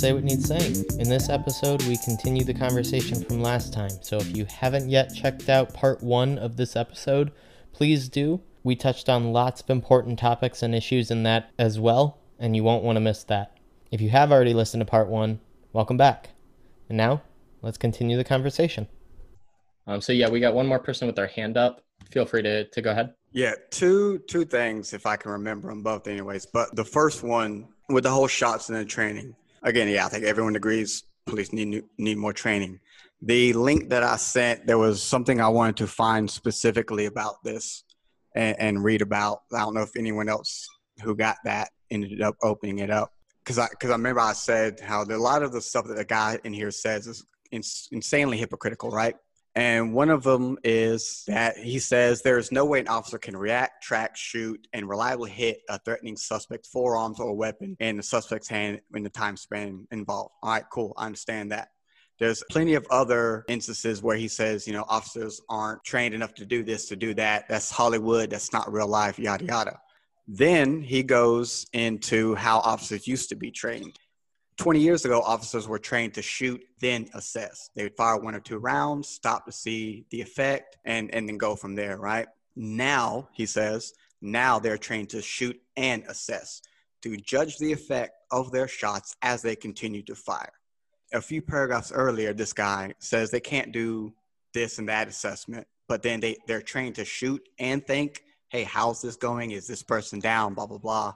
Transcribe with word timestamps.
Welcome 0.00 0.22
back 0.22 0.38
to 0.46 0.48
Say 0.48 0.60
What 0.60 0.62
Needs 0.62 0.84
Saying. 0.86 1.00
In 1.00 1.08
this 1.08 1.28
episode, 1.28 1.82
we 1.82 1.96
continue 2.04 2.44
the 2.44 2.54
conversation 2.54 3.24
from 3.24 3.42
last 3.42 3.72
time. 3.72 3.90
So 4.00 4.18
if 4.18 4.36
you 4.36 4.44
haven't 4.44 4.88
yet 4.88 5.12
checked 5.12 5.48
out 5.48 5.74
part 5.74 6.00
one 6.04 6.38
of 6.38 6.56
this 6.56 6.76
episode, 6.76 7.32
please 7.72 8.08
do. 8.08 8.40
We 8.62 8.76
touched 8.76 9.08
on 9.08 9.32
lots 9.32 9.60
of 9.60 9.70
important 9.70 10.20
topics 10.20 10.62
and 10.62 10.72
issues 10.72 11.10
in 11.10 11.24
that 11.24 11.50
as 11.58 11.80
well, 11.80 12.20
and 12.38 12.54
you 12.54 12.62
won't 12.62 12.84
want 12.84 12.94
to 12.94 13.00
miss 13.00 13.24
that. 13.24 13.58
If 13.90 14.00
you 14.00 14.10
have 14.10 14.30
already 14.30 14.54
listened 14.54 14.82
to 14.82 14.84
part 14.84 15.08
one, 15.08 15.40
welcome 15.72 15.96
back. 15.96 16.30
And 16.88 16.96
now, 16.96 17.22
let's 17.62 17.78
continue 17.78 18.16
the 18.16 18.24
conversation. 18.24 18.86
Um, 19.88 20.00
so 20.00 20.12
yeah, 20.12 20.28
we 20.28 20.38
got 20.38 20.54
one 20.54 20.68
more 20.68 20.78
person 20.78 21.08
with 21.08 21.16
their 21.16 21.26
hand 21.26 21.56
up. 21.56 21.82
Feel 22.12 22.24
free 22.24 22.42
to, 22.42 22.68
to 22.68 22.80
go 22.80 22.92
ahead. 22.92 23.14
Yeah, 23.32 23.54
two 23.70 24.18
two 24.28 24.44
things 24.44 24.92
if 24.92 25.06
I 25.06 25.16
can 25.16 25.32
remember 25.32 25.70
them 25.70 25.82
both, 25.82 26.06
anyways. 26.06 26.46
But 26.46 26.76
the 26.76 26.84
first 26.84 27.24
one 27.24 27.66
with 27.88 28.04
the 28.04 28.10
whole 28.10 28.28
shots 28.28 28.68
and 28.68 28.78
the 28.78 28.84
training. 28.84 29.34
Again, 29.62 29.88
yeah, 29.88 30.06
I 30.06 30.08
think 30.08 30.24
everyone 30.24 30.56
agrees 30.56 31.04
police 31.26 31.52
need 31.52 31.84
need 31.98 32.18
more 32.18 32.32
training. 32.32 32.80
The 33.22 33.52
link 33.52 33.90
that 33.90 34.02
I 34.02 34.16
sent, 34.16 34.66
there 34.66 34.78
was 34.78 35.02
something 35.02 35.40
I 35.40 35.48
wanted 35.48 35.76
to 35.78 35.86
find 35.86 36.30
specifically 36.30 37.06
about 37.06 37.42
this 37.42 37.84
and, 38.34 38.56
and 38.58 38.84
read 38.84 39.02
about. 39.02 39.42
I 39.52 39.58
don't 39.60 39.74
know 39.74 39.82
if 39.82 39.96
anyone 39.96 40.28
else 40.28 40.68
who 41.02 41.16
got 41.16 41.36
that 41.44 41.70
ended 41.90 42.22
up 42.22 42.36
opening 42.42 42.78
it 42.78 42.90
up 42.90 43.12
because 43.42 43.58
I 43.58 43.68
because 43.70 43.90
I 43.90 43.94
remember 43.94 44.20
I 44.20 44.32
said 44.32 44.80
how 44.80 45.04
the, 45.04 45.16
a 45.16 45.18
lot 45.18 45.42
of 45.42 45.52
the 45.52 45.60
stuff 45.60 45.86
that 45.86 45.96
the 45.96 46.04
guy 46.04 46.38
in 46.44 46.52
here 46.52 46.70
says 46.70 47.06
is 47.06 47.24
ins- 47.50 47.88
insanely 47.92 48.36
hypocritical, 48.36 48.90
right? 48.90 49.16
And 49.58 49.92
one 49.92 50.08
of 50.08 50.22
them 50.22 50.56
is 50.62 51.24
that 51.26 51.56
he 51.58 51.80
says 51.80 52.22
there 52.22 52.38
is 52.38 52.52
no 52.52 52.64
way 52.64 52.78
an 52.78 52.86
officer 52.86 53.18
can 53.18 53.36
react, 53.36 53.82
track, 53.82 54.16
shoot, 54.16 54.68
and 54.72 54.88
reliably 54.88 55.32
hit 55.32 55.62
a 55.68 55.80
threatening 55.80 56.16
suspect's 56.16 56.68
forearms 56.68 57.18
or 57.18 57.34
weapon 57.34 57.76
in 57.80 57.96
the 57.96 58.04
suspect's 58.04 58.46
hand 58.46 58.80
in 58.94 59.02
the 59.02 59.10
time 59.10 59.36
span 59.36 59.88
involved. 59.90 60.30
All 60.44 60.52
right, 60.52 60.62
cool. 60.70 60.94
I 60.96 61.06
understand 61.06 61.50
that. 61.50 61.70
There's 62.20 62.44
plenty 62.52 62.74
of 62.74 62.86
other 62.88 63.44
instances 63.48 64.00
where 64.00 64.16
he 64.16 64.28
says, 64.28 64.64
you 64.64 64.74
know, 64.74 64.84
officers 64.88 65.40
aren't 65.48 65.82
trained 65.82 66.14
enough 66.14 66.34
to 66.34 66.46
do 66.46 66.62
this, 66.62 66.86
to 66.90 66.94
do 66.94 67.12
that. 67.14 67.48
That's 67.48 67.68
Hollywood. 67.68 68.30
That's 68.30 68.52
not 68.52 68.72
real 68.72 68.86
life, 68.86 69.18
yada, 69.18 69.44
yada. 69.44 69.80
Then 70.28 70.82
he 70.82 71.02
goes 71.02 71.66
into 71.72 72.36
how 72.36 72.60
officers 72.60 73.08
used 73.08 73.28
to 73.30 73.34
be 73.34 73.50
trained. 73.50 73.98
20 74.58 74.80
years 74.80 75.04
ago, 75.04 75.22
officers 75.22 75.68
were 75.68 75.78
trained 75.78 76.14
to 76.14 76.22
shoot, 76.22 76.60
then 76.80 77.08
assess. 77.14 77.70
They 77.74 77.84
would 77.84 77.96
fire 77.96 78.18
one 78.18 78.34
or 78.34 78.40
two 78.40 78.58
rounds, 78.58 79.08
stop 79.08 79.46
to 79.46 79.52
see 79.52 80.04
the 80.10 80.20
effect, 80.20 80.76
and, 80.84 81.14
and 81.14 81.28
then 81.28 81.38
go 81.38 81.54
from 81.54 81.76
there, 81.76 81.96
right? 81.96 82.26
Now, 82.56 83.28
he 83.32 83.46
says, 83.46 83.94
now 84.20 84.58
they're 84.58 84.76
trained 84.76 85.10
to 85.10 85.22
shoot 85.22 85.58
and 85.76 86.02
assess, 86.08 86.60
to 87.02 87.16
judge 87.16 87.58
the 87.58 87.72
effect 87.72 88.14
of 88.32 88.50
their 88.50 88.66
shots 88.66 89.14
as 89.22 89.42
they 89.42 89.54
continue 89.54 90.02
to 90.02 90.16
fire. 90.16 90.52
A 91.14 91.22
few 91.22 91.40
paragraphs 91.40 91.92
earlier, 91.92 92.34
this 92.34 92.52
guy 92.52 92.94
says 92.98 93.30
they 93.30 93.40
can't 93.40 93.72
do 93.72 94.12
this 94.54 94.78
and 94.78 94.88
that 94.88 95.06
assessment, 95.06 95.68
but 95.86 96.02
then 96.02 96.18
they, 96.18 96.36
they're 96.48 96.60
trained 96.60 96.96
to 96.96 97.04
shoot 97.04 97.48
and 97.60 97.86
think, 97.86 98.24
hey, 98.48 98.64
how's 98.64 99.00
this 99.00 99.14
going? 99.14 99.52
Is 99.52 99.68
this 99.68 99.84
person 99.84 100.18
down? 100.18 100.54
Blah, 100.54 100.66
blah, 100.66 100.78
blah 100.78 101.14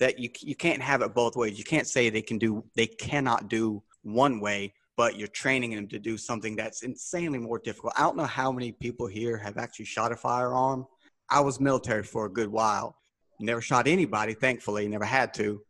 that 0.00 0.18
you 0.18 0.30
you 0.40 0.56
can't 0.56 0.82
have 0.82 1.02
it 1.02 1.14
both 1.14 1.36
ways. 1.36 1.58
You 1.58 1.64
can't 1.64 1.86
say 1.86 2.10
they 2.10 2.22
can 2.22 2.38
do 2.38 2.64
they 2.74 2.86
cannot 2.86 3.48
do 3.48 3.82
one 4.02 4.40
way, 4.40 4.74
but 4.96 5.16
you're 5.16 5.28
training 5.28 5.74
them 5.74 5.86
to 5.88 5.98
do 5.98 6.16
something 6.16 6.56
that's 6.56 6.82
insanely 6.82 7.38
more 7.38 7.58
difficult. 7.58 7.92
I 7.96 8.02
don't 8.02 8.16
know 8.16 8.24
how 8.24 8.50
many 8.50 8.72
people 8.72 9.06
here 9.06 9.36
have 9.36 9.58
actually 9.58 9.84
shot 9.84 10.10
a 10.10 10.16
firearm. 10.16 10.86
I 11.30 11.40
was 11.40 11.60
military 11.60 12.02
for 12.02 12.26
a 12.26 12.32
good 12.32 12.48
while. 12.48 12.96
Never 13.38 13.60
shot 13.60 13.86
anybody, 13.86 14.34
thankfully, 14.34 14.88
never 14.88 15.04
had 15.04 15.32
to. 15.34 15.60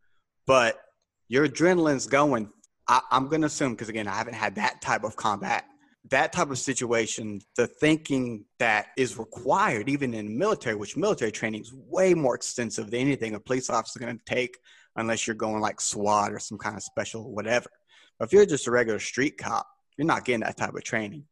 But 0.46 0.80
your 1.28 1.46
adrenaline's 1.46 2.06
going. 2.06 2.50
I, 2.88 3.00
I'm 3.10 3.28
going 3.28 3.42
to 3.42 3.46
assume 3.46 3.72
because 3.72 3.88
again, 3.88 4.08
I 4.08 4.14
haven't 4.14 4.34
had 4.34 4.54
that 4.56 4.80
type 4.80 5.04
of 5.04 5.16
combat 5.16 5.64
that 6.10 6.32
type 6.32 6.50
of 6.50 6.58
situation, 6.58 7.40
the 7.56 7.66
thinking 7.66 8.44
that 8.58 8.88
is 8.96 9.16
required, 9.16 9.88
even 9.88 10.12
in 10.14 10.36
military, 10.36 10.74
which 10.74 10.96
military 10.96 11.30
training 11.30 11.62
is 11.62 11.72
way 11.72 12.14
more 12.14 12.34
extensive 12.34 12.90
than 12.90 13.00
anything 13.00 13.34
a 13.34 13.40
police 13.40 13.70
officer 13.70 13.98
is 13.98 14.04
going 14.04 14.18
to 14.18 14.24
take, 14.24 14.58
unless 14.96 15.26
you're 15.26 15.36
going 15.36 15.60
like 15.60 15.80
SWAT 15.80 16.32
or 16.32 16.38
some 16.38 16.58
kind 16.58 16.76
of 16.76 16.82
special 16.82 17.32
whatever. 17.32 17.70
But 18.18 18.26
if 18.26 18.32
you're 18.32 18.46
just 18.46 18.66
a 18.66 18.70
regular 18.70 18.98
street 18.98 19.38
cop, 19.38 19.66
you're 19.96 20.06
not 20.06 20.24
getting 20.24 20.40
that 20.40 20.56
type 20.56 20.74
of 20.74 20.84
training. 20.84 21.24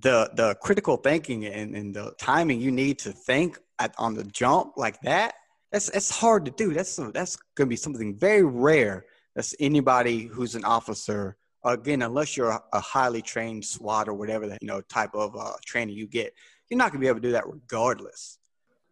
The 0.00 0.30
the 0.34 0.54
critical 0.62 0.96
thinking 0.96 1.44
and, 1.44 1.76
and 1.76 1.94
the 1.94 2.14
timing 2.18 2.60
you 2.60 2.70
need 2.70 2.98
to 3.00 3.12
think 3.12 3.58
at, 3.78 3.94
on 3.98 4.14
the 4.14 4.24
jump 4.24 4.74
like 4.76 5.00
that, 5.02 5.34
that's 5.70 5.90
that's 5.90 6.10
hard 6.10 6.46
to 6.46 6.50
do. 6.50 6.72
That's 6.72 6.96
that's 6.96 7.36
going 7.54 7.66
to 7.66 7.70
be 7.70 7.76
something 7.76 8.16
very 8.16 8.42
rare. 8.44 9.04
That's 9.34 9.54
anybody 9.60 10.24
who's 10.24 10.54
an 10.54 10.64
officer 10.64 11.36
again, 11.64 12.02
unless 12.02 12.36
you're 12.36 12.50
a, 12.72 12.80
highly 12.80 13.22
trained 13.22 13.64
SWAT 13.64 14.08
or 14.08 14.14
whatever 14.14 14.48
that 14.48 14.62
you 14.62 14.68
know 14.68 14.80
type 14.82 15.14
of 15.14 15.36
uh, 15.36 15.52
training 15.64 15.96
you 15.96 16.06
get, 16.06 16.34
you're 16.68 16.78
not 16.78 16.90
gonna 16.90 17.00
be 17.00 17.08
able 17.08 17.20
to 17.20 17.28
do 17.28 17.32
that 17.32 17.48
regardless. 17.48 18.38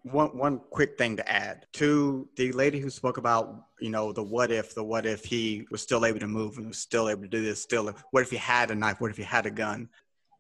One 0.03 0.37
one 0.37 0.61
quick 0.71 0.97
thing 0.97 1.17
to 1.17 1.31
add 1.31 1.67
to 1.75 2.29
the 2.37 2.53
lady 2.53 2.81
who 2.81 2.89
spoke 2.91 3.19
about 3.19 3.65
you 3.81 3.91
know 3.91 4.13
the 4.13 4.23
what 4.23 4.51
if 4.51 4.75
the 4.75 4.83
what 4.83 5.05
if 5.05 5.25
he 5.25 5.67
was 5.71 5.83
still 5.83 6.07
able 6.07 6.21
to 6.21 6.27
move 6.27 6.57
and 6.57 6.69
was 6.69 6.79
still 6.79 7.09
able 7.09 7.23
to 7.23 7.29
do 7.29 7.43
this 7.43 7.61
still 7.63 7.93
what 8.11 8.23
if 8.23 8.31
he 8.31 8.39
had 8.39 8.71
a 8.71 8.75
knife 8.75 8.99
what 9.01 9.11
if 9.11 9.19
he 9.19 9.23
had 9.23 9.45
a 9.45 9.51
gun 9.51 9.91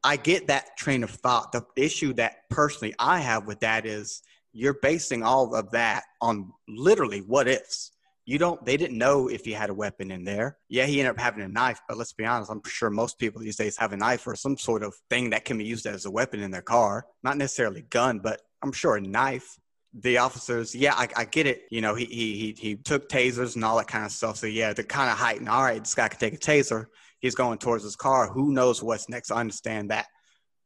I 0.03 0.17
get 0.17 0.47
that 0.47 0.77
train 0.77 1.03
of 1.03 1.11
thought. 1.11 1.53
The 1.53 1.65
issue 1.77 2.15
that 2.15 2.49
personally 2.49 2.95
I 2.99 3.21
have 3.21 3.47
with 3.47 3.61
that 3.61 3.85
is 3.85 4.23
you're 4.53 4.75
basing 4.75 5.23
all 5.23 5.55
of 5.55 5.71
that 5.73 6.05
on 6.21 6.53
literally 6.69 7.21
what 7.21 7.49
ifs 7.49 7.93
you 8.31 8.39
don't 8.39 8.65
they 8.65 8.77
didn't 8.77 8.97
know 8.97 9.27
if 9.27 9.45
he 9.45 9.51
had 9.51 9.71
a 9.71 9.75
weapon 9.75 10.13
in 10.13 10.23
there. 10.23 10.57
Yeah 10.69 10.87
he 10.87 11.01
ended 11.01 11.11
up 11.11 11.19
having 11.19 11.43
a 11.43 11.49
knife 11.49 11.81
but 11.89 11.99
let's 11.99 12.13
be 12.13 12.25
honest 12.25 12.49
i'm 12.49 12.63
sure 12.65 12.89
most 12.89 13.19
people 13.19 13.41
these 13.41 13.57
days 13.57 13.77
have 13.77 13.93
a 13.93 13.97
knife 13.97 14.25
or 14.25 14.37
some 14.37 14.57
sort 14.57 14.85
of 14.85 14.95
thing 15.11 15.31
that 15.31 15.45
can 15.45 15.59
be 15.59 15.65
used 15.65 15.85
as 15.85 16.05
a 16.05 16.11
weapon 16.11 16.41
in 16.41 16.53
their 16.53 16.63
car. 16.63 17.07
Not 17.25 17.37
necessarily 17.39 17.83
gun 17.83 18.21
but 18.21 18.41
i'm 18.63 18.73
sure 18.73 18.97
a 18.97 19.01
knife. 19.01 19.59
The 19.95 20.19
officers 20.19 20.77
yeah 20.77 20.95
I, 20.95 21.09
I 21.17 21.25
get 21.25 21.49
it. 21.49 21.63
You 21.73 21.81
know 21.81 21.97
he, 21.97 22.05
he 22.05 22.27
he 22.39 22.57
he 22.57 22.77
took 22.77 23.09
tasers 23.09 23.57
and 23.57 23.65
all 23.65 23.77
that 23.79 23.89
kind 23.89 24.05
of 24.05 24.13
stuff. 24.13 24.37
So 24.37 24.47
yeah 24.47 24.73
they're 24.75 24.85
kind 24.85 25.11
of 25.11 25.19
heighten 25.19 25.49
all 25.49 25.65
right 25.65 25.83
this 25.83 25.97
guy 25.97 26.07
can 26.07 26.21
take 26.21 26.35
a 26.35 26.39
taser. 26.39 26.87
He's 27.19 27.35
going 27.35 27.59
towards 27.59 27.83
his 27.83 27.97
car. 27.97 28.33
Who 28.33 28.53
knows 28.53 28.81
what's 28.81 29.09
next? 29.09 29.33
I 29.33 29.41
understand 29.41 29.91
that. 29.91 30.07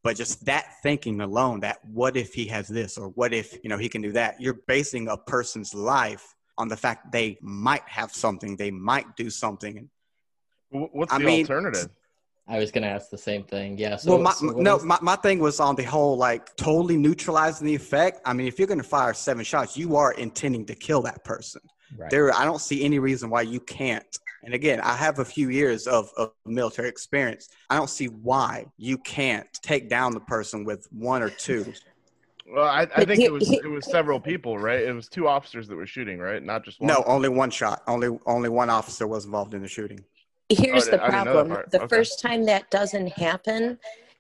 But 0.03 0.17
just 0.17 0.45
that 0.45 0.67
thinking 0.83 1.23
alone 1.23 1.61
that 1.61 1.79
what 1.83 2.15
if 2.19 2.35
he 2.35 2.45
has 2.49 2.69
this 2.69 2.99
or 2.99 3.09
what 3.09 3.33
if 3.33 3.57
you 3.63 3.71
know 3.71 3.79
he 3.79 3.89
can 3.89 4.03
do 4.03 4.13
that? 4.13 4.39
You're 4.39 4.61
basing 4.69 5.09
a 5.09 5.17
person's 5.17 5.73
life 5.73 6.35
on 6.57 6.69
the 6.69 6.77
fact 6.77 7.13
they 7.13 7.39
might 7.41 7.87
have 7.87 8.13
something, 8.13 8.57
they 8.57 8.71
might 8.71 9.17
do 9.17 9.31
something. 9.31 9.89
What's 10.71 11.13
I 11.13 11.19
the 11.19 11.25
mean, 11.25 11.41
alternative? 11.41 11.91
I 12.47 12.59
was 12.59 12.71
going 12.71 12.83
to 12.83 12.91
ask 12.91 13.11
the 13.11 13.19
same 13.19 13.45
thing. 13.45 13.79
Yeah. 13.79 13.97
So, 13.97 14.13
well, 14.13 14.23
my, 14.23 14.33
so 14.33 14.47
no, 14.47 14.77
is... 14.77 14.85
my, 14.85 14.99
my 15.01 15.17
thing 15.17 15.39
was 15.39 15.61
on 15.61 15.77
the 15.77 15.85
whole, 15.85 16.17
like 16.17 16.55
totally 16.57 16.97
neutralizing 16.97 17.67
the 17.67 17.75
effect. 17.75 18.21
I 18.25 18.35
mean, 18.35 18.47
if 18.47 18.59
you're 18.59 18.69
going 18.69 18.79
to 18.79 18.85
fire 18.85 19.15
seven 19.15 19.45
shots, 19.45 19.77
you 19.77 19.97
are 19.97 20.13
intending 20.13 20.67
to 20.67 20.75
kill 20.75 21.01
that 21.03 21.25
person. 21.25 21.63
Right. 21.97 22.11
There, 22.11 22.35
I 22.35 22.45
don't 22.45 22.61
see 22.61 22.85
any 22.85 22.99
reason 22.99 23.31
why 23.31 23.43
you 23.43 23.61
can't. 23.61 24.05
And 24.43 24.53
again, 24.53 24.81
I 24.81 24.95
have 24.95 25.21
a 25.21 25.25
few 25.25 25.49
years 25.49 25.87
of, 25.87 26.11
of 26.19 26.33
military 26.45 26.89
experience. 26.89 27.49
I 27.71 27.77
don't 27.77 27.89
see 27.89 28.07
why 28.07 28.67
you 28.77 28.99
can't 28.99 29.47
take 29.63 29.89
down 29.89 30.13
the 30.13 30.21
person 30.21 30.65
with 30.65 30.87
one 30.91 31.23
or 31.23 31.31
two 31.31 31.73
well, 32.47 32.67
I, 32.67 32.83
I 32.95 33.05
think 33.05 33.21
he, 33.21 33.25
it 33.25 33.33
was 33.33 33.49
he, 33.49 33.57
it 33.57 33.71
was 33.71 33.87
several 33.91 34.21
people, 34.21 34.59
right? 34.59 34.81
It 34.81 34.93
was 34.93 35.09
two 35.09 35.27
officers 35.29 35.67
that 35.69 35.77
were 35.77 35.87
shooting, 35.87 36.19
right? 36.19 36.43
Not 36.43 36.65
just 36.65 36.81
one. 36.81 36.89
No, 36.89 37.03
only 37.07 37.29
one 37.29 37.51
shot. 37.51 37.83
Only 37.87 38.19
only 38.27 38.49
one 38.49 38.69
officer 38.71 39.07
was 39.07 39.25
involved 39.25 39.55
in 39.55 39.63
the 39.63 39.69
shooting. 39.69 40.05
Here's 40.51 40.89
oh, 40.89 40.93
the 40.93 40.99
problem: 40.99 41.49
the 41.71 41.83
okay. 41.83 41.89
first 41.89 42.21
time 42.21 42.45
that 42.45 42.71
doesn't 42.71 43.13
happen, 43.13 43.79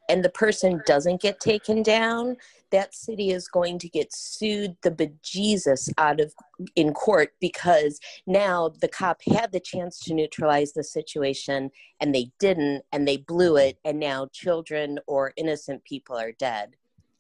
and 0.09 0.25
the 0.25 0.31
person 0.31 0.81
doesn't 0.87 1.21
get 1.21 1.39
taken 1.39 1.83
down, 1.83 2.39
that 2.71 2.95
city 2.95 3.31
is 3.31 3.47
going 3.47 3.79
to 3.79 3.89
get 3.91 4.13
sued 4.13 4.75
the 4.83 4.91
bejesus 4.91 5.91
out 5.99 6.19
of 6.19 6.33
in 6.77 6.95
court 6.95 7.35
because 7.41 8.01
now 8.27 8.71
the 8.81 8.89
cop 8.89 9.21
had 9.33 9.53
the 9.53 9.61
chance 9.61 9.99
to 10.01 10.15
neutralize 10.15 10.73
the 10.73 10.83
situation 10.83 11.71
and 12.01 12.15
they 12.15 12.31
didn't, 12.41 12.85
and 12.91 13.07
they 13.07 13.19
blew 13.19 13.57
it, 13.57 13.79
and 13.85 14.01
now 14.01 14.29
children 14.33 14.99
or 15.07 15.33
innocent 15.37 15.85
people 15.85 16.17
are 16.17 16.33
dead. 16.33 16.75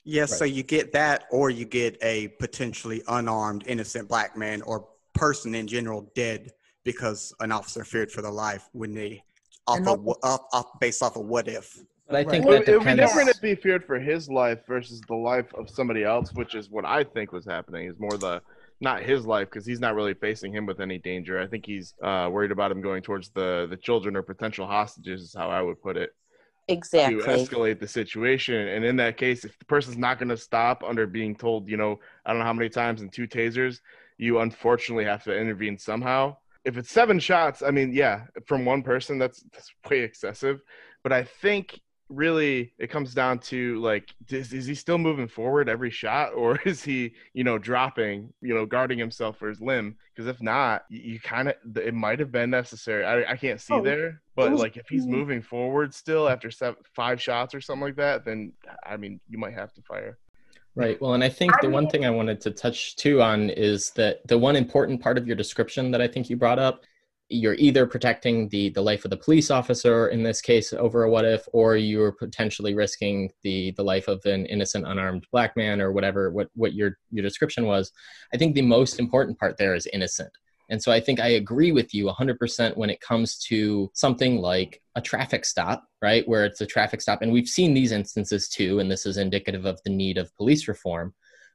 Yes, 0.04 0.32
right. 0.32 0.38
so 0.38 0.44
you 0.44 0.62
get 0.62 0.92
that, 0.92 1.24
or 1.30 1.50
you 1.50 1.64
get 1.64 1.98
a 2.02 2.28
potentially 2.38 3.02
unarmed, 3.08 3.64
innocent 3.66 4.08
black 4.08 4.36
man 4.36 4.62
or 4.62 4.86
person 5.14 5.54
in 5.54 5.66
general 5.66 6.10
dead 6.14 6.52
because 6.84 7.34
an 7.40 7.50
officer 7.50 7.84
feared 7.84 8.12
for 8.12 8.20
their 8.20 8.30
life 8.30 8.68
when 8.72 8.94
they 8.94 9.22
off, 9.66 9.86
of, 9.86 10.06
off, 10.22 10.40
off 10.52 10.78
based 10.80 11.02
off 11.02 11.16
of 11.16 11.24
what 11.24 11.48
if. 11.48 11.78
But 12.06 12.16
I 12.16 12.24
think 12.24 12.44
well, 12.44 12.58
that 12.58 12.66
depends. 12.66 12.68
it 12.68 12.86
would 12.86 12.96
be 12.96 13.02
different 13.02 13.28
if 13.30 13.40
he 13.40 13.54
feared 13.54 13.84
for 13.86 13.98
his 13.98 14.28
life 14.28 14.58
versus 14.66 15.00
the 15.08 15.14
life 15.14 15.52
of 15.54 15.70
somebody 15.70 16.04
else, 16.04 16.32
which 16.34 16.54
is 16.54 16.68
what 16.68 16.84
I 16.84 17.02
think 17.02 17.32
was 17.32 17.46
happening. 17.46 17.88
Is 17.88 17.98
more 17.98 18.18
the 18.18 18.42
not 18.80 19.02
his 19.02 19.24
life 19.24 19.48
because 19.48 19.64
he's 19.64 19.80
not 19.80 19.94
really 19.94 20.12
facing 20.12 20.52
him 20.52 20.66
with 20.66 20.80
any 20.80 20.98
danger. 20.98 21.40
I 21.40 21.46
think 21.46 21.64
he's 21.64 21.94
uh, 22.02 22.28
worried 22.30 22.50
about 22.50 22.70
him 22.70 22.82
going 22.82 23.02
towards 23.02 23.30
the 23.30 23.66
the 23.70 23.76
children 23.78 24.16
or 24.16 24.22
potential 24.22 24.66
hostages. 24.66 25.22
Is 25.22 25.34
how 25.34 25.48
I 25.48 25.62
would 25.62 25.80
put 25.80 25.96
it 25.96 26.10
exactly. 26.69 27.20
to 27.20 27.28
escalate 27.28 27.78
the 27.78 27.88
situation. 27.88 28.69
And 28.69 28.84
in 28.84 28.96
that 28.96 29.16
case 29.16 29.44
if 29.44 29.58
the 29.58 29.64
person's 29.64 29.99
not 29.99 30.19
going 30.19 30.28
to 30.31 30.37
stop 30.37 30.82
under 30.84 31.06
being 31.06 31.34
told 31.34 31.69
you 31.69 31.76
know 31.76 32.00
i 32.25 32.31
don't 32.31 32.40
know 32.40 32.44
how 32.46 32.52
many 32.52 32.69
times 32.69 33.02
in 33.02 33.08
two 33.11 33.26
tasers 33.26 33.81
you 34.19 34.40
unfortunately 34.40 35.05
have 35.05 35.25
to 35.25 35.37
intervene 35.37 35.78
somehow. 35.78 36.37
If 36.64 36.76
it's 36.78 36.90
seven 36.90 37.19
shots, 37.19 37.62
I 37.62 37.70
mean, 37.70 37.93
yeah, 37.93 38.22
from 38.46 38.64
one 38.64 38.82
person, 38.82 39.19
that's 39.19 39.43
that's 39.52 39.72
way 39.88 40.00
excessive. 40.00 40.61
But 41.02 41.12
I 41.12 41.25
think 41.25 41.78
really 42.08 42.72
it 42.78 42.88
comes 42.88 43.14
down 43.14 43.38
to 43.38 43.80
like 43.80 44.14
is, 44.28 44.52
is 44.52 44.66
he 44.66 44.74
still 44.74 44.98
moving 44.98 45.26
forward 45.26 45.68
every 45.68 45.90
shot 45.90 46.32
or 46.36 46.58
is 46.64 46.82
he 46.82 47.14
you 47.32 47.44
know 47.44 47.58
dropping 47.58 48.32
you 48.40 48.54
know 48.54 48.66
guarding 48.66 48.98
himself 48.98 49.38
for 49.38 49.48
his 49.48 49.60
limb? 49.60 49.96
Because 50.14 50.28
if 50.28 50.40
not 50.42 50.84
you, 50.88 51.00
you 51.00 51.20
kind 51.20 51.48
of 51.48 51.54
it 51.76 51.94
might 51.94 52.20
have 52.20 52.30
been 52.30 52.50
necessary. 52.50 53.04
I, 53.04 53.32
I 53.32 53.36
can't 53.36 53.60
see 53.60 53.74
oh, 53.74 53.82
there 53.82 54.20
but 54.36 54.50
was, 54.50 54.60
like 54.60 54.76
if 54.76 54.88
he's 54.88 55.06
moving 55.06 55.42
forward 55.42 55.94
still 55.94 56.28
after 56.28 56.50
seven, 56.50 56.82
five 56.94 57.20
shots 57.20 57.54
or 57.54 57.60
something 57.60 57.84
like 57.84 57.96
that 57.96 58.24
then 58.24 58.52
i 58.84 58.96
mean 58.96 59.20
you 59.28 59.38
might 59.38 59.54
have 59.54 59.72
to 59.74 59.82
fire. 59.82 60.18
Right. 60.76 61.00
Well, 61.00 61.14
and 61.14 61.22
I 61.22 61.28
think 61.28 61.52
the 61.60 61.70
one 61.70 61.88
thing 61.88 62.04
I 62.04 62.10
wanted 62.10 62.40
to 62.42 62.50
touch 62.50 62.96
too 62.96 63.22
on 63.22 63.48
is 63.50 63.90
that 63.90 64.26
the 64.26 64.36
one 64.36 64.56
important 64.56 65.00
part 65.00 65.16
of 65.16 65.26
your 65.26 65.36
description 65.36 65.92
that 65.92 66.00
I 66.00 66.08
think 66.08 66.28
you 66.28 66.36
brought 66.36 66.58
up 66.58 66.82
you're 67.34 67.54
either 67.54 67.86
protecting 67.86 68.48
the 68.48 68.70
the 68.70 68.82
life 68.82 69.04
of 69.04 69.10
the 69.10 69.16
police 69.16 69.50
officer 69.50 70.08
in 70.08 70.22
this 70.22 70.40
case 70.40 70.72
over 70.72 71.04
a 71.04 71.10
what 71.10 71.25
if 71.25 71.46
or 71.52 71.76
you're 71.76 72.12
potentially 72.12 72.75
risking 72.75 73.31
the 73.42 73.72
the 73.72 73.82
life 73.82 74.08
of 74.08 74.25
an 74.25 74.46
innocent 74.46 74.86
unarmed 74.86 75.26
black 75.32 75.56
man 75.56 75.81
or 75.81 75.92
whatever 75.92 76.31
what 76.31 76.48
what 76.54 76.75
your 76.75 76.98
your 77.10 77.22
description 77.22 77.66
was. 77.66 77.92
I 78.32 78.36
think 78.36 78.54
the 78.54 78.62
most 78.62 78.98
important 78.98 79.38
part 79.38 79.56
there 79.56 79.75
is 79.75 79.88
innocent. 79.92 80.31
And 80.70 80.82
so 80.82 80.90
i 80.90 81.00
think 81.00 81.20
i 81.20 81.28
agree 81.28 81.72
with 81.72 81.92
you 81.92 82.06
100% 82.06 82.76
when 82.76 82.90
it 82.90 83.00
comes 83.00 83.38
to 83.50 83.90
something 83.92 84.38
like 84.38 84.81
a 84.94 85.00
traffic 85.00 85.44
stop 85.44 85.84
right 86.00 86.26
where 86.26 86.44
it's 86.46 86.60
a 86.60 86.66
traffic 86.66 87.00
stop. 87.00 87.20
And 87.20 87.32
we've 87.32 87.48
seen 87.48 87.75
these 87.75 87.92
instances 87.92 88.48
too 88.48 88.78
and 88.78 88.90
this 88.90 89.04
is 89.04 89.16
indicative 89.16 89.66
of 89.66 89.81
the 89.84 89.90
need 89.90 90.19
of 90.19 90.34
police 90.36 90.69
reform 90.69 91.14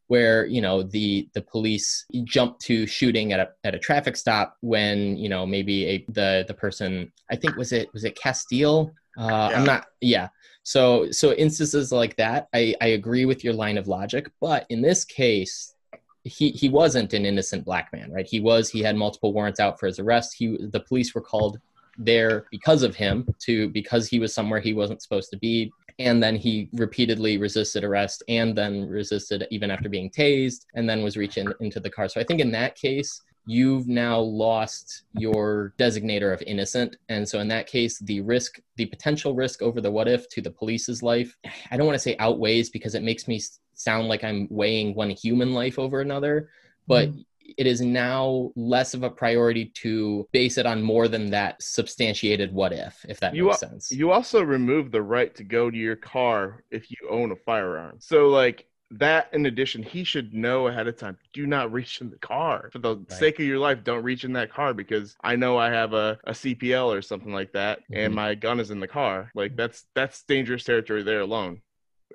where 0.10 0.48
you 0.48 0.60
know 0.60 0.82
the 0.82 1.30
the 1.34 1.42
police 1.42 2.06
jump 2.24 2.58
to 2.60 2.86
shooting 2.88 3.32
at 3.32 3.40
a 3.40 3.50
at 3.64 3.76
a 3.76 3.80
traffic 3.80 4.18
stop 4.18 4.58
when 4.62 5.16
you 5.16 5.30
know 5.30 5.46
maybe 5.46 5.86
a 5.86 6.06
the 6.10 6.44
the 6.48 6.54
person 6.54 7.12
I 7.32 7.36
think 7.36 7.56
was 7.56 7.72
it 7.72 7.94
was 7.94 8.04
it 8.04 8.16
Castile? 8.16 8.92
Uh, 9.18 9.50
yeah. 9.52 9.58
I'm 9.58 9.66
not 9.66 9.86
yeah. 10.02 10.30
So 10.64 11.12
so 11.12 11.34
instances 11.34 11.92
like 11.92 12.16
that 12.18 12.50
I 12.54 12.76
I 12.82 12.88
agree 12.88 13.26
with 13.26 13.44
your 13.44 13.54
line 13.54 13.78
of 13.78 13.88
logic 13.88 14.32
but 14.42 14.66
in 14.70 14.82
this 14.82 15.06
case 15.06 15.76
he 16.24 16.50
he 16.50 16.70
wasn't 16.70 17.14
an 17.14 17.26
innocent 17.26 17.64
black 17.64 17.94
man 17.94 18.12
right? 18.12 18.28
He 18.28 18.40
was 18.40 18.70
he 18.70 18.82
had 18.82 18.96
multiple 18.96 19.32
warrants 19.32 19.60
out 19.60 19.80
for 19.80 19.86
his 19.86 20.00
arrest. 20.00 20.36
He 20.38 20.58
the 20.60 20.80
police 20.80 21.14
were 21.14 21.22
called 21.22 21.60
there 22.00 22.46
because 22.50 22.82
of 22.82 22.96
him 22.96 23.28
to 23.40 23.70
because 23.70 24.08
he 24.08 24.20
was 24.20 24.34
somewhere 24.34 24.60
he 24.60 24.74
wasn't 24.74 25.02
supposed 25.02 25.30
to 25.32 25.38
be. 25.38 25.72
And 26.00 26.24
then 26.24 26.38
he 26.38 26.70
repeatedly 26.74 27.38
resisted 27.38 27.84
arrest 27.84 28.24
and 28.30 28.58
then 28.58 28.88
resisted 28.88 29.46
even 29.52 29.70
after 29.70 29.90
being 29.90 30.10
tased 30.10 30.66
and 30.76 30.90
then 30.90 31.04
was 31.04 31.18
reaching 31.18 31.52
into 31.60 31.80
the 31.80 31.90
car. 31.90 32.08
So 32.08 32.22
i 32.22 32.24
think 32.24 32.40
in 32.40 32.52
that 32.52 32.76
case 32.76 33.22
you've 33.46 33.88
now 33.88 34.20
lost 34.20 35.04
your 35.14 35.74
designator 35.80 36.32
of 36.32 36.42
innocent. 36.44 36.98
And 37.10 37.28
so 37.28 37.40
in 37.40 37.48
that 37.50 37.68
case 37.68 38.00
the 38.00 38.22
risk 38.22 38.60
the 38.78 38.86
potential 38.86 39.36
risk 39.36 39.62
over 39.62 39.82
the 39.82 39.92
what 39.92 40.08
if 40.08 40.30
to 40.30 40.42
the 40.42 40.52
police's 40.52 41.04
life 41.04 41.36
i 41.70 41.76
don't 41.76 41.86
want 41.86 41.96
to 41.96 42.00
say 42.00 42.16
outweighs 42.20 42.70
because 42.70 42.96
it 42.96 43.04
makes 43.04 43.28
me 43.28 43.42
sound 43.74 44.08
like 44.08 44.24
i'm 44.24 44.48
weighing 44.50 44.94
one 44.94 45.10
human 45.10 45.54
life 45.54 45.78
over 45.80 46.02
another 46.02 46.50
but 46.88 47.10
mm 47.10 47.26
it 47.58 47.68
is 47.68 47.82
now 47.82 48.52
less 48.56 48.94
of 48.94 49.04
a 49.04 49.10
priority 49.10 49.66
to 49.76 50.28
base 50.32 50.58
it 50.58 50.66
on 50.66 50.82
more 50.82 51.08
than 51.08 51.30
that 51.32 51.62
substantiated 51.62 52.54
what 52.54 52.74
if, 52.74 53.06
if 53.08 53.20
that 53.20 53.36
you 53.36 53.48
makes 53.48 53.60
sense. 53.60 53.92
You 53.92 54.12
also 54.12 54.42
remove 54.42 54.92
the 54.92 55.02
right 55.02 55.34
to 55.36 55.44
go 55.44 55.70
to 55.70 55.78
your 55.78 55.96
car 55.96 56.64
if 56.72 56.92
you 56.92 56.98
own 57.10 57.32
a 57.32 57.36
firearm. 57.36 57.98
So, 58.00 58.28
like, 58.28 58.66
that 58.92 59.30
in 59.34 59.46
addition, 59.46 59.84
he 59.84 60.04
should 60.04 60.34
know 60.34 60.68
ahead 60.68 60.88
of 60.88 60.98
time 60.98 61.16
do 61.32 61.46
not 61.46 61.72
reach 61.72 62.02
in 62.02 62.10
the 62.10 62.18
car 62.18 62.70
for 62.72 62.80
the 62.80 62.98
right. 62.98 63.12
sake 63.12 63.40
of 63.40 63.46
your 63.46 63.60
life. 63.60 63.84
Don't 63.84 64.04
reach 64.04 64.24
in 64.24 64.34
that 64.34 64.52
car 64.52 64.74
because 64.74 65.16
I 65.24 65.36
know 65.36 65.58
I 65.58 65.70
have 65.70 65.94
a, 65.94 66.18
a 66.24 66.32
CPL 66.32 66.88
or 66.98 67.02
something 67.02 67.32
like 67.32 67.52
that 67.54 67.82
mm-hmm. 67.82 67.98
and 67.98 68.16
my 68.16 68.34
gun 68.34 68.60
is 68.60 68.72
in 68.72 68.80
the 68.80 68.88
car. 68.88 69.32
Like, 69.36 69.56
that's 69.56 69.86
that's 69.94 70.24
dangerous 70.24 70.64
territory 70.64 71.04
there 71.04 71.22
alone. 71.22 71.62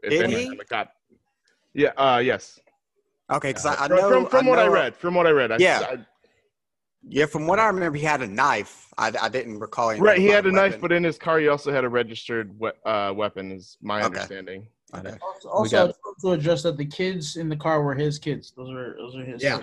If 0.02 0.20
any, 0.20 0.56
cop, 0.68 0.92
yeah, 1.74 1.90
uh, 1.96 2.18
yes. 2.24 2.60
Okay, 3.30 3.50
because 3.50 3.66
I, 3.66 3.84
I, 3.84 3.88
know 3.88 4.08
from, 4.08 4.26
from 4.26 4.46
I 4.46 4.50
what 4.50 4.56
know, 4.56 4.64
I 4.64 4.68
read, 4.68 4.96
from 4.96 5.14
what 5.14 5.26
I 5.26 5.30
read, 5.30 5.52
I, 5.52 5.56
yeah, 5.58 5.80
I, 5.82 5.98
yeah. 7.08 7.26
From 7.26 7.46
what 7.46 7.58
I 7.58 7.66
remember, 7.66 7.96
he 7.96 8.04
had 8.04 8.20
a 8.20 8.26
knife. 8.26 8.92
I, 8.98 9.12
I 9.20 9.28
didn't 9.28 9.60
recall. 9.60 9.94
Right, 9.96 10.18
he 10.18 10.26
had 10.26 10.44
a 10.44 10.52
weapon. 10.52 10.54
knife, 10.54 10.80
but 10.80 10.92
in 10.92 11.02
his 11.04 11.18
car, 11.18 11.38
he 11.38 11.48
also 11.48 11.72
had 11.72 11.84
a 11.84 11.88
registered 11.88 12.58
we- 12.58 12.70
uh, 12.84 13.12
weapon. 13.14 13.52
Is 13.52 13.78
my 13.80 13.98
okay. 13.98 14.06
understanding. 14.06 14.68
Okay. 14.94 15.16
Also, 15.22 15.48
also 15.48 15.86
got, 15.86 15.96
to 16.20 16.30
address 16.32 16.62
that 16.62 16.76
the 16.76 16.84
kids 16.84 17.36
in 17.36 17.48
the 17.48 17.56
car 17.56 17.82
were 17.82 17.94
his 17.94 18.18
kids. 18.18 18.52
Those 18.56 18.70
are 18.70 18.94
those 18.98 19.16
are 19.16 19.24
his. 19.24 19.42
Yeah. 19.42 19.62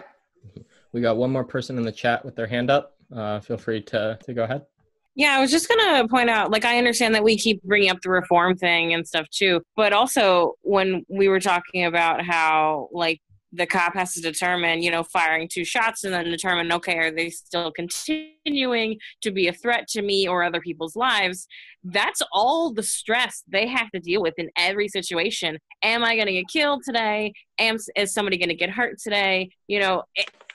Kids. 0.56 0.66
We 0.92 1.02
got 1.02 1.18
one 1.18 1.32
more 1.32 1.46
person 1.46 1.78
in 1.78 1.84
the 1.84 1.92
chat 1.92 2.26
with 2.26 2.36
their 2.36 2.48
hand 2.48 2.70
up. 2.70 2.96
Uh, 3.16 3.40
feel 3.40 3.58
free 3.58 3.82
to 3.84 4.18
to 4.26 4.34
go 4.34 4.44
ahead. 4.44 4.66
Yeah, 5.14 5.36
I 5.36 5.42
was 5.42 5.52
just 5.52 5.68
gonna 5.68 6.08
point 6.08 6.30
out, 6.30 6.52
like, 6.52 6.64
I 6.64 6.78
understand 6.78 7.14
that 7.16 7.24
we 7.24 7.38
keep 7.38 7.62
bringing 7.64 7.90
up 7.90 8.02
the 8.02 8.10
reform 8.10 8.56
thing 8.56 8.94
and 8.94 9.06
stuff 9.06 9.28
too, 9.30 9.62
but 9.76 9.92
also 9.92 10.54
when 10.62 11.06
we 11.10 11.28
were 11.28 11.42
talking 11.42 11.84
about 11.86 12.22
how, 12.22 12.88
like, 12.94 13.22
the 13.54 13.66
cop 13.66 13.94
has 13.96 14.14
to 14.14 14.22
determine, 14.22 14.82
you 14.82 14.92
know, 14.92 15.04
firing 15.04 15.48
two 15.52 15.66
shots 15.66 16.04
and 16.04 16.14
then 16.14 16.26
determine, 16.26 16.72
okay, 16.72 16.98
are 16.98 17.12
they 17.12 17.30
still 17.30 17.72
continuing 17.72 18.32
to 18.46 19.32
be 19.32 19.48
a 19.48 19.54
threat 19.54 19.88
to 19.90 20.02
me 20.02 20.28
or 20.28 20.44
other 20.44 20.62
people's 20.62 20.96
lives? 20.96 21.48
That's 21.84 22.22
all 22.32 22.74
the 22.74 22.84
stress 22.84 23.44
they 23.48 23.68
have 23.68 23.90
to 23.92 24.00
deal 24.00 24.22
with 24.22 24.36
in 24.38 24.50
every 24.56 24.88
situation. 24.88 25.58
Am 25.84 26.04
I 26.04 26.16
going 26.16 26.28
to 26.28 26.34
get 26.34 26.48
killed 26.48 26.84
today? 26.86 27.34
Am 27.58 27.78
is 27.96 28.14
somebody 28.14 28.38
going 28.38 28.50
to 28.50 28.56
get 28.56 28.70
hurt 28.70 29.00
today? 29.00 29.50
You 29.68 29.80
know, 29.80 30.04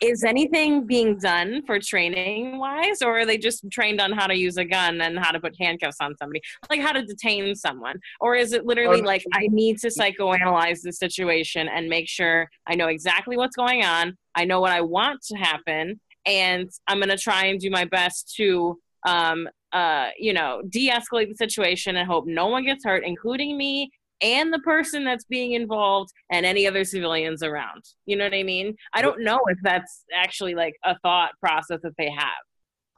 is 0.00 0.24
anything 0.24 0.86
being 0.86 1.18
done 1.18 1.62
for 1.66 1.78
training 1.80 2.58
wise, 2.58 3.02
or 3.02 3.18
are 3.18 3.26
they 3.26 3.38
just 3.38 3.64
trained 3.70 4.00
on 4.00 4.12
how 4.12 4.26
to 4.26 4.36
use 4.36 4.56
a 4.56 4.64
gun 4.64 5.00
and 5.00 5.18
how 5.18 5.30
to 5.30 5.40
put 5.40 5.54
handcuffs 5.58 5.96
on 6.00 6.14
somebody, 6.16 6.40
like 6.70 6.80
how 6.80 6.92
to 6.92 7.04
detain 7.04 7.54
someone, 7.54 7.98
or 8.20 8.34
is 8.34 8.52
it 8.52 8.66
literally 8.66 9.00
oh, 9.00 9.04
like 9.04 9.24
I 9.32 9.48
need 9.50 9.78
to 9.78 9.88
psychoanalyze 9.88 10.82
the 10.82 10.92
situation 10.92 11.68
and 11.68 11.88
make 11.88 12.08
sure 12.08 12.48
I 12.66 12.74
know 12.74 12.88
exactly 12.88 13.36
what's 13.36 13.56
going 13.56 13.84
on, 13.84 14.16
I 14.34 14.44
know 14.44 14.60
what 14.60 14.72
I 14.72 14.80
want 14.80 15.22
to 15.28 15.36
happen, 15.36 16.00
and 16.26 16.68
I'm 16.86 16.98
going 16.98 17.08
to 17.08 17.16
try 17.16 17.46
and 17.46 17.60
do 17.60 17.70
my 17.70 17.84
best 17.84 18.34
to 18.36 18.78
um, 19.06 19.48
uh, 19.72 20.08
you 20.18 20.32
know, 20.32 20.62
de-escalate 20.68 21.28
the 21.28 21.34
situation 21.36 21.96
and 21.96 22.08
hope 22.08 22.26
no 22.26 22.46
one 22.46 22.64
gets 22.64 22.84
hurt, 22.84 23.04
including 23.04 23.56
me 23.56 23.90
and 24.22 24.52
the 24.52 24.58
person 24.60 25.04
that's 25.04 25.24
being 25.24 25.52
involved 25.52 26.10
and 26.30 26.46
any 26.46 26.66
other 26.66 26.84
civilians 26.84 27.42
around. 27.42 27.82
You 28.06 28.16
know 28.16 28.24
what 28.24 28.34
I 28.34 28.42
mean? 28.42 28.74
I 28.94 29.02
don't 29.02 29.22
know 29.22 29.40
if 29.48 29.58
that's 29.62 30.04
actually 30.14 30.54
like 30.54 30.74
a 30.84 30.98
thought 31.00 31.32
process 31.40 31.80
that 31.82 31.92
they 31.98 32.10
have. 32.10 32.28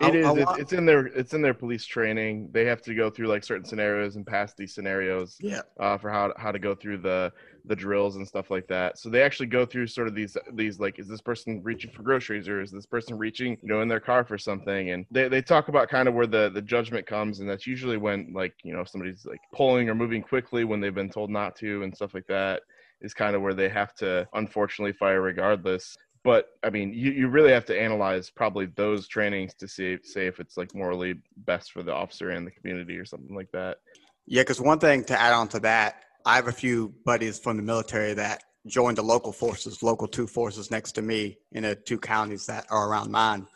It 0.00 0.14
is. 0.14 0.26
It's, 0.36 0.58
it's, 0.58 0.72
in 0.72 0.86
their 0.86 1.06
it's 1.06 1.34
in 1.34 1.42
their 1.42 1.54
police 1.54 1.84
training. 1.84 2.50
They 2.52 2.64
have 2.66 2.80
to 2.82 2.94
go 2.94 3.10
through 3.10 3.26
like 3.26 3.42
certain 3.42 3.64
scenarios 3.64 4.14
and 4.14 4.24
pass 4.24 4.54
these 4.56 4.72
scenarios. 4.72 5.36
Yeah. 5.40 5.62
Uh, 5.80 5.98
for 5.98 6.08
how 6.08 6.32
how 6.36 6.52
to 6.52 6.60
go 6.60 6.76
through 6.76 6.98
the 6.98 7.32
the 7.68 7.76
drills 7.76 8.16
and 8.16 8.26
stuff 8.26 8.50
like 8.50 8.66
that. 8.68 8.98
So 8.98 9.08
they 9.08 9.22
actually 9.22 9.46
go 9.46 9.64
through 9.64 9.86
sort 9.86 10.08
of 10.08 10.14
these 10.14 10.36
these 10.54 10.80
like, 10.80 10.98
is 10.98 11.08
this 11.08 11.20
person 11.20 11.60
reaching 11.62 11.90
for 11.90 12.02
groceries 12.02 12.48
or 12.48 12.60
is 12.60 12.70
this 12.70 12.86
person 12.86 13.16
reaching 13.16 13.58
you 13.62 13.68
know 13.68 13.80
in 13.80 13.88
their 13.88 14.00
car 14.00 14.24
for 14.24 14.38
something? 14.38 14.90
And 14.90 15.06
they 15.10 15.28
they 15.28 15.42
talk 15.42 15.68
about 15.68 15.88
kind 15.88 16.08
of 16.08 16.14
where 16.14 16.26
the 16.26 16.50
the 16.50 16.62
judgment 16.62 17.06
comes, 17.06 17.40
and 17.40 17.48
that's 17.48 17.66
usually 17.66 17.96
when 17.96 18.32
like 18.34 18.54
you 18.64 18.72
know 18.72 18.84
somebody's 18.84 19.24
like 19.24 19.40
pulling 19.54 19.88
or 19.88 19.94
moving 19.94 20.22
quickly 20.22 20.64
when 20.64 20.80
they've 20.80 20.94
been 20.94 21.10
told 21.10 21.30
not 21.30 21.56
to 21.56 21.82
and 21.82 21.94
stuff 21.94 22.14
like 22.14 22.26
that 22.28 22.62
is 23.00 23.14
kind 23.14 23.36
of 23.36 23.42
where 23.42 23.54
they 23.54 23.68
have 23.68 23.94
to 23.94 24.26
unfortunately 24.34 24.92
fire 24.92 25.22
regardless 25.22 25.96
but 26.24 26.46
I 26.62 26.70
mean, 26.70 26.92
you, 26.92 27.12
you 27.12 27.28
really 27.28 27.52
have 27.52 27.64
to 27.66 27.80
analyze 27.80 28.30
probably 28.30 28.66
those 28.76 29.08
trainings 29.08 29.54
to 29.54 29.68
see 29.68 29.96
say 30.02 30.26
if 30.26 30.40
it's 30.40 30.56
like 30.56 30.74
morally 30.74 31.14
best 31.38 31.72
for 31.72 31.82
the 31.82 31.94
officer 31.94 32.30
and 32.30 32.46
the 32.46 32.50
community 32.50 32.96
or 32.96 33.04
something 33.04 33.34
like 33.34 33.50
that. 33.52 33.78
Yeah, 34.26 34.42
because 34.42 34.60
one 34.60 34.78
thing 34.78 35.04
to 35.04 35.18
add 35.18 35.32
on 35.32 35.48
to 35.48 35.60
that, 35.60 36.02
I 36.28 36.36
have 36.36 36.48
a 36.48 36.52
few 36.52 36.92
buddies 37.06 37.38
from 37.38 37.56
the 37.56 37.62
military 37.62 38.12
that 38.12 38.42
joined 38.66 38.98
the 38.98 39.02
local 39.02 39.32
forces, 39.32 39.82
local 39.82 40.06
two 40.06 40.26
forces 40.26 40.70
next 40.70 40.92
to 40.92 41.02
me 41.02 41.38
in 41.52 41.62
the 41.62 41.74
two 41.74 41.98
counties 41.98 42.44
that 42.44 42.66
are 42.68 42.90
around 42.90 43.10
mine. 43.10 43.46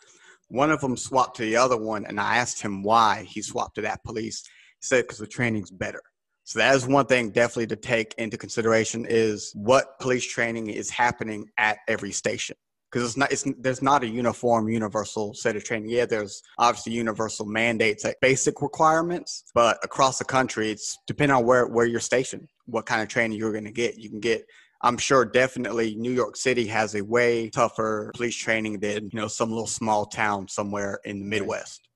One 0.47 0.71
of 0.71 0.81
them 0.81 0.97
swapped 0.97 1.37
to 1.37 1.43
the 1.43 1.55
other 1.55 1.77
one, 1.77 2.03
and 2.07 2.19
I 2.19 2.37
asked 2.37 2.63
him 2.63 2.81
why 2.81 3.27
he 3.29 3.43
swapped 3.43 3.75
to 3.75 3.81
that 3.81 4.03
police. 4.03 4.41
He 4.81 4.87
said 4.87 5.03
because 5.03 5.19
the 5.19 5.27
training's 5.27 5.69
better. 5.69 6.01
So 6.45 6.57
that 6.57 6.73
is 6.73 6.87
one 6.87 7.05
thing 7.05 7.29
definitely 7.29 7.67
to 7.67 7.75
take 7.75 8.15
into 8.17 8.39
consideration 8.39 9.05
is 9.07 9.51
what 9.53 9.99
police 9.99 10.25
training 10.25 10.71
is 10.71 10.89
happening 10.89 11.45
at 11.59 11.77
every 11.87 12.11
station. 12.11 12.55
Because 12.93 13.09
it's 13.09 13.17
not, 13.17 13.31
it's, 13.31 13.43
there's 13.57 13.81
not 13.81 14.03
a 14.03 14.07
uniform, 14.07 14.69
universal 14.69 15.33
set 15.33 15.55
of 15.55 15.63
training. 15.63 15.89
Yeah, 15.89 16.05
there's 16.05 16.43
obviously 16.59 16.93
universal 16.93 17.47
mandates, 17.47 18.03
like 18.03 18.19
basic 18.21 18.61
requirements, 18.61 19.45
but 19.55 19.79
across 19.83 20.19
the 20.19 20.25
country, 20.25 20.69
it's 20.69 20.99
depending 21.07 21.35
on 21.35 21.43
where, 21.43 21.65
where 21.65 21.87
you're 21.87 21.99
stationed, 21.99 22.47
what 22.67 22.85
kind 22.85 23.01
of 23.01 23.07
training 23.07 23.39
you're 23.39 23.51
going 23.51 23.63
to 23.63 23.71
get. 23.71 23.97
You 23.97 24.09
can 24.11 24.19
get 24.19 24.45
I'm 24.83 24.97
sure 24.97 25.23
definitely 25.23 25.95
New 25.95 26.11
York 26.11 26.35
City 26.35 26.67
has 26.67 26.93
a 26.95 27.01
way 27.01 27.49
tougher 27.49 28.11
police 28.15 28.35
training 28.35 28.79
than, 28.81 29.09
you 29.13 29.19
know, 29.19 29.29
some 29.29 29.49
little 29.49 29.65
small 29.65 30.05
town 30.05 30.49
somewhere 30.49 30.99
in 31.05 31.19
the 31.19 31.25
Midwest. 31.25 31.87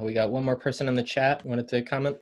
we 0.00 0.12
got 0.12 0.30
one 0.30 0.44
more 0.44 0.56
person 0.56 0.88
in 0.88 0.96
the 0.96 1.02
chat 1.02 1.46
wanted 1.46 1.68
to 1.68 1.82
comment. 1.82 2.16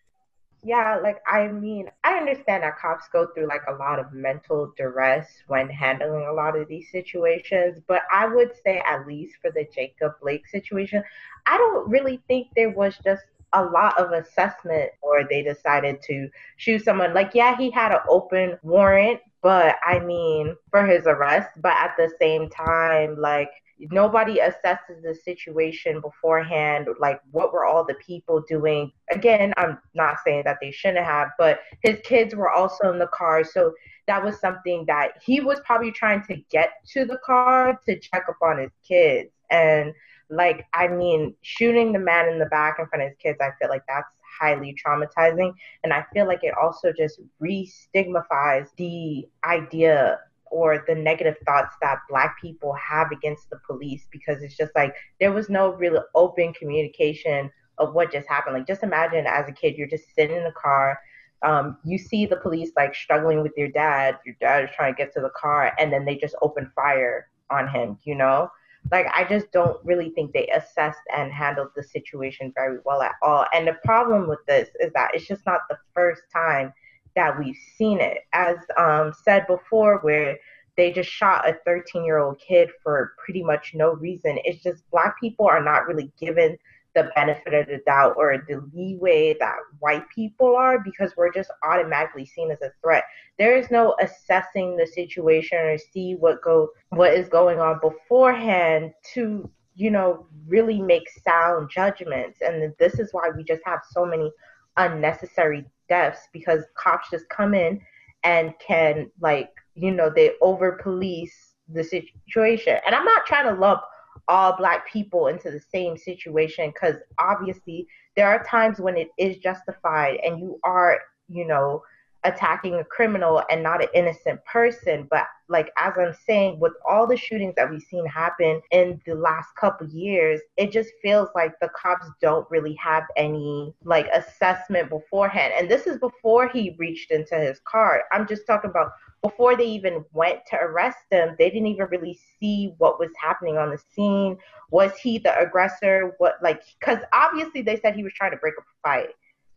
Yeah, 0.65 0.99
like 1.03 1.19
I 1.27 1.47
mean, 1.49 1.89
I 2.03 2.15
understand 2.15 2.65
that 2.65 2.79
cops 2.79 3.09
go 3.13 3.29
through 3.29 3.47
like 3.47 3.63
a 3.69 3.75
lot 3.75 4.01
of 4.01 4.13
mental 4.13 4.73
duress 4.77 5.29
when 5.47 5.69
handling 5.69 6.27
a 6.27 6.33
lot 6.33 6.57
of 6.59 6.67
these 6.69 6.91
situations, 6.91 7.79
but 7.87 8.03
I 8.13 8.27
would 8.27 8.51
say 8.65 8.83
at 8.85 9.07
least 9.07 9.37
for 9.41 9.51
the 9.53 9.67
Jacob 9.73 10.15
Blake 10.21 10.49
situation, 10.49 11.03
I 11.47 11.57
don't 11.59 11.89
really 11.89 12.21
think 12.27 12.49
there 12.57 12.71
was 12.71 12.99
just 13.05 13.23
a 13.53 13.65
lot 13.65 13.99
of 13.99 14.13
assessment 14.13 14.91
or 15.01 15.25
they 15.25 15.43
decided 15.43 16.03
to 16.03 16.29
shoot 16.57 16.85
someone. 16.85 17.15
Like, 17.15 17.31
yeah, 17.35 17.57
he 17.57 17.71
had 17.71 17.93
an 17.93 18.01
open 18.09 18.59
warrant, 18.63 19.21
but 19.43 19.77
I 19.87 20.01
mean, 20.01 20.57
for 20.71 20.85
his 20.85 21.07
arrest, 21.07 21.51
but 21.63 21.73
at 21.73 21.95
the 21.97 22.11
same 22.21 22.51
time, 22.51 23.17
like, 23.19 23.51
nobody 23.91 24.39
assesses 24.39 25.03
the 25.03 25.15
situation 25.15 26.01
beforehand 26.01 26.89
like 26.99 27.21
what 27.31 27.53
were 27.53 27.65
all 27.65 27.85
the 27.85 27.95
people 27.95 28.43
doing? 28.49 28.93
Again 29.11 29.53
i'm 29.57 29.79
not 29.95 30.17
saying 30.25 30.43
that 30.45 30.59
they 30.61 30.71
shouldn't 30.71 31.05
have 31.05 31.29
but 31.39 31.61
his 31.83 31.99
kids 32.05 32.35
were 32.35 32.51
also 32.51 32.93
in 32.93 32.99
the 32.99 33.07
car 33.09 33.45
so 33.45 33.73
that 34.07 34.25
was 34.25 34.41
something 34.41 34.85
that 34.87 35.23
he 35.23 35.41
was 35.41 35.61
probably 35.65 35.93
trying 35.93 36.23
to 36.25 36.37
get 36.51 36.73
to 36.93 37.05
the 37.05 37.19
car 37.25 37.79
to 37.87 37.99
check 37.99 38.25
up 38.29 38.39
on 38.43 38.59
his 38.59 38.73
kids. 38.87 39.31
And 39.51 39.93
like 40.31 40.67
i 40.75 40.87
mean 40.87 41.35
shooting 41.41 41.91
the 41.91 41.99
man 41.99 42.29
in 42.29 42.39
the 42.39 42.47
back 42.47 42.77
in 42.79 42.87
front 42.87 43.03
of 43.03 43.09
his 43.09 43.17
kids 43.17 43.39
i 43.41 43.51
feel 43.59 43.71
like 43.71 43.83
that's 43.89 44.13
highly 44.39 44.77
traumatizing. 44.85 45.53
And 45.85 45.93
i 45.93 46.05
feel 46.13 46.27
like 46.27 46.45
it 46.45 46.55
also 46.61 46.93
just 46.93 47.21
re-stigmatizes 47.41 48.71
the 48.77 49.27
idea 49.45 50.19
or 50.51 50.85
the 50.87 50.95
negative 50.95 51.37
thoughts 51.45 51.75
that 51.81 51.99
black 52.09 52.41
people 52.41 52.73
have 52.75 53.11
against 53.13 53.51
the 53.51 53.59
police 53.67 54.07
because 54.11 54.43
it's 54.43 54.57
just 54.57 54.73
like 54.75 54.95
there 55.21 55.33
was 55.33 55.49
no 55.49 55.73
real 55.75 56.05
open 56.15 56.53
communication 56.53 57.51
of 57.79 57.95
what 57.95 58.13
just 58.13 58.29
happened. 58.29 58.57
Like 58.57 58.67
just 58.67 58.83
imagine 58.83 59.27
as 59.27 59.49
a 59.49 59.53
kid, 59.53 59.77
you're 59.77 59.89
just 59.89 60.15
sitting 60.15 60.37
in 60.37 60.45
the 60.45 60.53
car, 60.53 60.99
um, 61.43 61.79
you 61.85 61.99
see 61.99 62.27
the 62.27 62.37
police 62.37 62.71
like 62.77 62.95
struggling 62.95 63.43
with 63.43 63.53
your 63.57 63.69
dad, 63.69 64.19
your 64.27 64.35
dad 64.41 64.65
is 64.65 64.71
trying 64.75 64.95
to 64.95 64.99
get 64.99 65.13
to 65.15 65.21
the 65.21 65.31
car, 65.31 65.73
and 65.79 65.93
then 65.93 66.05
they 66.05 66.17
just 66.17 66.35
open 66.43 66.71
fire 66.75 67.29
on 67.51 67.69
him, 67.69 67.99
you 68.05 68.15
know? 68.15 68.51
Like 68.91 69.07
I 69.15 69.25
just 69.25 69.53
don't 69.53 69.85
really 69.85 70.11
think 70.11 70.33
they 70.33 70.49
assessed 70.49 71.01
and 71.15 71.33
handled 71.33 71.69
the 71.77 71.83
situation 71.83 72.53
very 72.55 72.79
well 72.85 73.03
at 73.03 73.15
all. 73.23 73.45
And 73.55 73.67
the 73.67 73.77
problem 73.85 74.29
with 74.29 74.39
this 74.47 74.69
is 74.81 74.93
that 74.95 75.11
it's 75.15 75.27
just 75.27 75.45
not 75.47 75.61
the 75.69 75.79
first 75.95 76.23
time 76.33 76.73
that 77.19 77.37
we've 77.37 77.59
seen 77.77 78.01
it. 78.01 78.19
As 78.33 78.57
um, 78.79 79.13
said 79.25 79.45
before, 79.49 79.99
where 80.03 80.39
they 80.77 80.93
just 80.93 81.11
shot 81.11 81.49
a 81.49 81.59
13 81.67 82.05
year 82.05 82.19
old 82.19 82.39
kid 82.39 82.71
for 82.83 83.15
pretty 83.23 83.43
much 83.43 83.73
no 83.75 83.95
reason. 83.95 84.39
It's 84.45 84.63
just 84.63 84.89
black 84.93 85.19
people 85.21 85.47
are 85.47 85.63
not 85.63 85.89
really 85.89 86.13
given 86.19 86.57
the 86.95 87.11
benefit 87.17 87.55
of 87.55 87.67
the 87.67 87.81
doubt 87.85 88.15
or 88.17 88.45
the 88.49 88.65
leeway 88.73 89.37
that 89.41 89.57
white 89.81 90.05
people 90.15 90.55
are 90.55 90.79
because 90.79 91.13
we're 91.17 91.33
just 91.33 91.51
automatically 91.65 92.25
seen 92.25 92.53
as 92.53 92.63
a 92.63 92.71
threat. 92.81 93.03
There 93.37 93.57
is 93.57 93.69
no 93.73 93.97
assessing 94.01 94.77
the 94.77 94.87
situation 94.87 95.59
or 95.59 95.77
see 95.77 96.15
what 96.15 96.41
go 96.41 96.69
what 96.91 97.13
is 97.13 97.29
going 97.29 97.59
on 97.59 97.81
beforehand 97.81 98.93
to 99.15 99.51
you 99.75 99.91
know 99.91 100.27
really 100.47 100.81
make 100.81 101.09
sound 101.25 101.71
judgments 101.71 102.41
and 102.41 102.73
this 102.79 102.99
is 102.99 103.11
why 103.13 103.31
we 103.37 103.45
just 103.45 103.63
have 103.65 103.81
so 103.91 104.05
many 104.05 104.33
unnecessary 104.79 105.65
deaths 105.89 106.29
because 106.33 106.65
cops 106.75 107.11
just 107.11 107.29
come 107.29 107.55
in 107.55 107.81
and 108.25 108.53
can 108.67 109.11
like 109.21 109.51
you 109.75 109.91
know 109.91 110.11
they 110.15 110.33
over 110.41 110.73
police 110.83 111.55
the 111.69 111.85
situation. 111.85 112.79
And 112.87 112.95
i'm 112.95 113.05
not 113.05 113.27
trying 113.27 113.47
to 113.47 113.61
lump 113.61 113.83
all 114.27 114.57
black 114.57 114.91
people 114.91 115.29
into 115.29 115.51
the 115.51 115.61
same 115.61 115.97
situation 115.97 116.73
because 116.73 116.97
obviously 117.19 117.87
there 118.17 118.29
are 118.29 118.45
times 118.45 118.81
when 118.81 118.97
it 118.97 119.09
is 119.19 119.39
justified 119.39 120.19
and 120.25 120.39
you 120.41 120.59
are 120.65 120.99
you 121.29 121.47
know 121.47 121.83
attacking 122.25 122.75
a 122.75 122.85
criminal 122.85 123.43
and 123.51 123.63
not 123.63 123.83
an 123.83 123.89
innocent 123.95 124.45
person. 124.45 125.07
But 125.11 125.27
like 125.49 125.71
as 125.77 125.95
I'm 125.99 126.15
saying, 126.27 126.59
with 126.61 126.73
all 126.89 127.07
the 127.07 127.17
shootings 127.17 127.55
that 127.57 127.71
we've 127.71 127.83
seen 127.83 128.05
happen 128.07 128.61
in 128.71 129.01
the 129.07 129.15
last 129.15 129.49
couple 129.59 129.87
years, 129.89 130.41
it 130.57 130.73
just 130.73 130.91
feels 131.03 131.29
like 131.35 131.53
the 131.61 131.71
cops 131.71 132.07
don't 132.21 132.49
really 132.51 132.75
have 132.75 133.05
any 133.17 133.75
like 133.85 134.09
assessment 134.13 134.91
beforehand. 134.91 135.55
And 135.57 135.71
this 135.71 135.87
is 135.87 135.99
before 135.99 136.49
he 136.49 136.75
reached 136.79 137.11
into 137.11 137.37
his 137.37 137.61
car. 137.65 138.03
I'm 138.13 138.27
just 138.27 138.47
talking 138.47 138.71
about 138.71 138.93
before 139.23 139.57
they 139.57 139.67
even 139.67 140.05
went 140.13 140.41
to 140.51 140.57
arrest 140.57 140.99
him, 141.11 141.35
they 141.39 141.51
didn't 141.51 141.67
even 141.67 141.89
really 141.91 142.19
see 142.39 142.75
what 142.79 143.01
was 143.01 143.11
happening 143.21 143.59
on 143.59 143.71
the 143.71 143.79
scene. 143.95 144.37
Was 144.71 144.97
he 144.97 145.19
the 145.19 145.37
aggressor? 145.39 146.15
What 146.19 146.35
like 146.43 146.63
because 146.79 146.99
obviously 147.13 147.63
they 147.63 147.81
said 147.81 147.95
he 147.95 148.05
was 148.05 148.13
trying 148.13 148.33
to 148.33 148.37
break 148.37 148.55
up 148.59 148.65
a 148.65 148.89
fight. 148.89 149.09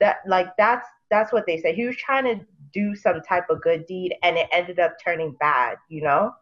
That 0.01 0.17
like 0.27 0.47
that's 0.57 0.85
that's 1.09 1.31
what 1.31 1.45
they 1.45 1.61
said. 1.61 1.75
He 1.75 1.85
was 1.85 1.95
trying 1.95 2.25
to 2.25 2.45
do 2.73 2.95
some 2.95 3.21
type 3.21 3.49
of 3.49 3.61
good 3.61 3.85
deed 3.85 4.15
and 4.23 4.37
it 4.37 4.47
ended 4.51 4.79
up 4.79 4.95
turning 5.03 5.35
bad, 5.39 5.77
you 5.89 6.01
know? 6.01 6.33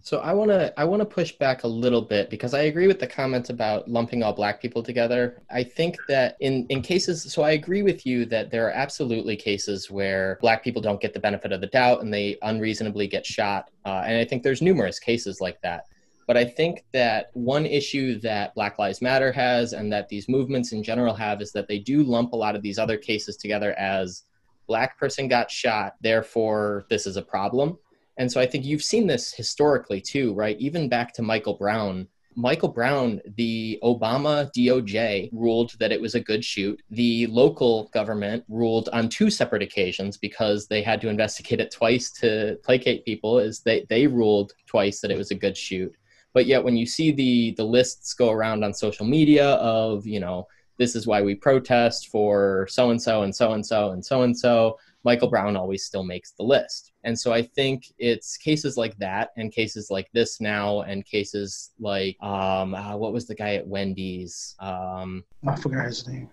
So 0.00 0.18
I 0.18 0.32
want 0.32 0.50
to 0.50 0.78
I 0.78 0.84
want 0.84 1.00
to 1.00 1.06
push 1.06 1.32
back 1.32 1.64
a 1.64 1.68
little 1.68 2.02
bit 2.02 2.30
because 2.30 2.54
I 2.54 2.62
agree 2.62 2.86
with 2.86 3.00
the 3.00 3.06
comments 3.06 3.50
about 3.50 3.88
lumping 3.88 4.22
all 4.22 4.32
black 4.32 4.60
people 4.60 4.82
together. 4.82 5.42
I 5.50 5.64
think 5.64 5.96
that 6.08 6.36
in 6.40 6.66
in 6.68 6.82
cases 6.82 7.32
so 7.32 7.42
I 7.42 7.52
agree 7.52 7.82
with 7.82 8.06
you 8.06 8.24
that 8.26 8.50
there 8.50 8.66
are 8.66 8.70
absolutely 8.70 9.36
cases 9.36 9.90
where 9.90 10.38
black 10.40 10.62
people 10.62 10.80
don't 10.80 11.00
get 11.00 11.14
the 11.14 11.20
benefit 11.20 11.52
of 11.52 11.60
the 11.60 11.66
doubt 11.68 12.02
and 12.02 12.12
they 12.12 12.36
unreasonably 12.42 13.08
get 13.08 13.26
shot. 13.26 13.70
Uh, 13.84 14.02
and 14.06 14.16
I 14.16 14.24
think 14.24 14.42
there's 14.42 14.62
numerous 14.62 14.98
cases 14.98 15.40
like 15.40 15.60
that. 15.62 15.86
But 16.28 16.36
I 16.36 16.44
think 16.44 16.84
that 16.92 17.30
one 17.32 17.64
issue 17.64 18.20
that 18.20 18.54
Black 18.54 18.78
Lives 18.78 19.00
Matter 19.00 19.32
has 19.32 19.72
and 19.72 19.90
that 19.94 20.10
these 20.10 20.28
movements 20.28 20.72
in 20.72 20.82
general 20.82 21.14
have 21.14 21.40
is 21.40 21.52
that 21.52 21.68
they 21.68 21.78
do 21.78 22.02
lump 22.02 22.34
a 22.34 22.36
lot 22.36 22.54
of 22.54 22.60
these 22.60 22.78
other 22.78 22.98
cases 22.98 23.38
together 23.38 23.72
as 23.78 24.24
black 24.66 24.98
person 24.98 25.26
got 25.26 25.50
shot, 25.50 25.94
therefore 26.02 26.84
this 26.90 27.06
is 27.06 27.16
a 27.16 27.22
problem. 27.22 27.78
And 28.18 28.30
so 28.30 28.42
I 28.42 28.46
think 28.46 28.66
you've 28.66 28.82
seen 28.82 29.06
this 29.06 29.32
historically 29.32 30.02
too, 30.02 30.34
right? 30.34 30.58
Even 30.60 30.90
back 30.90 31.14
to 31.14 31.22
Michael 31.22 31.54
Brown. 31.54 32.06
Michael 32.36 32.68
Brown, 32.68 33.22
the 33.36 33.78
Obama 33.82 34.50
DOJ 34.54 35.30
ruled 35.32 35.72
that 35.80 35.92
it 35.92 36.00
was 36.00 36.14
a 36.14 36.20
good 36.20 36.44
shoot. 36.44 36.80
The 36.90 37.26
local 37.28 37.88
government 37.94 38.44
ruled 38.48 38.90
on 38.92 39.08
two 39.08 39.30
separate 39.30 39.62
occasions 39.62 40.18
because 40.18 40.66
they 40.66 40.82
had 40.82 41.00
to 41.00 41.08
investigate 41.08 41.58
it 41.58 41.70
twice 41.70 42.10
to 42.20 42.58
placate 42.62 43.06
people, 43.06 43.38
is 43.38 43.60
they, 43.60 43.86
they 43.88 44.06
ruled 44.06 44.52
twice 44.66 45.00
that 45.00 45.10
it 45.10 45.16
was 45.16 45.30
a 45.30 45.34
good 45.34 45.56
shoot 45.56 45.92
but 46.34 46.46
yet 46.46 46.62
when 46.62 46.76
you 46.76 46.86
see 46.86 47.10
the 47.10 47.54
the 47.56 47.64
lists 47.64 48.14
go 48.14 48.30
around 48.30 48.64
on 48.64 48.72
social 48.72 49.06
media 49.06 49.50
of 49.54 50.06
you 50.06 50.20
know 50.20 50.46
this 50.78 50.94
is 50.94 51.06
why 51.06 51.20
we 51.20 51.34
protest 51.34 52.08
for 52.08 52.66
so 52.70 52.90
and 52.90 53.02
so 53.02 53.22
and 53.22 53.34
so 53.34 53.52
and 53.52 53.66
so 53.66 53.90
and 53.90 54.04
so 54.04 54.22
and 54.22 54.38
so 54.38 54.78
michael 55.04 55.28
brown 55.28 55.56
always 55.56 55.84
still 55.84 56.04
makes 56.04 56.32
the 56.32 56.42
list. 56.42 56.92
And 57.04 57.18
so 57.18 57.32
i 57.32 57.42
think 57.42 57.84
it's 57.98 58.36
cases 58.36 58.76
like 58.76 58.96
that 58.98 59.30
and 59.36 59.52
cases 59.52 59.90
like 59.90 60.08
this 60.12 60.40
now 60.40 60.82
and 60.82 61.04
cases 61.04 61.70
like 61.78 62.16
um 62.22 62.74
uh, 62.74 62.96
what 62.96 63.12
was 63.12 63.26
the 63.26 63.34
guy 63.34 63.54
at 63.54 63.66
wendy's? 63.66 64.54
Um 64.60 65.24
i 65.46 65.56
forgot 65.56 65.86
his 65.86 66.06
name 66.06 66.28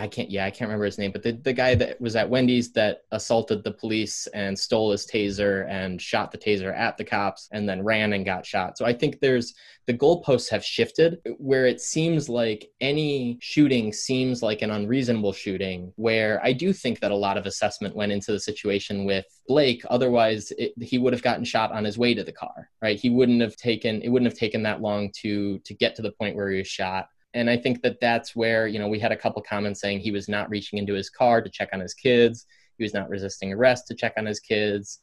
I 0.00 0.08
can't 0.08 0.30
yeah 0.30 0.44
I 0.44 0.50
can't 0.50 0.68
remember 0.68 0.86
his 0.86 0.98
name, 0.98 1.12
but 1.12 1.22
the, 1.22 1.32
the 1.32 1.52
guy 1.52 1.74
that 1.74 2.00
was 2.00 2.16
at 2.16 2.28
Wendy's 2.28 2.72
that 2.72 3.02
assaulted 3.10 3.62
the 3.62 3.72
police 3.72 4.26
and 4.28 4.58
stole 4.58 4.92
his 4.92 5.06
taser 5.06 5.68
and 5.68 6.00
shot 6.00 6.32
the 6.32 6.38
taser 6.38 6.76
at 6.76 6.96
the 6.96 7.04
cops 7.04 7.48
and 7.52 7.68
then 7.68 7.82
ran 7.82 8.12
and 8.12 8.24
got 8.24 8.46
shot. 8.46 8.78
So 8.78 8.84
I 8.84 8.92
think 8.92 9.20
there's 9.20 9.54
the 9.86 9.94
goalposts 9.94 10.48
have 10.50 10.64
shifted 10.64 11.18
where 11.38 11.66
it 11.66 11.80
seems 11.80 12.28
like 12.28 12.70
any 12.80 13.38
shooting 13.40 13.92
seems 13.92 14.42
like 14.42 14.62
an 14.62 14.70
unreasonable 14.70 15.32
shooting. 15.32 15.92
Where 15.96 16.40
I 16.44 16.52
do 16.52 16.72
think 16.72 17.00
that 17.00 17.10
a 17.10 17.16
lot 17.16 17.36
of 17.36 17.46
assessment 17.46 17.96
went 17.96 18.12
into 18.12 18.32
the 18.32 18.40
situation 18.40 19.04
with 19.04 19.26
Blake. 19.48 19.82
Otherwise, 19.90 20.52
it, 20.58 20.72
he 20.80 20.98
would 20.98 21.12
have 21.12 21.22
gotten 21.22 21.44
shot 21.44 21.72
on 21.72 21.84
his 21.84 21.98
way 21.98 22.14
to 22.14 22.24
the 22.24 22.32
car. 22.32 22.70
Right? 22.80 22.98
He 22.98 23.10
wouldn't 23.10 23.42
have 23.42 23.56
taken 23.56 24.00
it 24.02 24.08
wouldn't 24.08 24.30
have 24.30 24.38
taken 24.38 24.62
that 24.62 24.80
long 24.80 25.10
to 25.22 25.58
to 25.60 25.74
get 25.74 25.94
to 25.96 26.02
the 26.02 26.12
point 26.12 26.36
where 26.36 26.50
he 26.50 26.58
was 26.58 26.68
shot 26.68 27.08
and 27.34 27.48
I 27.48 27.56
think 27.56 27.82
that 27.82 28.00
that's 28.00 28.34
where 28.34 28.66
you 28.66 28.78
know 28.78 28.88
we 28.88 28.98
had 28.98 29.12
a 29.12 29.16
couple 29.16 29.42
comments 29.42 29.80
saying 29.80 30.00
he 30.00 30.10
was 30.10 30.28
not 30.28 30.50
reaching 30.50 30.78
into 30.78 30.94
his 30.94 31.10
car 31.10 31.40
to 31.40 31.50
check 31.50 31.70
on 31.72 31.80
his 31.80 31.94
kids, 31.94 32.46
he 32.78 32.84
was 32.84 32.94
not 32.94 33.08
resisting 33.08 33.52
arrest 33.52 33.86
to 33.88 33.94
check 33.94 34.14
on 34.16 34.26
his 34.26 34.40
kids, 34.40 35.00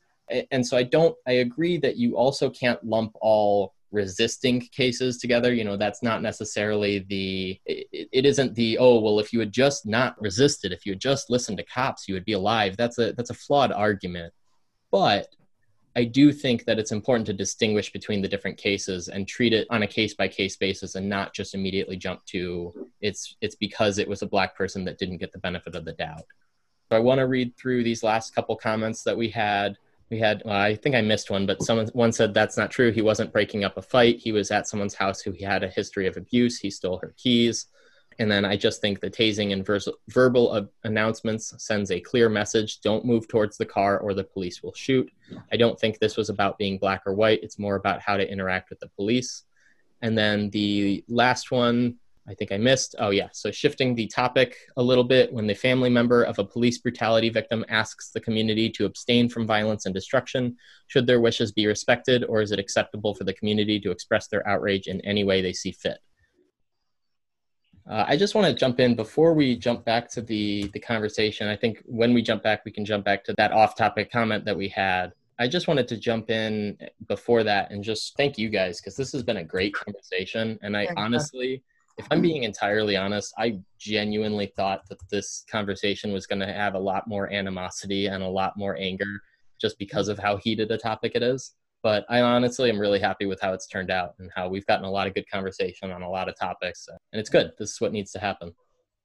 and 0.52 0.66
so 0.66 0.78
I 0.78 0.84
don't 0.84 1.16
I 1.28 1.34
agree 1.34 1.78
that 1.78 1.98
you 1.98 2.18
also 2.18 2.50
can't 2.50 2.84
lump 2.84 3.14
all 3.22 3.74
resisting 3.92 4.60
cases 4.60 5.18
together. 5.18 5.54
You 5.54 5.64
know 5.64 5.78
that's 5.78 6.04
not 6.04 6.22
necessarily 6.22 7.00
the 7.08 7.60
it, 7.66 8.10
it 8.12 8.26
isn't 8.26 8.56
the 8.56 8.78
oh 8.78 9.00
well 9.00 9.20
if 9.20 9.32
you 9.32 9.40
had 9.40 9.52
just 9.52 9.86
not 9.86 10.20
resisted 10.22 10.72
if 10.72 10.86
you 10.86 10.94
had 10.94 11.00
just 11.00 11.30
listened 11.30 11.58
to 11.58 11.64
cops 11.64 12.08
you 12.08 12.14
would 12.14 12.26
be 12.26 12.34
alive. 12.34 12.76
That's 12.78 12.98
a 12.98 13.14
that's 13.14 13.30
a 13.30 13.36
flawed 13.36 13.72
argument. 13.72 14.34
But 14.92 15.28
I 15.98 16.04
do 16.04 16.32
think 16.32 16.66
that 16.66 16.78
it's 16.78 16.92
important 16.92 17.26
to 17.26 17.34
distinguish 17.34 17.92
between 17.92 18.22
the 18.22 18.28
different 18.28 18.56
cases 18.56 19.08
and 19.08 19.28
treat 19.28 19.52
it 19.52 19.66
on 19.72 19.82
a 19.82 19.88
case 19.88 20.14
by 20.14 20.28
case 20.28 20.56
basis 20.56 20.94
and 20.94 21.10
not 21.10 21.34
just 21.34 21.56
immediately 21.56 21.98
jump 21.98 22.24
to 22.26 22.88
it's 23.02 23.36
it's 23.42 23.56
because 23.56 23.98
it 23.98 24.08
was 24.08 24.22
a 24.22 24.28
black 24.28 24.56
person 24.56 24.86
that 24.86 25.00
didn't 25.00 25.18
get 25.18 25.34
the 25.34 25.40
benefit 25.40 25.74
of 25.74 25.86
the 25.86 25.94
doubt. 25.94 26.22
So 26.88 26.98
I 26.98 27.00
want 27.00 27.18
to 27.18 27.26
read 27.26 27.58
through 27.58 27.84
these 27.84 28.04
last 28.04 28.36
couple 28.36 28.56
comments 28.56 29.02
that 29.06 29.18
we 29.18 29.28
had. 29.30 29.80
We 30.12 30.20
had 30.20 30.44
well, 30.46 30.56
I 30.56 30.76
think 30.76 30.94
I 30.94 31.02
missed 31.02 31.32
one, 31.32 31.48
but 31.48 31.64
someone 31.64 31.88
one 31.94 32.12
said 32.12 32.32
that's 32.32 32.58
not 32.58 32.70
true. 32.70 32.92
He 32.92 33.02
wasn't 33.02 33.34
breaking 33.34 33.64
up 33.64 33.76
a 33.76 33.82
fight. 33.82 34.20
He 34.20 34.32
was 34.32 34.52
at 34.52 34.68
someone's 34.68 34.94
house 34.94 35.22
who 35.22 35.32
he 35.32 35.44
had 35.44 35.64
a 35.64 35.68
history 35.68 36.06
of 36.06 36.16
abuse. 36.16 36.60
He 36.60 36.70
stole 36.70 37.00
her 37.00 37.16
keys. 37.18 37.66
And 38.20 38.32
then 38.32 38.46
I 38.46 38.58
just 38.58 38.82
think 38.82 39.00
the 39.00 39.12
tasing 39.12 39.54
and 39.54 39.66
vers- 39.66 39.88
verbal 40.10 40.68
announcements 40.84 41.54
sends 41.58 41.92
a 41.92 42.00
clear 42.00 42.30
message 42.30 42.82
don't 42.82 43.06
move 43.06 43.28
towards 43.28 43.58
the 43.58 43.66
car 43.66 44.00
or 44.00 44.14
the 44.14 44.24
police 44.24 44.64
will 44.64 44.74
shoot. 44.74 45.12
I 45.52 45.58
don't 45.58 45.80
think 45.80 46.00
this 46.00 46.18
was 46.18 46.30
about 46.30 46.58
being 46.58 46.80
black 46.80 47.04
or 47.06 47.14
white. 47.14 47.44
It's 47.44 47.60
more 47.60 47.76
about 47.76 48.02
how 48.02 48.18
to 48.18 48.30
interact 48.30 48.70
with 48.70 48.80
the 48.80 48.90
police. 48.90 49.44
And 50.02 50.18
then 50.18 50.50
the 50.50 51.04
last 51.08 51.52
one, 51.52 51.98
I 52.30 52.34
think 52.34 52.52
I 52.52 52.58
missed. 52.58 52.96
Oh, 53.00 53.12
yeah. 53.12 53.30
So 53.32 53.52
shifting 53.52 53.96
the 53.96 54.08
topic 54.08 54.58
a 54.76 54.84
little 54.84 55.04
bit 55.04 55.32
when 55.32 55.48
the 55.48 55.54
family 55.54 55.90
member 55.90 56.24
of 56.24 56.40
a 56.40 56.44
police 56.44 56.78
brutality 56.78 57.30
victim 57.30 57.64
asks 57.70 58.10
the 58.10 58.20
community 58.20 58.70
to 58.72 58.86
abstain 58.86 59.30
from 59.30 59.48
violence 59.48 59.86
and 59.86 59.96
destruction, 59.96 60.58
should 60.88 61.08
their 61.08 61.22
wishes 61.22 61.52
be 61.52 61.68
respected 61.68 62.26
or 62.26 62.42
is 62.42 62.52
it 62.52 62.60
acceptable 62.60 63.16
for 63.16 63.24
the 63.24 63.34
community 63.34 63.80
to 63.80 63.92
express 63.92 64.28
their 64.28 64.46
outrage 64.48 64.88
in 64.88 65.00
any 65.02 65.24
way 65.24 65.42
they 65.42 65.54
see 65.54 65.72
fit? 65.72 66.00
Uh, 67.90 68.04
I 68.08 68.18
just 68.18 68.36
want 68.36 68.48
to 68.48 68.54
jump 68.54 68.80
in 68.80 68.96
before 68.96 69.34
we 69.34 69.56
jump 69.56 69.86
back 69.86 70.10
to 70.12 70.22
the 70.22 70.70
the 70.74 70.80
conversation. 70.80 71.48
I 71.48 71.56
think 71.56 71.82
when 71.86 72.14
we 72.14 72.22
jump 72.22 72.44
back, 72.44 72.66
we 72.66 72.72
can 72.72 72.84
jump 72.84 73.06
back 73.06 73.24
to 73.26 73.34
that 73.38 73.52
off-topic 73.52 74.12
comment 74.12 74.44
that 74.46 74.58
we 74.58 74.68
had. 74.68 75.14
I 75.40 75.48
just 75.48 75.68
wanted 75.68 75.88
to 75.90 75.98
jump 75.98 76.30
in 76.30 76.78
before 77.08 77.44
that 77.44 77.72
and 77.72 77.84
just 77.84 78.18
thank 78.18 78.38
you 78.38 78.50
guys 78.50 78.82
because 78.82 78.96
this 78.96 79.12
has 79.12 79.24
been 79.24 79.38
a 79.38 79.44
great 79.44 79.74
conversation. 79.74 80.58
And 80.64 80.76
I 80.76 80.88
honestly, 80.98 81.64
if 81.98 82.08
I'm 82.10 82.22
being 82.22 82.44
entirely 82.44 82.98
honest, 82.98 83.34
I 83.38 83.60
genuinely 83.78 84.48
thought 84.48 84.88
that 84.90 84.98
this 85.10 85.46
conversation 85.50 86.12
was 86.12 86.26
going 86.26 86.40
to 86.40 86.52
have 86.52 86.74
a 86.74 86.80
lot 86.80 87.08
more 87.08 87.32
animosity 87.32 88.08
and 88.08 88.24
a 88.24 88.28
lot 88.28 88.58
more 88.58 88.76
anger 88.78 89.22
just 89.62 89.78
because 89.78 90.08
of 90.08 90.18
how 90.18 90.38
heated 90.38 90.72
a 90.72 90.78
topic 90.78 91.14
it 91.16 91.24
is. 91.24 91.54
But 91.84 92.06
I 92.10 92.22
honestly 92.22 92.70
am 92.70 92.80
really 92.80 93.00
happy 93.00 93.26
with 93.26 93.40
how 93.42 93.54
it's 93.54 93.68
turned 93.68 93.92
out 93.92 94.16
and 94.20 94.30
how 94.36 94.50
we've 94.50 94.66
gotten 94.66 94.86
a 94.86 94.92
lot 94.92 95.08
of 95.08 95.14
good 95.14 95.30
conversation 95.30 95.92
on 95.92 96.02
a 96.02 96.10
lot 96.10 96.28
of 96.28 96.38
topics. 96.38 96.88
Uh, 96.92 96.98
and 97.14 97.20
it's 97.20 97.30
good. 97.30 97.52
This 97.58 97.74
is 97.74 97.82
what 97.82 97.92
needs 97.92 98.12
to 98.14 98.20
happen. 98.20 98.54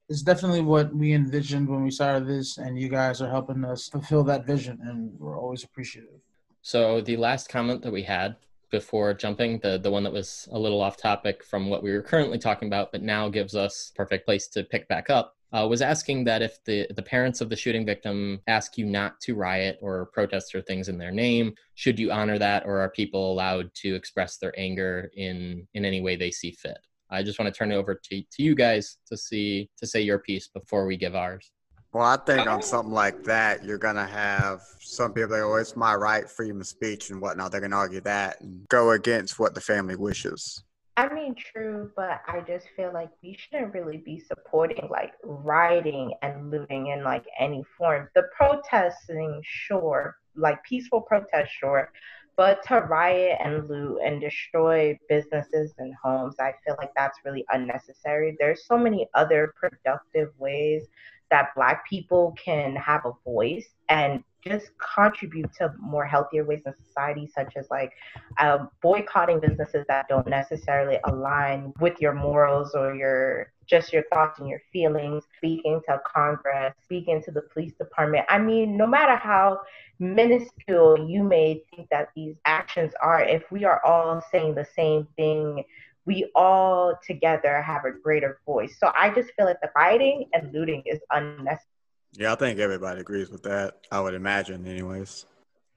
It's 0.09 0.23
definitely 0.23 0.62
what 0.62 0.95
we 0.95 1.12
envisioned 1.12 1.69
when 1.69 1.85
we 1.85 1.91
started 1.91 2.26
this, 2.26 2.59
and 2.59 2.79
you 2.79 2.88
guys 2.88 3.23
are 3.23 3.31
helping 3.31 3.64
us 3.64 3.88
fulfill 3.88 4.25
that 4.25 4.47
vision, 4.47 4.79
and 4.83 5.12
we're 5.19 5.41
always 5.41 5.64
appreciative. 5.64 6.21
So, 6.61 7.00
the 7.00 7.17
last 7.17 7.49
comment 7.49 7.83
that 7.83 7.93
we 7.93 8.02
had 8.02 8.37
before 8.71 9.14
jumping, 9.14 9.59
the, 9.61 9.79
the 9.79 9.91
one 9.91 10.02
that 10.02 10.12
was 10.12 10.49
a 10.52 10.59
little 10.59 10.81
off 10.81 10.97
topic 10.97 11.45
from 11.45 11.69
what 11.69 11.83
we 11.83 11.93
were 11.93 12.02
currently 12.02 12.38
talking 12.38 12.69
about, 12.69 12.91
but 12.91 13.02
now 13.02 13.29
gives 13.29 13.55
us 13.55 13.93
perfect 13.95 14.26
place 14.26 14.49
to 14.49 14.64
pick 14.64 14.88
back 14.88 15.09
up, 15.09 15.37
uh, 15.52 15.66
was 15.68 15.82
asking 15.82 16.25
that 16.25 16.42
if 16.42 16.62
the, 16.64 16.87
the 16.97 17.02
parents 17.02 17.40
of 17.40 17.49
the 17.49 17.56
shooting 17.56 17.85
victim 17.85 18.40
ask 18.47 18.78
you 18.78 18.87
not 18.87 19.21
to 19.21 19.35
riot 19.35 19.78
or 19.82 20.06
protest 20.06 20.54
or 20.54 20.62
things 20.62 20.88
in 20.88 20.99
their 20.99 21.11
name, 21.11 21.54
should 21.75 21.99
you 21.99 22.11
honor 22.11 22.38
that 22.38 22.64
or 22.64 22.78
are 22.78 22.90
people 22.90 23.32
allowed 23.32 23.73
to 23.75 23.94
express 23.94 24.38
their 24.38 24.59
anger 24.59 25.11
in, 25.16 25.66
in 25.75 25.85
any 25.85 26.00
way 26.00 26.16
they 26.16 26.30
see 26.30 26.52
fit? 26.52 26.78
I 27.11 27.23
just 27.23 27.38
want 27.38 27.52
to 27.52 27.56
turn 27.56 27.71
it 27.71 27.76
over 27.76 27.94
to, 27.94 28.23
to 28.23 28.42
you 28.42 28.54
guys 28.54 28.97
to 29.06 29.16
see 29.16 29.68
to 29.76 29.87
say 29.87 30.00
your 30.00 30.18
piece 30.18 30.49
before 30.49 30.87
we 30.87 30.97
give 30.97 31.14
ours. 31.14 31.52
Well, 31.92 32.04
I 32.04 32.16
think 32.16 32.49
on 32.49 32.62
something 32.62 32.94
like 32.94 33.23
that, 33.25 33.62
you're 33.66 33.76
gonna 33.76 34.06
have 34.06 34.62
some 34.80 35.12
people 35.12 35.37
that, 35.37 35.42
oh, 35.42 35.56
it's 35.56 35.76
my 35.76 35.94
right, 35.94 36.28
freedom 36.28 36.62
of 36.62 36.66
speech 36.66 37.11
and 37.11 37.21
whatnot. 37.21 37.52
They're 37.52 37.61
gonna 37.61 37.76
argue 37.76 38.00
that 38.00 38.40
and 38.40 38.66
go 38.68 38.92
against 38.92 39.38
what 39.38 39.54
the 39.54 39.61
family 39.61 39.94
wishes. 39.94 40.64
I 40.96 41.12
mean, 41.12 41.34
true, 41.34 41.90
but 41.96 42.20
I 42.28 42.40
just 42.40 42.66
feel 42.76 42.92
like 42.92 43.08
we 43.22 43.34
shouldn't 43.38 43.72
really 43.72 43.96
be 43.96 44.20
supporting 44.20 44.88
like 44.90 45.12
rioting 45.25 46.12
and 46.20 46.50
looting 46.50 46.88
in 46.88 47.02
like 47.02 47.25
any 47.38 47.64
form. 47.78 48.08
The 48.14 48.25
protesting, 48.37 49.40
sure, 49.42 50.16
like 50.37 50.62
peaceful 50.64 51.00
protest, 51.00 51.50
sure, 51.50 51.90
but 52.37 52.62
to 52.66 52.80
riot 52.80 53.38
and 53.42 53.68
loot 53.68 54.00
and 54.04 54.20
destroy 54.20 54.99
businesses 55.08 55.72
and 55.78 55.94
homes, 56.02 56.36
I 56.38 56.52
feel 56.64 56.76
like 56.78 56.93
that's 56.95 57.19
really 57.25 57.47
unnecessary. 57.50 58.36
There's 58.38 58.67
so 58.67 58.76
many 58.76 59.08
other 59.14 59.54
productive 59.58 60.28
ways 60.38 60.88
that 61.32 61.54
Black 61.56 61.88
people 61.88 62.36
can 62.42 62.76
have 62.76 63.06
a 63.06 63.12
voice 63.25 63.66
and 63.88 64.23
just 64.45 64.71
contribute 64.95 65.50
to 65.54 65.73
more 65.80 66.04
healthier 66.04 66.45
ways 66.45 66.62
in 66.66 66.75
society, 66.84 67.26
such 67.32 67.56
as 67.56 67.66
like 67.71 67.92
uh, 68.38 68.66
boycotting 68.82 69.40
businesses 69.40 69.84
that 69.88 70.08
don't 70.08 70.26
necessarily 70.26 70.99
align 71.04 71.73
with 71.80 72.00
your 72.00 72.12
morals 72.12 72.75
or 72.75 72.95
your 72.95 73.52
just 73.66 73.92
your 73.92 74.02
thoughts 74.12 74.40
and 74.40 74.49
your 74.49 74.60
feelings, 74.73 75.25
speaking 75.38 75.80
to 75.88 76.00
Congress, 76.04 76.75
speaking 76.84 77.23
to 77.23 77.30
the 77.30 77.42
police 77.52 77.73
department. 77.78 78.26
I 78.28 78.38
mean, 78.38 78.76
no 78.76 78.86
matter 78.86 79.16
how 79.16 79.60
minuscule 79.99 81.08
you 81.08 81.23
may 81.23 81.62
think 81.71 81.88
that 81.90 82.10
these 82.14 82.34
actions 82.45 82.92
are, 83.00 83.23
if 83.23 83.50
we 83.50 83.64
are 83.64 83.80
all 83.86 84.23
saying 84.30 84.56
the 84.56 84.66
same 84.76 85.06
thing, 85.16 85.64
we 86.06 86.30
all 86.34 86.95
together 87.06 87.62
have 87.62 87.84
a 87.84 87.93
greater 87.93 88.41
voice. 88.45 88.76
So 88.78 88.93
I 88.99 89.10
just 89.10 89.30
feel 89.36 89.47
like 89.47 89.60
the 89.60 89.71
fighting 89.73 90.28
and 90.32 90.52
looting 90.52 90.82
is 90.86 91.00
unnecessary. 91.10 91.69
Yeah, 92.15 92.32
I 92.32 92.36
think 92.36 92.58
everybody 92.58 93.00
agrees 93.00 93.30
with 93.30 93.43
that. 93.45 93.78
I 93.91 94.00
would 94.00 94.15
imagine, 94.15 94.67
anyways. 94.67 95.25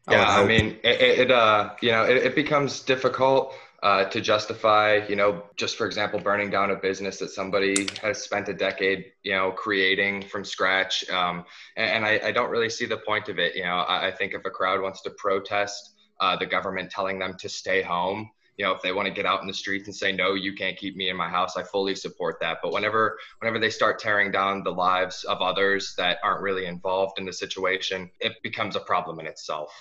Yeah, 0.09 0.23
I, 0.23 0.43
I 0.43 0.45
mean, 0.45 0.77
it, 0.83 1.19
it, 1.19 1.31
uh, 1.31 1.71
you 1.81 1.91
know, 1.91 2.03
it, 2.03 2.17
it 2.17 2.35
becomes 2.35 2.81
difficult 2.81 3.55
uh, 3.81 4.05
to 4.05 4.19
justify, 4.19 4.99
you 5.07 5.15
know, 5.15 5.43
just 5.55 5.77
for 5.77 5.85
example, 5.85 6.19
burning 6.19 6.49
down 6.49 6.71
a 6.71 6.75
business 6.75 7.17
that 7.19 7.29
somebody 7.29 7.87
has 8.01 8.21
spent 8.21 8.49
a 8.49 8.53
decade, 8.53 9.05
you 9.23 9.31
know, 9.31 9.51
creating 9.51 10.23
from 10.23 10.43
scratch. 10.43 11.07
Um, 11.09 11.45
and, 11.77 12.03
and 12.03 12.05
I, 12.05 12.27
I, 12.27 12.31
don't 12.31 12.49
really 12.49 12.69
see 12.69 12.87
the 12.87 12.97
point 12.97 13.29
of 13.29 13.37
it. 13.37 13.55
You 13.55 13.63
know, 13.63 13.75
I, 13.75 14.07
I 14.07 14.11
think 14.11 14.33
if 14.33 14.43
a 14.43 14.49
crowd 14.49 14.81
wants 14.81 15.01
to 15.03 15.11
protest 15.11 15.93
uh, 16.19 16.35
the 16.35 16.45
government 16.45 16.89
telling 16.89 17.19
them 17.19 17.35
to 17.39 17.47
stay 17.49 17.81
home, 17.81 18.31
you 18.57 18.65
know 18.65 18.71
if 18.71 18.81
they 18.81 18.93
want 18.93 19.07
to 19.07 19.13
get 19.13 19.25
out 19.25 19.41
in 19.41 19.47
the 19.47 19.53
streets 19.53 19.87
and 19.87 19.95
say 19.95 20.11
no 20.11 20.33
you 20.33 20.53
can't 20.53 20.77
keep 20.77 20.95
me 20.95 21.09
in 21.09 21.17
my 21.17 21.29
house 21.29 21.57
i 21.57 21.63
fully 21.63 21.95
support 21.95 22.37
that. 22.41 22.57
But 22.61 22.71
whenever 22.73 23.17
whenever 23.39 23.59
they 23.59 23.69
start 23.69 23.99
tearing 23.99 24.31
down 24.31 24.63
the 24.63 24.71
lives 24.71 25.23
of 25.23 25.41
others 25.41 25.93
that 25.97 26.19
aren't 26.23 26.41
really 26.41 26.65
involved 26.65 27.19
in 27.19 27.25
the 27.25 27.33
situation 27.33 28.09
it 28.19 28.33
becomes 28.43 28.75
a 28.75 28.81
problem 28.81 29.19
in 29.19 29.27
itself. 29.27 29.73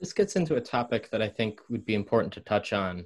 This 0.00 0.12
gets 0.12 0.36
into 0.36 0.56
a 0.56 0.60
topic 0.60 1.10
that 1.10 1.22
i 1.22 1.28
think 1.28 1.60
would 1.68 1.84
be 1.84 1.94
important 1.94 2.32
to 2.34 2.40
touch 2.40 2.72
on 2.72 3.04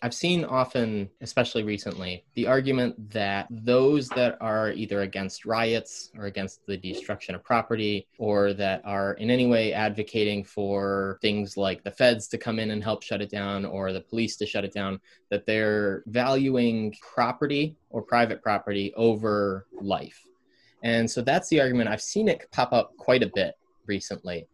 I've 0.00 0.14
seen 0.14 0.44
often, 0.44 1.10
especially 1.20 1.64
recently, 1.64 2.24
the 2.34 2.46
argument 2.46 3.10
that 3.10 3.48
those 3.50 4.08
that 4.10 4.38
are 4.40 4.70
either 4.70 5.00
against 5.00 5.44
riots 5.44 6.12
or 6.16 6.26
against 6.26 6.64
the 6.66 6.76
destruction 6.76 7.34
of 7.34 7.42
property 7.42 8.06
or 8.18 8.52
that 8.52 8.82
are 8.84 9.14
in 9.14 9.28
any 9.28 9.46
way 9.46 9.72
advocating 9.72 10.44
for 10.44 11.18
things 11.20 11.56
like 11.56 11.82
the 11.82 11.90
feds 11.90 12.28
to 12.28 12.38
come 12.38 12.60
in 12.60 12.70
and 12.70 12.84
help 12.84 13.02
shut 13.02 13.20
it 13.20 13.30
down 13.30 13.64
or 13.64 13.92
the 13.92 14.00
police 14.00 14.36
to 14.36 14.46
shut 14.46 14.64
it 14.64 14.72
down, 14.72 15.00
that 15.30 15.46
they're 15.46 16.04
valuing 16.06 16.94
property 17.00 17.74
or 17.90 18.02
private 18.02 18.42
property 18.42 18.94
over 18.94 19.66
life. 19.80 20.24
And 20.84 21.10
so 21.10 21.22
that's 21.22 21.48
the 21.48 21.60
argument. 21.60 21.88
I've 21.88 22.02
seen 22.02 22.28
it 22.28 22.46
pop 22.52 22.72
up 22.72 22.96
quite 22.98 23.24
a 23.24 23.30
bit 23.34 23.56
recently 23.86 24.46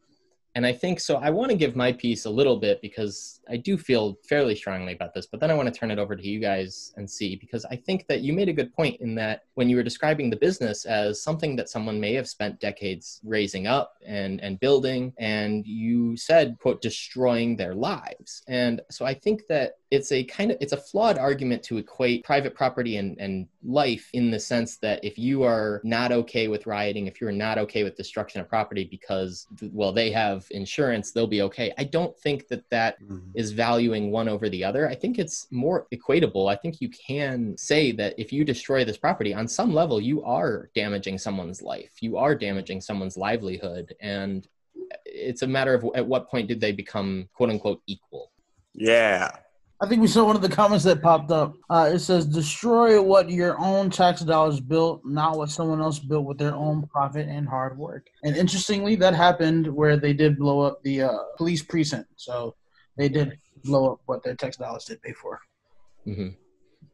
and 0.55 0.67
I 0.67 0.73
think 0.73 1.01
so. 1.01 1.17
I 1.17 1.31
want 1.31 1.51
to 1.51 1.57
give 1.57 1.77
my 1.77 1.93
piece 1.93 2.27
a 2.27 2.31
little 2.31 2.59
bit 2.59 2.83
because 2.83 3.41
I 3.49 3.57
do 3.57 3.79
feel 3.79 4.19
fairly 4.29 4.55
strongly 4.55 4.93
about 4.93 5.15
this, 5.15 5.27
but 5.27 5.41
then 5.41 5.51
I 5.51 5.55
want 5.55 5.73
to 5.73 5.79
turn 5.79 5.91
it 5.91 5.99
over 5.99 6.15
to 6.15 6.27
you 6.27 6.41
guys 6.41 6.93
and 6.97 7.11
see 7.11 7.37
because 7.37 7.65
I 7.65 7.77
think 7.77 8.07
that 8.09 8.21
you 8.21 8.33
made 8.33 8.49
a 8.49 8.53
good 8.53 8.73
point 8.75 9.01
in 9.01 9.15
that 9.15 9.45
when 9.55 9.71
you 9.71 9.77
were 9.77 9.83
describing 9.83 10.29
the 10.29 10.37
business 10.37 10.85
as 10.85 11.23
something 11.23 11.57
that 11.57 11.71
someone 11.71 11.99
may 11.99 12.12
have 12.15 12.29
spent 12.29 12.61
decades 12.61 13.21
raising 13.25 13.67
up 13.67 13.95
and, 14.07 14.41
and 14.43 14.61
building, 14.61 15.15
and 15.19 15.67
you 15.67 16.17
said, 16.17 16.59
quote, 16.61 16.83
destroying 16.83 17.57
their 17.57 17.75
lives. 17.75 18.43
And 18.47 18.83
so 18.91 19.07
I 19.07 19.15
think 19.15 19.47
that 19.49 19.77
it's 19.91 20.12
a 20.12 20.25
kind 20.25 20.51
of 20.51 20.57
it's 20.61 20.73
a 20.73 20.77
flawed 20.77 21.19
argument 21.19 21.62
to 21.65 21.79
equate 21.79 22.25
private 22.25 22.55
property 22.55 22.97
and, 22.97 23.19
and 23.19 23.47
life 23.64 24.09
in 24.12 24.31
the 24.31 24.40
sense 24.40 24.77
that 24.79 25.05
if 25.05 25.18
you 25.18 25.42
are 25.42 25.81
not 25.85 26.12
okay 26.12 26.48
with 26.48 26.66
rioting 26.66 27.07
if 27.07 27.20
you're 27.20 27.33
not 27.33 27.59
okay 27.59 27.85
with 27.85 27.96
destruction 27.96 28.40
of 28.40 28.48
property 28.48 28.85
because 28.90 29.46
well 29.72 29.92
they 29.92 30.11
have 30.11 30.46
insurance 30.51 31.12
they'll 31.12 31.27
be 31.27 31.42
okay. 31.42 31.72
I 31.79 31.85
don't 31.85 32.16
think 32.18 32.48
that 32.48 32.68
that 32.70 33.03
mm-hmm. 33.03 33.31
is 33.35 33.53
valuing 33.53 34.11
one 34.11 34.29
over 34.29 34.48
the 34.48 34.64
other. 34.64 34.88
I 34.88 34.94
think 34.94 35.18
it's 35.18 35.46
more 35.51 35.87
equatable. 35.92 36.51
I 36.51 36.57
think 36.57 36.81
you 36.81 36.88
can 36.88 37.57
say 37.57 37.92
that 37.92 38.14
if 38.18 38.33
you 38.33 38.44
destroy 38.44 38.85
this 38.85 38.96
property 38.96 39.33
on 39.35 39.46
some 39.46 39.72
level 39.72 40.01
you 40.01 40.22
are 40.22 40.70
damaging 40.75 41.18
someone's 41.18 41.62
life. 41.62 41.92
You 42.01 42.16
are 42.16 42.35
damaging 42.35 42.81
someone's 42.81 43.16
livelihood. 43.16 43.94
And 44.01 44.46
it's 45.05 45.42
a 45.42 45.46
matter 45.46 45.75
of 45.75 45.85
at 45.94 46.07
what 46.07 46.29
point 46.29 46.48
did 46.48 46.61
they 46.61 46.72
become 46.72 47.29
quote 47.33 47.51
unquote 47.51 47.83
equal? 47.87 48.33
Yeah 48.75 49.31
I 49.83 49.88
think 49.88 50.01
we 50.01 50.07
saw 50.07 50.25
one 50.25 50.37
of 50.37 50.42
the 50.42 50.49
comments 50.49 50.85
that 50.85 51.03
popped 51.03 51.33
up. 51.33 51.57
Uh, 51.68 51.90
it 51.92 51.99
says, 51.99 52.25
"Destroy 52.25 53.03
what 53.03 53.29
your 53.29 53.59
own 53.59 53.90
tax 53.90 54.21
dollars 54.21 54.61
built, 54.61 55.05
not 55.05 55.37
what 55.37 55.51
someone 55.51 55.81
else 55.81 55.99
built 55.99 56.25
with 56.25 56.38
their 56.38 56.55
own 56.55 56.87
profit 56.87 57.27
and 57.29 57.49
hard 57.49 57.77
work." 57.77 58.07
And 58.23 58.37
interestingly, 58.37 58.95
that 58.97 59.12
happened 59.12 59.66
where 59.66 59.97
they 59.97 60.12
did 60.12 60.38
blow 60.38 60.61
up 60.61 60.81
the 60.85 61.03
uh, 61.03 61.18
police 61.37 61.64
precinct. 61.64 62.09
So 62.14 62.55
they 62.97 63.09
did 63.09 63.37
blow 63.64 63.95
up 63.95 64.01
what 64.07 64.23
their 64.23 64.37
tax 64.37 64.57
dollars 64.57 64.85
did 64.85 65.03
pay 65.03 65.14
for. 65.14 65.40
Mm-hmm. 66.07 66.29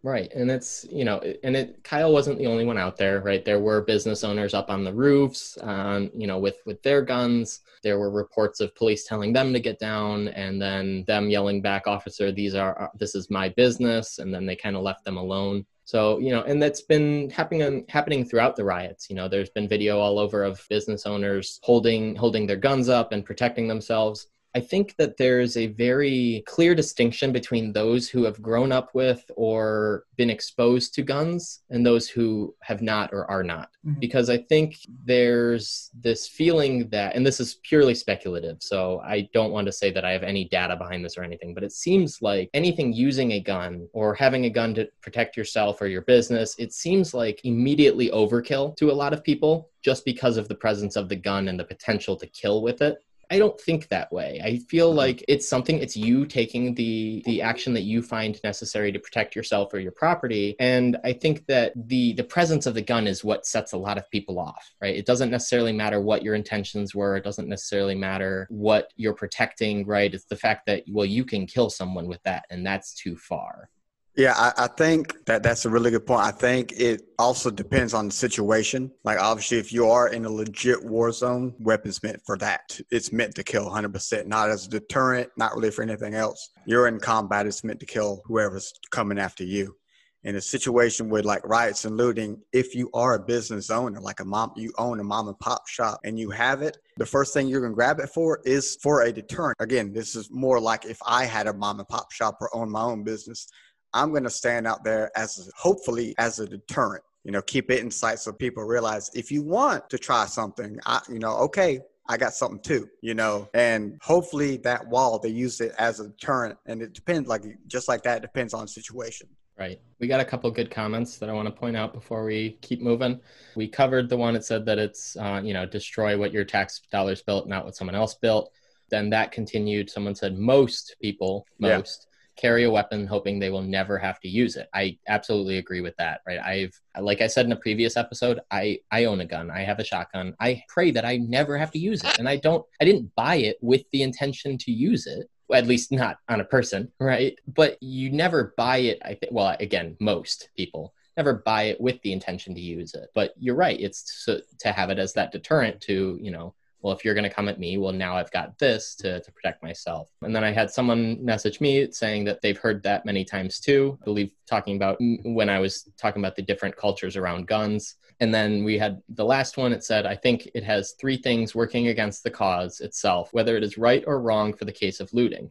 Right. 0.04 0.30
And 0.32 0.48
it's, 0.48 0.86
you 0.92 1.04
know, 1.04 1.18
and 1.42 1.56
it 1.56 1.82
Kyle 1.82 2.12
wasn't 2.12 2.38
the 2.38 2.46
only 2.46 2.64
one 2.64 2.78
out 2.78 2.96
there, 2.96 3.20
right? 3.20 3.44
There 3.44 3.58
were 3.58 3.80
business 3.80 4.22
owners 4.22 4.54
up 4.54 4.70
on 4.70 4.84
the 4.84 4.94
roofs, 4.94 5.58
um, 5.60 6.10
you 6.14 6.28
know, 6.28 6.38
with 6.38 6.58
with 6.66 6.80
their 6.82 7.02
guns. 7.02 7.60
There 7.82 7.98
were 7.98 8.10
reports 8.10 8.60
of 8.60 8.74
police 8.76 9.04
telling 9.04 9.32
them 9.32 9.52
to 9.52 9.58
get 9.58 9.80
down 9.80 10.28
and 10.28 10.62
then 10.62 11.02
them 11.08 11.28
yelling 11.30 11.62
back, 11.62 11.88
"Officer, 11.88 12.30
these 12.30 12.54
are 12.54 12.80
uh, 12.80 12.88
this 12.96 13.16
is 13.16 13.28
my 13.28 13.48
business." 13.48 14.20
And 14.20 14.32
then 14.32 14.46
they 14.46 14.54
kind 14.54 14.76
of 14.76 14.82
left 14.82 15.04
them 15.04 15.16
alone. 15.16 15.66
So, 15.84 16.18
you 16.20 16.30
know, 16.30 16.42
and 16.42 16.62
that's 16.62 16.82
been 16.82 17.30
happening 17.30 17.84
happening 17.88 18.24
throughout 18.24 18.54
the 18.54 18.64
riots. 18.64 19.10
You 19.10 19.16
know, 19.16 19.26
there's 19.26 19.50
been 19.50 19.66
video 19.68 19.98
all 19.98 20.20
over 20.20 20.44
of 20.44 20.64
business 20.70 21.06
owners 21.06 21.58
holding 21.64 22.14
holding 22.14 22.46
their 22.46 22.56
guns 22.56 22.88
up 22.88 23.10
and 23.10 23.24
protecting 23.24 23.66
themselves. 23.66 24.28
I 24.54 24.60
think 24.60 24.96
that 24.96 25.16
there's 25.18 25.56
a 25.56 25.66
very 25.68 26.42
clear 26.46 26.74
distinction 26.74 27.32
between 27.32 27.72
those 27.72 28.08
who 28.08 28.24
have 28.24 28.40
grown 28.40 28.72
up 28.72 28.94
with 28.94 29.30
or 29.36 30.04
been 30.16 30.30
exposed 30.30 30.94
to 30.94 31.02
guns 31.02 31.60
and 31.70 31.84
those 31.84 32.08
who 32.08 32.54
have 32.62 32.80
not 32.80 33.10
or 33.12 33.30
are 33.30 33.42
not. 33.42 33.70
Mm-hmm. 33.86 34.00
Because 34.00 34.30
I 34.30 34.38
think 34.38 34.76
there's 35.04 35.90
this 36.00 36.26
feeling 36.26 36.88
that, 36.88 37.14
and 37.14 37.26
this 37.26 37.40
is 37.40 37.58
purely 37.62 37.94
speculative, 37.94 38.56
so 38.60 39.00
I 39.04 39.28
don't 39.34 39.52
want 39.52 39.66
to 39.66 39.72
say 39.72 39.90
that 39.92 40.04
I 40.04 40.12
have 40.12 40.22
any 40.22 40.46
data 40.48 40.76
behind 40.76 41.04
this 41.04 41.18
or 41.18 41.22
anything, 41.22 41.52
but 41.52 41.62
it 41.62 41.72
seems 41.72 42.22
like 42.22 42.48
anything 42.54 42.92
using 42.92 43.32
a 43.32 43.40
gun 43.40 43.86
or 43.92 44.14
having 44.14 44.46
a 44.46 44.50
gun 44.50 44.74
to 44.74 44.88
protect 45.02 45.36
yourself 45.36 45.80
or 45.82 45.86
your 45.88 46.02
business, 46.02 46.54
it 46.58 46.72
seems 46.72 47.12
like 47.12 47.40
immediately 47.44 48.10
overkill 48.10 48.74
to 48.76 48.90
a 48.90 48.92
lot 48.92 49.12
of 49.12 49.22
people 49.22 49.70
just 49.82 50.04
because 50.04 50.36
of 50.36 50.48
the 50.48 50.54
presence 50.54 50.96
of 50.96 51.08
the 51.08 51.16
gun 51.16 51.48
and 51.48 51.60
the 51.60 51.64
potential 51.64 52.16
to 52.16 52.26
kill 52.28 52.62
with 52.62 52.80
it. 52.82 52.98
I 53.30 53.38
don't 53.38 53.60
think 53.60 53.88
that 53.88 54.12
way. 54.12 54.40
I 54.42 54.58
feel 54.58 54.90
mm-hmm. 54.90 54.98
like 54.98 55.24
it's 55.28 55.48
something 55.48 55.78
it's 55.78 55.96
you 55.96 56.26
taking 56.26 56.74
the 56.74 57.22
the 57.26 57.42
action 57.42 57.74
that 57.74 57.82
you 57.82 58.02
find 58.02 58.40
necessary 58.42 58.92
to 58.92 58.98
protect 58.98 59.36
yourself 59.36 59.72
or 59.74 59.80
your 59.80 59.92
property 59.92 60.56
and 60.58 60.96
I 61.04 61.12
think 61.12 61.46
that 61.46 61.72
the 61.76 62.14
the 62.14 62.24
presence 62.24 62.66
of 62.66 62.74
the 62.74 62.82
gun 62.82 63.06
is 63.06 63.24
what 63.24 63.46
sets 63.46 63.72
a 63.72 63.78
lot 63.78 63.98
of 63.98 64.10
people 64.10 64.38
off, 64.38 64.74
right? 64.80 64.96
It 64.96 65.06
doesn't 65.06 65.30
necessarily 65.30 65.72
matter 65.72 66.00
what 66.00 66.22
your 66.22 66.34
intentions 66.34 66.94
were, 66.94 67.16
it 67.16 67.24
doesn't 67.24 67.48
necessarily 67.48 67.94
matter 67.94 68.46
what 68.50 68.92
you're 68.96 69.14
protecting, 69.14 69.86
right? 69.86 70.12
It's 70.12 70.24
the 70.24 70.36
fact 70.36 70.66
that 70.66 70.84
well 70.88 71.06
you 71.06 71.24
can 71.24 71.46
kill 71.46 71.70
someone 71.70 72.06
with 72.06 72.22
that 72.24 72.44
and 72.50 72.66
that's 72.66 72.94
too 72.94 73.16
far. 73.16 73.68
Yeah, 74.18 74.34
I, 74.36 74.64
I, 74.64 74.66
think 74.66 75.24
that 75.26 75.44
that's 75.44 75.64
a 75.64 75.70
really 75.70 75.92
good 75.92 76.04
point. 76.04 76.22
I 76.22 76.32
think 76.32 76.72
it 76.72 77.02
also 77.20 77.52
depends 77.52 77.94
on 77.94 78.08
the 78.08 78.12
situation. 78.12 78.90
Like, 79.04 79.20
obviously, 79.20 79.58
if 79.58 79.72
you 79.72 79.88
are 79.88 80.08
in 80.08 80.24
a 80.24 80.28
legit 80.28 80.84
war 80.84 81.12
zone, 81.12 81.54
weapons 81.60 82.02
meant 82.02 82.20
for 82.26 82.36
that. 82.38 82.80
It's 82.90 83.12
meant 83.12 83.36
to 83.36 83.44
kill 83.44 83.70
100%, 83.70 84.26
not 84.26 84.50
as 84.50 84.66
a 84.66 84.70
deterrent, 84.70 85.30
not 85.36 85.54
really 85.54 85.70
for 85.70 85.82
anything 85.82 86.14
else. 86.14 86.50
You're 86.66 86.88
in 86.88 86.98
combat, 86.98 87.46
it's 87.46 87.62
meant 87.62 87.78
to 87.78 87.86
kill 87.86 88.22
whoever's 88.24 88.72
coming 88.90 89.20
after 89.20 89.44
you. 89.44 89.76
In 90.24 90.34
a 90.34 90.40
situation 90.40 91.08
with 91.08 91.24
like 91.24 91.46
riots 91.46 91.84
and 91.84 91.96
looting, 91.96 92.42
if 92.52 92.74
you 92.74 92.90
are 92.94 93.14
a 93.14 93.24
business 93.24 93.70
owner, 93.70 94.00
like 94.00 94.18
a 94.18 94.24
mom, 94.24 94.50
you 94.56 94.72
own 94.78 94.98
a 94.98 95.04
mom 95.04 95.28
and 95.28 95.38
pop 95.38 95.68
shop 95.68 96.00
and 96.02 96.18
you 96.18 96.30
have 96.30 96.60
it, 96.60 96.76
the 96.96 97.06
first 97.06 97.32
thing 97.32 97.46
you're 97.46 97.60
going 97.60 97.70
to 97.70 97.76
grab 97.76 98.00
it 98.00 98.08
for 98.08 98.40
is 98.44 98.76
for 98.82 99.02
a 99.02 99.12
deterrent. 99.12 99.56
Again, 99.60 99.92
this 99.92 100.16
is 100.16 100.28
more 100.32 100.58
like 100.58 100.84
if 100.84 100.98
I 101.06 101.24
had 101.24 101.46
a 101.46 101.54
mom 101.54 101.78
and 101.78 101.88
pop 101.88 102.10
shop 102.10 102.38
or 102.40 102.54
own 102.54 102.68
my 102.68 102.82
own 102.82 103.04
business 103.04 103.46
I'm 103.92 104.10
going 104.10 104.24
to 104.24 104.30
stand 104.30 104.66
out 104.66 104.84
there 104.84 105.10
as 105.16 105.50
hopefully 105.56 106.14
as 106.18 106.38
a 106.38 106.46
deterrent. 106.46 107.02
You 107.24 107.32
know, 107.32 107.42
keep 107.42 107.70
it 107.70 107.80
in 107.80 107.90
sight 107.90 108.20
so 108.20 108.32
people 108.32 108.62
realize 108.62 109.10
if 109.14 109.30
you 109.30 109.42
want 109.42 109.90
to 109.90 109.98
try 109.98 110.24
something, 110.26 110.78
I, 110.86 111.00
you 111.10 111.18
know, 111.18 111.36
okay, 111.38 111.80
I 112.08 112.16
got 112.16 112.32
something 112.32 112.60
too, 112.60 112.88
you 113.02 113.14
know, 113.14 113.48
and 113.52 113.98
hopefully 114.02 114.56
that 114.58 114.88
wall 114.88 115.18
they 115.18 115.28
use 115.28 115.60
it 115.60 115.74
as 115.78 116.00
a 116.00 116.08
deterrent, 116.08 116.58
and 116.64 116.80
it 116.80 116.94
depends, 116.94 117.28
like 117.28 117.42
just 117.66 117.86
like 117.86 118.02
that, 118.04 118.22
depends 118.22 118.54
on 118.54 118.66
situation. 118.66 119.28
Right. 119.58 119.80
We 119.98 120.06
got 120.06 120.20
a 120.20 120.24
couple 120.24 120.50
good 120.52 120.70
comments 120.70 121.18
that 121.18 121.28
I 121.28 121.32
want 121.32 121.46
to 121.46 121.52
point 121.52 121.76
out 121.76 121.92
before 121.92 122.24
we 122.24 122.56
keep 122.62 122.80
moving. 122.80 123.20
We 123.56 123.66
covered 123.66 124.08
the 124.08 124.16
one 124.16 124.34
that 124.34 124.44
said 124.44 124.64
that 124.66 124.78
it's, 124.78 125.16
uh, 125.16 125.42
you 125.42 125.52
know, 125.52 125.66
destroy 125.66 126.16
what 126.16 126.32
your 126.32 126.44
tax 126.44 126.80
dollars 126.92 127.22
built, 127.22 127.48
not 127.48 127.64
what 127.64 127.74
someone 127.74 127.96
else 127.96 128.14
built. 128.14 128.52
Then 128.88 129.10
that 129.10 129.32
continued. 129.32 129.90
Someone 129.90 130.14
said 130.14 130.38
most 130.38 130.94
people, 131.02 131.44
most 131.58 132.06
carry 132.38 132.64
a 132.64 132.70
weapon 132.70 133.06
hoping 133.06 133.38
they 133.38 133.50
will 133.50 133.62
never 133.62 133.98
have 133.98 134.20
to 134.20 134.28
use 134.28 134.56
it. 134.56 134.68
I 134.72 134.98
absolutely 135.08 135.58
agree 135.58 135.80
with 135.80 135.96
that, 135.96 136.20
right? 136.26 136.38
I've 136.38 136.80
like 137.00 137.20
I 137.20 137.26
said 137.26 137.46
in 137.46 137.52
a 137.52 137.56
previous 137.56 137.96
episode, 137.96 138.40
I 138.50 138.78
I 138.90 139.04
own 139.04 139.20
a 139.20 139.26
gun. 139.26 139.50
I 139.50 139.60
have 139.60 139.78
a 139.78 139.84
shotgun. 139.84 140.34
I 140.40 140.62
pray 140.68 140.90
that 140.92 141.04
I 141.04 141.16
never 141.16 141.58
have 141.58 141.72
to 141.72 141.78
use 141.78 142.02
it. 142.04 142.18
And 142.18 142.28
I 142.28 142.36
don't 142.36 142.64
I 142.80 142.84
didn't 142.84 143.14
buy 143.16 143.36
it 143.36 143.58
with 143.60 143.82
the 143.92 144.02
intention 144.02 144.56
to 144.58 144.72
use 144.72 145.06
it. 145.06 145.28
At 145.52 145.66
least 145.66 145.92
not 145.92 146.18
on 146.28 146.40
a 146.40 146.44
person, 146.44 146.92
right? 147.00 147.38
But 147.46 147.82
you 147.82 148.10
never 148.10 148.54
buy 148.56 148.78
it 148.78 148.98
I 149.04 149.14
think 149.14 149.32
well, 149.32 149.56
again, 149.60 149.96
most 150.00 150.48
people 150.56 150.94
never 151.16 151.34
buy 151.34 151.64
it 151.64 151.80
with 151.80 152.00
the 152.02 152.12
intention 152.12 152.54
to 152.54 152.60
use 152.60 152.94
it. 152.94 153.08
But 153.12 153.34
you're 153.38 153.56
right, 153.56 153.78
it's 153.78 154.24
to, 154.26 154.40
to 154.60 154.70
have 154.70 154.88
it 154.90 155.00
as 155.00 155.12
that 155.14 155.32
deterrent 155.32 155.80
to, 155.82 156.16
you 156.22 156.30
know, 156.30 156.54
well, 156.80 156.94
if 156.94 157.04
you're 157.04 157.14
going 157.14 157.28
to 157.28 157.34
come 157.34 157.48
at 157.48 157.58
me, 157.58 157.76
well, 157.76 157.92
now 157.92 158.16
I've 158.16 158.30
got 158.30 158.58
this 158.58 158.94
to, 158.96 159.20
to 159.20 159.32
protect 159.32 159.62
myself. 159.62 160.10
And 160.22 160.34
then 160.34 160.44
I 160.44 160.52
had 160.52 160.70
someone 160.70 161.24
message 161.24 161.60
me 161.60 161.90
saying 161.90 162.24
that 162.24 162.40
they've 162.40 162.58
heard 162.58 162.82
that 162.84 163.04
many 163.04 163.24
times 163.24 163.58
too. 163.58 163.98
I 164.00 164.04
believe 164.04 164.30
talking 164.46 164.76
about 164.76 164.96
when 165.24 165.50
I 165.50 165.58
was 165.58 165.90
talking 165.96 166.22
about 166.22 166.36
the 166.36 166.42
different 166.42 166.76
cultures 166.76 167.16
around 167.16 167.48
guns. 167.48 167.96
And 168.20 168.32
then 168.32 168.64
we 168.64 168.78
had 168.78 169.00
the 169.08 169.24
last 169.24 169.56
one. 169.56 169.72
It 169.72 169.84
said, 169.84 170.06
I 170.06 170.14
think 170.14 170.48
it 170.54 170.64
has 170.64 170.92
three 170.92 171.16
things 171.16 171.54
working 171.54 171.88
against 171.88 172.22
the 172.22 172.30
cause 172.30 172.80
itself, 172.80 173.32
whether 173.32 173.56
it 173.56 173.64
is 173.64 173.78
right 173.78 174.04
or 174.06 174.20
wrong 174.20 174.52
for 174.52 174.64
the 174.64 174.72
case 174.72 175.00
of 175.00 175.12
looting. 175.12 175.50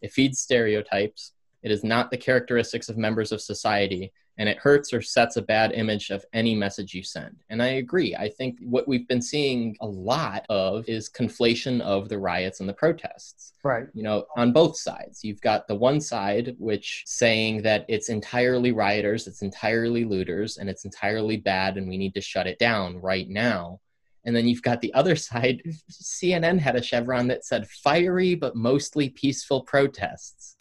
It 0.00 0.12
feeds 0.12 0.40
stereotypes. 0.40 1.32
It 1.62 1.72
is 1.72 1.82
not 1.82 2.10
the 2.10 2.16
characteristics 2.16 2.88
of 2.88 2.96
members 2.96 3.32
of 3.32 3.40
society 3.40 4.12
and 4.38 4.48
it 4.48 4.58
hurts 4.58 4.92
or 4.92 5.02
sets 5.02 5.36
a 5.36 5.42
bad 5.42 5.72
image 5.72 6.10
of 6.10 6.24
any 6.32 6.54
message 6.54 6.94
you 6.94 7.02
send. 7.02 7.36
And 7.50 7.60
I 7.60 7.66
agree. 7.66 8.14
I 8.14 8.28
think 8.28 8.58
what 8.60 8.86
we've 8.86 9.06
been 9.08 9.20
seeing 9.20 9.76
a 9.80 9.86
lot 9.86 10.46
of 10.48 10.88
is 10.88 11.10
conflation 11.10 11.80
of 11.80 12.08
the 12.08 12.18
riots 12.18 12.60
and 12.60 12.68
the 12.68 12.74
protests. 12.74 13.52
Right. 13.64 13.88
You 13.94 14.04
know, 14.04 14.26
on 14.36 14.52
both 14.52 14.76
sides. 14.78 15.24
You've 15.24 15.40
got 15.40 15.66
the 15.66 15.74
one 15.74 16.00
side 16.00 16.54
which 16.58 17.02
saying 17.04 17.62
that 17.62 17.84
it's 17.88 18.08
entirely 18.08 18.70
rioters, 18.70 19.26
it's 19.26 19.42
entirely 19.42 20.04
looters, 20.04 20.58
and 20.58 20.70
it's 20.70 20.84
entirely 20.84 21.36
bad 21.36 21.76
and 21.76 21.88
we 21.88 21.98
need 21.98 22.14
to 22.14 22.20
shut 22.20 22.46
it 22.46 22.60
down 22.60 23.00
right 23.00 23.28
now. 23.28 23.80
And 24.24 24.36
then 24.36 24.46
you've 24.46 24.62
got 24.62 24.80
the 24.80 24.94
other 24.94 25.16
side. 25.28 25.62
CNN 25.90 26.60
had 26.60 26.76
a 26.76 26.82
chevron 26.82 27.26
that 27.28 27.44
said 27.44 27.68
fiery 27.68 28.36
but 28.36 28.54
mostly 28.54 29.08
peaceful 29.08 29.62
protests 29.62 30.57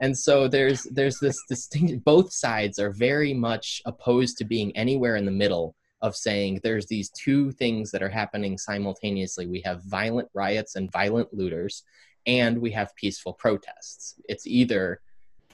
and 0.00 0.16
so 0.16 0.46
there's 0.48 0.84
there's 0.84 1.18
this 1.18 1.38
distinct 1.48 2.04
both 2.04 2.32
sides 2.32 2.78
are 2.78 2.90
very 2.90 3.32
much 3.32 3.80
opposed 3.86 4.36
to 4.38 4.44
being 4.44 4.76
anywhere 4.76 5.16
in 5.16 5.24
the 5.24 5.30
middle 5.30 5.74
of 6.02 6.14
saying 6.14 6.60
there's 6.62 6.86
these 6.86 7.10
two 7.10 7.50
things 7.52 7.90
that 7.90 8.02
are 8.02 8.08
happening 8.08 8.58
simultaneously. 8.58 9.46
We 9.46 9.62
have 9.62 9.82
violent 9.84 10.28
riots 10.34 10.76
and 10.76 10.92
violent 10.92 11.32
looters 11.32 11.82
and 12.26 12.58
we 12.58 12.70
have 12.72 12.94
peaceful 12.96 13.32
protests. 13.32 14.14
It's 14.28 14.46
either 14.46 15.00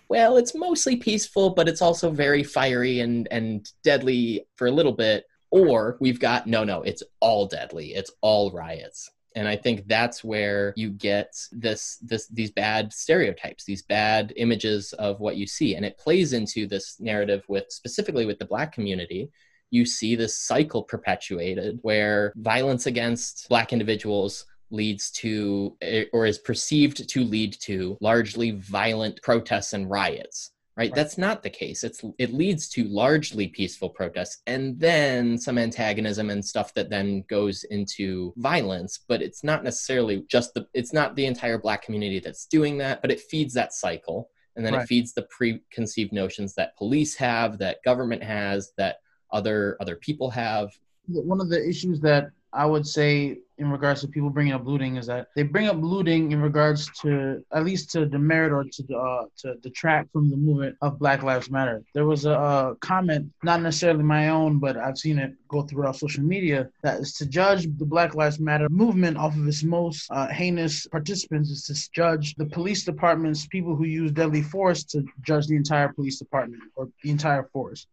well 0.09 0.37
it's 0.37 0.55
mostly 0.55 0.97
peaceful 0.97 1.51
but 1.51 1.69
it's 1.69 1.83
also 1.83 2.11
very 2.11 2.43
fiery 2.43 3.01
and 3.01 3.29
and 3.31 3.71
deadly 3.85 4.45
for 4.57 4.67
a 4.67 4.73
little 4.73 4.93
bit 4.93 5.25
or 5.51 5.97
we've 6.01 6.21
got 6.21 6.47
no 6.47 6.65
no 6.65 6.83
it's 6.83 7.05
all 7.21 7.47
deadly. 7.47 7.95
It's 7.95 8.11
all 8.21 8.51
riots 8.51 9.11
and 9.37 9.49
i 9.49 9.57
think 9.57 9.87
that's 9.87 10.23
where 10.23 10.73
you 10.77 10.91
get 10.91 11.35
this 11.53 11.99
this 12.03 12.27
these 12.29 12.51
bad 12.51 12.93
stereotypes 12.93 13.65
these 13.65 13.83
bad 13.83 14.33
images 14.37 14.93
of 14.95 15.21
what 15.21 15.37
you 15.37 15.47
see. 15.47 15.75
And 15.75 15.85
it 15.85 15.99
plays 15.99 16.33
into 16.33 16.67
this 16.67 17.01
narrative 17.01 17.45
with 17.49 17.65
specifically 17.71 18.27
with 18.27 18.39
the 18.39 18.45
black 18.45 18.73
community. 18.73 19.31
You 19.71 19.87
see 19.87 20.17
this 20.17 20.37
cycle 20.37 20.83
perpetuated 20.83 21.79
where 21.83 22.33
violence 22.37 22.87
against 22.87 23.49
black 23.49 23.73
individuals 23.73 24.45
leads 24.71 25.11
to 25.11 25.77
or 26.13 26.27
is 26.27 26.39
perceived 26.39 27.09
to 27.09 27.25
lead 27.25 27.55
to 27.61 27.97
largely 28.01 28.53
violent 28.53 29.21
protests 29.23 29.75
and 29.75 29.91
riots 29.91 30.52
right? 30.77 30.85
right? 30.85 30.95
That's 30.95 31.19
not 31.19 31.43
the 31.43 31.51
case. 31.51 31.85
It's 31.85 32.03
it 32.19 32.33
leads 32.33 32.69
to 32.71 32.85
largely 32.85 33.49
peaceful 33.49 33.91
protests 33.91 34.43
and 34.47 34.79
then 34.79 35.39
some 35.39 35.59
antagonism 35.59 36.31
and 36.31 36.45
stuff 36.45 36.73
that 36.75 36.91
then 36.91 37.25
goes 37.29 37.65
into 37.65 38.33
violence, 38.37 39.01
but 39.09 39.23
it's 39.23 39.45
not 39.45 39.65
necessarily 39.65 40.25
just 40.29 40.55
the 40.55 40.67
it's 40.75 40.93
not 40.93 41.15
the 41.17 41.27
entire 41.27 41.59
black 41.59 41.83
community 41.83 42.21
that's 42.21 42.47
doing 42.47 42.79
that, 42.79 43.03
but 43.03 43.11
it 43.11 43.21
feeds 43.21 43.55
that 43.55 43.73
cycle 43.73 44.31
and 44.57 44.65
then 44.65 44.75
right. 44.75 44.83
it 44.83 44.87
feeds 44.87 45.13
the 45.13 45.23
preconceived 45.23 46.13
notions 46.13 46.55
that 46.55 46.77
police 46.77 47.15
have, 47.17 47.59
that 47.59 47.83
government 47.85 48.23
has, 48.23 48.73
that 48.77 48.97
other 49.31 49.77
other 49.81 49.97
people 49.97 50.31
have. 50.31 50.71
One 51.09 51.41
of 51.41 51.49
the 51.49 51.67
issues 51.67 52.01
that 52.01 52.31
I 52.53 52.67
would 52.67 52.87
say 52.87 53.39
in 53.63 53.71
regards 53.71 54.01
to 54.01 54.09
people 54.09 54.29
bringing 54.29 54.53
up 54.53 54.67
looting 54.67 54.97
is 54.97 55.07
that 55.07 55.29
they 55.37 55.45
bring 55.45 55.69
up 55.69 55.77
looting 55.81 56.33
in 56.33 56.43
regards 56.43 56.91
to 57.01 57.43
at 57.53 57.65
least 57.65 57.91
to 57.93 58.05
demerit 58.05 58.53
or 58.53 58.65
to 58.65 58.83
uh, 58.97 59.25
to 59.39 59.55
detract 59.67 60.11
from 60.13 60.29
the 60.29 60.37
movement 60.37 60.77
of 60.83 60.99
Black 60.99 61.23
Lives 61.23 61.49
Matter. 61.49 61.83
There 61.95 62.05
was 62.05 62.25
a, 62.25 62.33
a 62.33 62.77
comment, 62.81 63.31
not 63.45 63.63
necessarily 63.63 64.03
my 64.03 64.31
own, 64.31 64.59
but 64.59 64.77
I've 64.77 64.99
seen 64.99 65.19
it 65.19 65.33
go 65.47 65.63
throughout 65.63 65.97
social 65.97 66.25
media, 66.25 66.69
that 66.83 67.01
is 67.01 67.13
to 67.15 67.27
judge 67.27 67.63
the 67.79 67.87
Black 67.87 68.15
Lives 68.15 68.41
Matter 68.41 68.69
movement 68.69 69.17
off 69.17 69.37
of 69.37 69.47
its 69.47 69.63
most 69.63 70.11
uh, 70.11 70.27
heinous 70.27 70.87
participants 70.89 71.51
is 71.51 71.63
to 71.67 71.93
judge 71.93 72.35
the 72.35 72.47
police 72.47 72.83
departments, 72.85 73.47
people 73.47 73.77
who 73.77 73.85
use 73.85 74.11
deadly 74.11 74.43
force, 74.43 74.83
to 74.85 75.05
judge 75.23 75.47
the 75.47 75.57
entire 75.57 75.93
police 75.93 76.19
department 76.19 76.63
or 76.75 76.89
the 77.03 77.11
entire 77.11 77.45
force. 77.53 77.87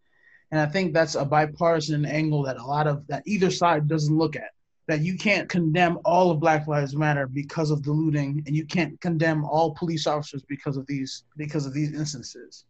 And 0.52 0.60
I 0.60 0.66
think 0.66 0.94
that's 0.94 1.14
a 1.14 1.26
bipartisan 1.26 2.06
angle 2.06 2.44
that 2.44 2.58
a 2.58 2.66
lot 2.66 2.88
of 2.88 3.06
that 3.08 3.22
either 3.28 3.52
side 3.52 3.88
doesn't 3.88 4.18
look 4.18 4.36
at. 4.36 4.50
That 4.89 5.02
you 5.02 5.17
can't 5.17 5.47
condemn 5.47 5.99
all 6.04 6.32
of 6.32 6.39
Black 6.39 6.67
Lives 6.67 6.95
Matter 6.95 7.28
because 7.28 7.69
of 7.69 7.84
the 7.84 7.91
looting, 7.91 8.43
and 8.47 8.56
you 8.56 8.65
can't 8.65 8.99
condemn 9.02 9.45
all 9.45 9.75
police 9.75 10.08
officers 10.08 10.43
because 10.49 10.78
of 10.78 10.88
these 10.88 11.25
because 11.38 11.67
of 11.67 11.73
these 11.75 11.93
instances. 11.93 12.65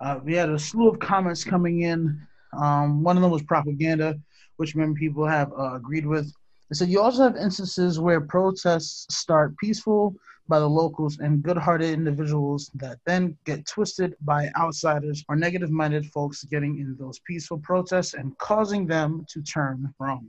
Uh, 0.00 0.18
we 0.24 0.34
had 0.34 0.50
a 0.50 0.58
slew 0.58 0.88
of 0.88 0.98
comments 0.98 1.44
coming 1.44 1.82
in. 1.82 2.20
Um, 2.60 3.04
one 3.04 3.16
of 3.16 3.22
them 3.22 3.30
was 3.30 3.44
propaganda, 3.44 4.18
which 4.56 4.74
many 4.74 4.94
people 4.94 5.24
have 5.24 5.52
uh, 5.52 5.76
agreed 5.76 6.06
with. 6.06 6.32
They 6.70 6.74
said 6.74 6.88
you 6.88 7.00
also 7.00 7.22
have 7.22 7.36
instances 7.36 8.00
where 8.00 8.20
protests 8.20 9.06
start 9.14 9.56
peaceful 9.58 10.16
by 10.48 10.58
the 10.58 10.68
locals 10.68 11.20
and 11.20 11.40
good 11.40 11.56
hearted 11.56 11.90
individuals 11.94 12.68
that 12.74 12.98
then 13.06 13.36
get 13.44 13.64
twisted 13.64 14.16
by 14.22 14.50
outsiders 14.58 15.24
or 15.28 15.36
negative 15.36 15.70
minded 15.70 16.04
folks 16.06 16.42
getting 16.42 16.80
in 16.80 16.96
those 16.98 17.20
peaceful 17.20 17.58
protests 17.58 18.14
and 18.14 18.36
causing 18.38 18.88
them 18.88 19.24
to 19.28 19.40
turn 19.42 19.94
wrong. 20.00 20.26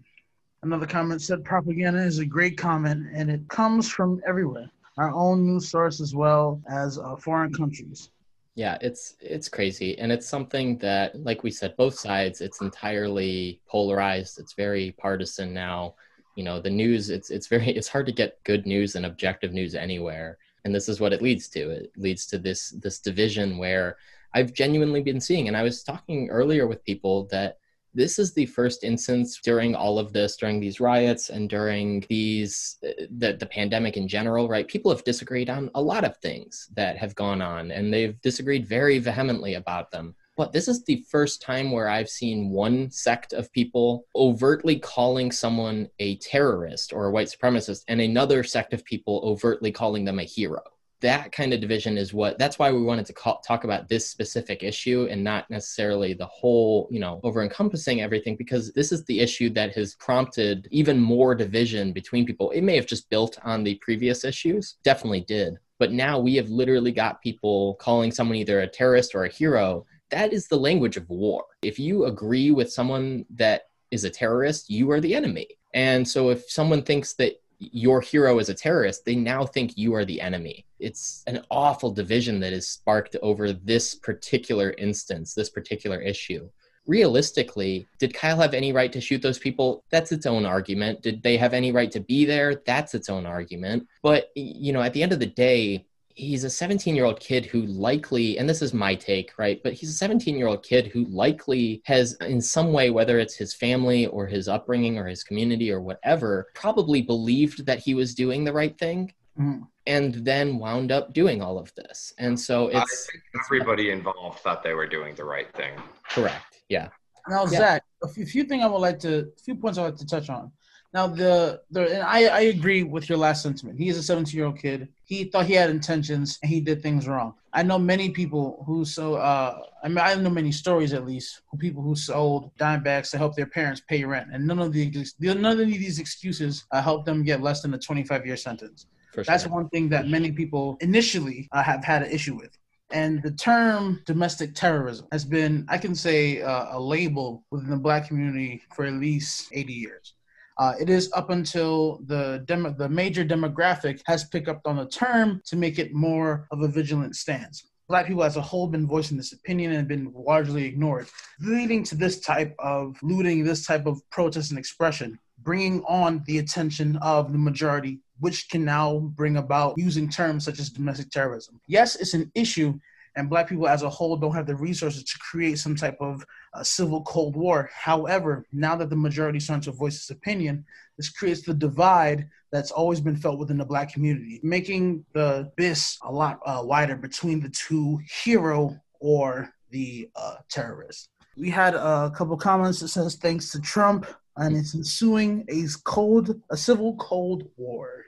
Another 0.63 0.85
comment 0.85 1.21
said 1.21 1.43
propaganda 1.43 1.99
is 2.03 2.19
a 2.19 2.25
great 2.25 2.55
comment 2.55 3.07
and 3.13 3.31
it 3.31 3.47
comes 3.47 3.89
from 3.89 4.21
everywhere, 4.27 4.69
our 4.97 5.11
own 5.11 5.43
news 5.45 5.69
source 5.69 5.99
as 5.99 6.13
well 6.13 6.61
as 6.69 6.99
uh, 6.99 7.15
foreign 7.15 7.51
countries. 7.51 8.11
Yeah, 8.53 8.77
it's 8.79 9.15
it's 9.19 9.49
crazy. 9.49 9.97
And 9.97 10.11
it's 10.11 10.27
something 10.27 10.77
that 10.77 11.19
like 11.23 11.41
we 11.41 11.49
said 11.49 11.75
both 11.77 11.97
sides 11.97 12.41
it's 12.41 12.61
entirely 12.61 13.59
polarized, 13.67 14.37
it's 14.37 14.53
very 14.53 14.91
partisan 14.99 15.51
now. 15.51 15.95
You 16.35 16.43
know 16.43 16.59
the 16.59 16.69
news 16.69 17.09
it's 17.09 17.31
it's 17.31 17.47
very 17.47 17.69
it's 17.69 17.87
hard 17.87 18.05
to 18.05 18.11
get 18.11 18.43
good 18.43 18.67
news 18.67 18.95
and 18.95 19.05
objective 19.07 19.53
news 19.53 19.73
anywhere. 19.73 20.37
And 20.63 20.75
this 20.75 20.87
is 20.87 20.99
what 20.99 21.13
it 21.13 21.23
leads 21.23 21.49
to. 21.49 21.71
It 21.71 21.91
leads 21.97 22.27
to 22.27 22.37
this 22.37 22.69
this 22.69 22.99
division 22.99 23.57
where 23.57 23.97
i've 24.33 24.53
genuinely 24.53 25.01
been 25.01 25.19
seeing 25.19 25.47
and 25.47 25.57
i 25.57 25.63
was 25.63 25.83
talking 25.83 26.29
earlier 26.29 26.67
with 26.67 26.85
people 26.85 27.25
that 27.25 27.57
this 27.93 28.19
is 28.19 28.33
the 28.33 28.45
first 28.45 28.83
instance 28.83 29.39
during 29.43 29.75
all 29.75 29.99
of 29.99 30.13
this 30.13 30.35
during 30.37 30.59
these 30.59 30.79
riots 30.79 31.29
and 31.29 31.49
during 31.49 32.03
these 32.09 32.77
uh, 32.87 33.05
the, 33.17 33.33
the 33.33 33.45
pandemic 33.45 33.97
in 33.97 34.07
general 34.07 34.47
right 34.47 34.67
people 34.67 34.91
have 34.91 35.03
disagreed 35.03 35.49
on 35.49 35.69
a 35.75 35.81
lot 35.81 36.03
of 36.03 36.17
things 36.17 36.69
that 36.75 36.97
have 36.97 37.15
gone 37.15 37.41
on 37.41 37.71
and 37.71 37.93
they've 37.93 38.19
disagreed 38.21 38.65
very 38.67 38.99
vehemently 38.99 39.55
about 39.55 39.91
them 39.91 40.15
but 40.37 40.53
this 40.53 40.67
is 40.67 40.83
the 40.83 41.03
first 41.09 41.41
time 41.41 41.71
where 41.71 41.87
I've 41.87 42.09
seen 42.09 42.49
one 42.49 42.89
sect 42.89 43.33
of 43.33 43.51
people 43.51 44.05
overtly 44.15 44.79
calling 44.79 45.31
someone 45.31 45.89
a 45.99 46.15
terrorist 46.17 46.93
or 46.93 47.05
a 47.05 47.11
white 47.11 47.27
supremacist, 47.27 47.83
and 47.87 48.01
another 48.01 48.43
sect 48.43 48.73
of 48.73 48.83
people 48.85 49.21
overtly 49.23 49.71
calling 49.71 50.05
them 50.05 50.19
a 50.19 50.23
hero. 50.23 50.63
That 51.01 51.31
kind 51.31 51.53
of 51.53 51.59
division 51.59 51.97
is 51.97 52.13
what 52.13 52.39
that's 52.39 52.57
why 52.57 52.71
we 52.71 52.81
wanted 52.81 53.05
to 53.07 53.13
call, 53.13 53.39
talk 53.39 53.63
about 53.63 53.89
this 53.89 54.07
specific 54.07 54.63
issue 54.63 55.07
and 55.09 55.23
not 55.23 55.49
necessarily 55.49 56.13
the 56.13 56.27
whole, 56.27 56.87
you 56.91 56.99
know, 56.99 57.19
over 57.23 57.43
encompassing 57.43 58.01
everything, 58.01 58.35
because 58.35 58.71
this 58.73 58.91
is 58.91 59.03
the 59.05 59.19
issue 59.19 59.49
that 59.51 59.73
has 59.73 59.95
prompted 59.95 60.67
even 60.71 60.99
more 60.99 61.35
division 61.35 61.91
between 61.91 62.25
people. 62.25 62.51
It 62.51 62.61
may 62.61 62.75
have 62.75 62.87
just 62.87 63.09
built 63.09 63.37
on 63.43 63.63
the 63.63 63.75
previous 63.75 64.23
issues, 64.23 64.75
definitely 64.83 65.21
did. 65.21 65.57
But 65.79 65.91
now 65.91 66.19
we 66.19 66.35
have 66.35 66.49
literally 66.49 66.91
got 66.91 67.21
people 67.21 67.73
calling 67.75 68.11
someone 68.11 68.37
either 68.37 68.61
a 68.61 68.67
terrorist 68.67 69.15
or 69.15 69.25
a 69.25 69.29
hero 69.29 69.85
that 70.11 70.33
is 70.33 70.47
the 70.47 70.57
language 70.57 70.97
of 70.97 71.09
war. 71.09 71.45
If 71.61 71.79
you 71.79 72.05
agree 72.05 72.51
with 72.51 72.71
someone 72.71 73.25
that 73.35 73.69
is 73.91 74.03
a 74.03 74.09
terrorist, 74.09 74.69
you 74.69 74.91
are 74.91 74.99
the 74.99 75.15
enemy. 75.15 75.47
And 75.73 76.07
so 76.07 76.29
if 76.29 76.49
someone 76.51 76.83
thinks 76.83 77.13
that 77.13 77.41
your 77.61 78.01
hero 78.01 78.39
is 78.39 78.49
a 78.49 78.53
terrorist, 78.55 79.05
they 79.05 79.15
now 79.15 79.45
think 79.45 79.77
you 79.77 79.93
are 79.93 80.03
the 80.03 80.19
enemy. 80.19 80.65
It's 80.79 81.23
an 81.27 81.45
awful 81.51 81.91
division 81.91 82.39
that 82.39 82.53
is 82.53 82.67
sparked 82.67 83.15
over 83.21 83.53
this 83.53 83.93
particular 83.93 84.73
instance, 84.79 85.35
this 85.35 85.49
particular 85.49 86.01
issue. 86.01 86.49
Realistically, 86.87 87.85
did 87.99 88.15
Kyle 88.15 88.39
have 88.39 88.55
any 88.55 88.73
right 88.73 88.91
to 88.91 88.99
shoot 88.99 89.21
those 89.21 89.37
people? 89.37 89.83
That's 89.91 90.11
its 90.11 90.25
own 90.25 90.43
argument. 90.43 91.03
Did 91.03 91.21
they 91.21 91.37
have 91.37 91.53
any 91.53 91.71
right 91.71 91.91
to 91.91 91.99
be 91.99 92.25
there? 92.25 92.55
That's 92.65 92.95
its 92.95 93.07
own 93.07 93.27
argument. 93.27 93.87
But, 94.01 94.31
you 94.35 94.73
know, 94.73 94.81
at 94.81 94.93
the 94.93 95.03
end 95.03 95.13
of 95.13 95.19
the 95.19 95.27
day, 95.27 95.85
he's 96.15 96.43
a 96.43 96.49
17 96.49 96.95
year 96.95 97.05
old 97.05 97.19
kid 97.19 97.45
who 97.45 97.63
likely 97.63 98.37
and 98.37 98.49
this 98.49 98.61
is 98.61 98.73
my 98.73 98.95
take 98.95 99.31
right 99.37 99.61
but 99.63 99.73
he's 99.73 99.89
a 99.89 99.93
17 99.93 100.35
year 100.35 100.47
old 100.47 100.63
kid 100.63 100.87
who 100.87 101.05
likely 101.05 101.81
has 101.85 102.13
in 102.21 102.41
some 102.41 102.73
way 102.73 102.89
whether 102.89 103.19
it's 103.19 103.35
his 103.35 103.53
family 103.53 104.07
or 104.07 104.27
his 104.27 104.47
upbringing 104.47 104.97
or 104.97 105.07
his 105.07 105.23
community 105.23 105.71
or 105.71 105.81
whatever 105.81 106.47
probably 106.55 107.01
believed 107.01 107.65
that 107.65 107.79
he 107.79 107.93
was 107.93 108.13
doing 108.15 108.43
the 108.43 108.53
right 108.53 108.77
thing 108.77 109.13
mm. 109.39 109.61
and 109.87 110.15
then 110.15 110.57
wound 110.57 110.91
up 110.91 111.13
doing 111.13 111.41
all 111.41 111.57
of 111.57 111.73
this 111.75 112.13
and 112.17 112.39
so 112.39 112.67
it's 112.67 113.07
everybody 113.45 113.91
involved 113.91 114.39
thought 114.39 114.63
they 114.63 114.73
were 114.73 114.87
doing 114.87 115.15
the 115.15 115.25
right 115.25 115.51
thing 115.53 115.73
correct 116.09 116.61
yeah 116.69 116.89
now 117.27 117.43
yeah. 117.43 117.59
zach 117.59 117.83
a 118.03 118.07
few 118.07 118.43
things 118.43 118.63
i 118.63 118.67
would 118.67 118.77
like 118.79 118.99
to 118.99 119.19
a 119.19 119.43
few 119.43 119.55
points 119.55 119.77
i'd 119.77 119.83
like 119.83 119.95
to 119.95 120.05
touch 120.05 120.29
on 120.29 120.51
now 120.93 121.07
the 121.07 121.61
the 121.71 121.95
and 121.95 122.03
I, 122.03 122.25
I 122.25 122.41
agree 122.41 122.83
with 122.83 123.07
your 123.07 123.17
last 123.17 123.43
sentiment. 123.43 123.79
He 123.79 123.87
is 123.87 123.97
a 123.97 124.03
17 124.03 124.35
year 124.35 124.45
old 124.45 124.59
kid. 124.59 124.89
He 125.05 125.25
thought 125.25 125.45
he 125.45 125.53
had 125.53 125.69
intentions 125.69 126.37
and 126.41 126.51
he 126.51 126.59
did 126.59 126.81
things 126.81 127.07
wrong. 127.07 127.33
I 127.53 127.63
know 127.63 127.79
many 127.79 128.09
people 128.09 128.63
who 128.65 128.83
so 128.83 129.15
uh 129.15 129.61
I 129.83 129.87
mean 129.87 129.99
I 129.99 130.15
know 130.15 130.29
many 130.29 130.51
stories 130.51 130.93
at 130.93 131.05
least 131.05 131.41
who 131.49 131.57
people 131.57 131.81
who 131.81 131.95
sold 131.95 132.51
dime 132.57 132.83
bags 132.83 133.09
to 133.11 133.17
help 133.17 133.35
their 133.35 133.45
parents 133.45 133.81
pay 133.87 134.03
rent 134.03 134.29
and 134.33 134.45
none 134.45 134.59
of 134.59 134.73
the 134.73 134.91
none 135.19 135.45
of 135.45 135.67
these 135.67 135.99
excuses 135.99 136.65
uh, 136.71 136.81
help 136.81 137.05
them 137.05 137.23
get 137.23 137.41
less 137.41 137.61
than 137.61 137.73
a 137.73 137.79
25 137.79 138.25
year 138.25 138.37
sentence. 138.37 138.85
Sure. 139.13 139.23
That's 139.25 139.47
one 139.47 139.67
thing 139.69 139.89
that 139.89 140.07
many 140.07 140.31
people 140.31 140.77
initially 140.79 141.49
uh, 141.51 141.63
have 141.63 141.83
had 141.83 142.03
an 142.03 142.11
issue 142.11 142.35
with. 142.35 142.57
And 142.91 143.21
the 143.23 143.31
term 143.31 144.01
domestic 144.05 144.53
terrorism 144.53 145.07
has 145.11 145.23
been, 145.23 145.65
I 145.69 145.77
can 145.77 145.95
say, 145.95 146.41
uh, 146.41 146.77
a 146.77 146.79
label 146.79 147.43
within 147.49 147.69
the 147.69 147.77
black 147.77 148.07
community 148.07 148.61
for 148.73 148.85
at 148.85 148.93
least 148.93 149.49
80 149.53 149.73
years. 149.73 150.13
Uh, 150.57 150.73
it 150.79 150.89
is 150.89 151.11
up 151.13 151.29
until 151.29 151.99
the 152.05 152.43
demo, 152.45 152.71
the 152.71 152.89
major 152.89 153.23
demographic 153.23 154.01
has 154.05 154.25
picked 154.25 154.47
up 154.47 154.61
on 154.65 154.77
the 154.77 154.87
term 154.87 155.41
to 155.45 155.55
make 155.55 155.79
it 155.79 155.93
more 155.93 156.47
of 156.51 156.61
a 156.61 156.67
vigilant 156.67 157.15
stance. 157.15 157.67
Black 157.87 158.07
people 158.07 158.23
as 158.23 158.37
a 158.37 158.41
whole 158.41 158.67
been 158.67 158.87
voicing 158.87 159.17
this 159.17 159.33
opinion 159.33 159.73
and 159.73 159.87
been 159.87 160.13
largely 160.15 160.65
ignored, 160.65 161.07
leading 161.41 161.83
to 161.83 161.95
this 161.95 162.19
type 162.21 162.55
of 162.59 162.95
looting, 163.01 163.43
this 163.43 163.65
type 163.65 163.85
of 163.85 164.01
protest 164.11 164.51
and 164.51 164.59
expression, 164.59 165.19
bringing 165.39 165.83
on 165.83 166.23
the 166.25 166.37
attention 166.37 166.95
of 166.97 167.31
the 167.31 167.37
majority, 167.37 167.99
which 168.19 168.49
can 168.49 168.63
now 168.63 168.99
bring 168.99 169.37
about 169.37 169.73
using 169.77 170.07
terms 170.07 170.45
such 170.45 170.59
as 170.59 170.69
domestic 170.69 171.09
terrorism. 171.09 171.59
Yes, 171.67 171.95
it's 171.95 172.13
an 172.13 172.31
issue 172.35 172.79
and 173.15 173.29
black 173.29 173.49
people 173.49 173.67
as 173.67 173.83
a 173.83 173.89
whole 173.89 174.15
don't 174.15 174.35
have 174.35 174.47
the 174.47 174.55
resources 174.55 175.03
to 175.03 175.17
create 175.19 175.59
some 175.59 175.75
type 175.75 175.97
of 175.99 176.25
uh, 176.53 176.63
civil 176.63 177.01
cold 177.03 177.35
war. 177.35 177.69
However 177.73 178.45
now 178.51 178.75
that 178.75 178.89
the 178.89 178.95
majority 178.95 179.37
is 179.37 179.45
starting 179.45 179.63
to 179.63 179.71
voice 179.71 179.95
its 179.95 180.09
opinion 180.09 180.65
this 181.01 181.09
creates 181.09 181.41
the 181.41 181.53
divide 181.53 182.29
that's 182.51 182.69
always 182.69 183.01
been 183.01 183.15
felt 183.15 183.39
within 183.39 183.57
the 183.57 183.65
black 183.65 183.91
community 183.91 184.39
making 184.43 185.03
the 185.13 185.51
abyss 185.51 185.97
a 186.03 186.11
lot 186.11 186.39
uh, 186.45 186.61
wider 186.63 186.95
between 186.95 187.39
the 187.39 187.49
two 187.49 187.99
hero 188.23 188.79
or 188.99 189.49
the 189.71 190.07
uh, 190.15 190.35
terrorist 190.47 191.09
we 191.37 191.49
had 191.49 191.73
a 191.73 192.11
couple 192.15 192.37
comments 192.37 192.79
that 192.79 192.89
says 192.89 193.15
thanks 193.15 193.51
to 193.51 193.59
trump 193.61 194.05
and 194.37 194.55
it's 194.55 194.75
ensuing 194.75 195.43
a 195.49 195.63
cold 195.85 196.39
a 196.51 196.57
civil 196.57 196.95
cold 196.97 197.49
war 197.57 198.05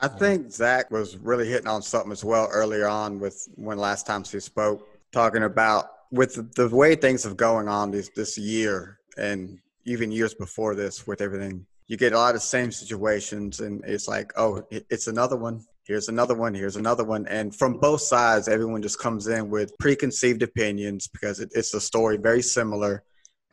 I 0.00 0.08
think 0.08 0.50
Zach 0.50 0.90
was 0.90 1.16
really 1.16 1.48
hitting 1.48 1.68
on 1.68 1.82
something 1.82 2.12
as 2.12 2.24
well 2.24 2.48
earlier 2.50 2.88
on 2.88 3.18
with 3.18 3.48
when 3.54 3.78
last 3.78 4.06
time 4.06 4.24
she 4.24 4.40
spoke, 4.40 4.88
talking 5.12 5.42
about 5.42 5.90
with 6.10 6.54
the 6.54 6.68
way 6.68 6.94
things 6.94 7.24
have 7.24 7.36
going 7.36 7.68
on 7.68 7.90
this 7.90 8.10
this 8.14 8.38
year 8.38 8.98
and 9.16 9.58
even 9.84 10.12
years 10.12 10.34
before 10.34 10.74
this 10.74 11.06
with 11.06 11.20
everything. 11.20 11.66
You 11.86 11.96
get 11.96 12.14
a 12.14 12.18
lot 12.18 12.34
of 12.34 12.42
same 12.42 12.72
situations, 12.72 13.60
and 13.60 13.84
it's 13.84 14.08
like, 14.08 14.32
oh, 14.36 14.62
it's 14.70 15.06
another 15.06 15.36
one. 15.36 15.64
Here's 15.84 16.08
another 16.08 16.34
one. 16.34 16.54
Here's 16.54 16.76
another 16.76 17.04
one. 17.04 17.26
And 17.26 17.54
from 17.54 17.78
both 17.78 18.00
sides, 18.00 18.48
everyone 18.48 18.80
just 18.80 18.98
comes 18.98 19.26
in 19.26 19.50
with 19.50 19.76
preconceived 19.78 20.42
opinions 20.42 21.08
because 21.08 21.40
it, 21.40 21.50
it's 21.54 21.74
a 21.74 21.80
story 21.80 22.16
very 22.16 22.40
similar. 22.40 23.02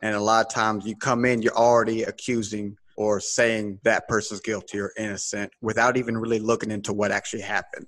And 0.00 0.16
a 0.16 0.20
lot 0.20 0.46
of 0.46 0.52
times 0.52 0.86
you 0.86 0.96
come 0.96 1.26
in, 1.26 1.42
you're 1.42 1.52
already 1.52 2.04
accusing 2.04 2.78
or 2.96 3.20
saying 3.20 3.78
that 3.84 4.08
person's 4.08 4.40
guilty 4.40 4.80
or 4.80 4.92
innocent 4.98 5.52
without 5.60 5.96
even 5.96 6.16
really 6.16 6.38
looking 6.38 6.70
into 6.70 6.92
what 6.92 7.10
actually 7.10 7.42
happened. 7.42 7.86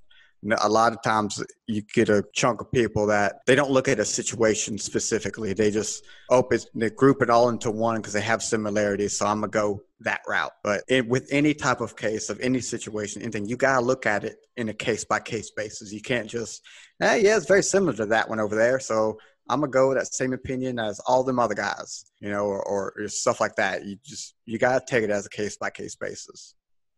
A 0.60 0.68
lot 0.68 0.92
of 0.92 1.00
times 1.02 1.42
you 1.66 1.80
get 1.94 2.10
a 2.10 2.22
chunk 2.34 2.60
of 2.60 2.70
people 2.70 3.06
that 3.06 3.36
they 3.46 3.54
don't 3.54 3.70
look 3.70 3.88
at 3.88 3.98
a 3.98 4.04
situation 4.04 4.76
specifically. 4.76 5.54
They 5.54 5.70
just 5.70 6.04
open, 6.28 6.58
they 6.74 6.90
group 6.90 7.22
it 7.22 7.30
all 7.30 7.48
into 7.48 7.70
one 7.70 7.96
because 7.96 8.12
they 8.12 8.20
have 8.20 8.42
similarities. 8.42 9.16
So 9.16 9.26
I'm 9.26 9.40
gonna 9.40 9.48
go 9.48 9.80
that 10.04 10.20
route. 10.28 10.52
But 10.62 10.82
it, 10.88 11.08
with 11.08 11.26
any 11.30 11.54
type 11.54 11.80
of 11.80 11.96
case 11.96 12.30
of 12.30 12.38
any 12.40 12.60
situation, 12.60 13.22
anything, 13.22 13.46
you 13.46 13.56
got 13.56 13.80
to 13.80 13.84
look 13.84 14.06
at 14.06 14.24
it 14.24 14.36
in 14.56 14.68
a 14.68 14.74
case 14.74 15.04
by 15.04 15.20
case 15.20 15.50
basis. 15.50 15.92
You 15.92 16.00
can't 16.00 16.28
just, 16.28 16.62
eh, 17.00 17.16
yeah, 17.16 17.36
it's 17.36 17.46
very 17.46 17.62
similar 17.62 17.92
to 17.94 18.06
that 18.06 18.28
one 18.28 18.40
over 18.40 18.54
there. 18.54 18.78
So 18.78 19.18
I'm 19.48 19.60
gonna 19.60 19.70
go 19.70 19.88
with 19.88 19.98
that 19.98 20.12
same 20.12 20.32
opinion 20.32 20.78
as 20.78 21.00
all 21.00 21.22
them 21.22 21.38
other 21.38 21.54
guys, 21.54 22.06
you 22.20 22.30
know, 22.30 22.46
or, 22.46 22.92
or 22.96 23.08
stuff 23.08 23.40
like 23.40 23.56
that. 23.56 23.84
You 23.84 23.96
just 24.04 24.34
you 24.46 24.58
gotta 24.58 24.84
take 24.86 25.04
it 25.04 25.10
as 25.10 25.26
a 25.26 25.30
case 25.30 25.56
by 25.56 25.70
case 25.70 25.94
basis. 25.94 26.54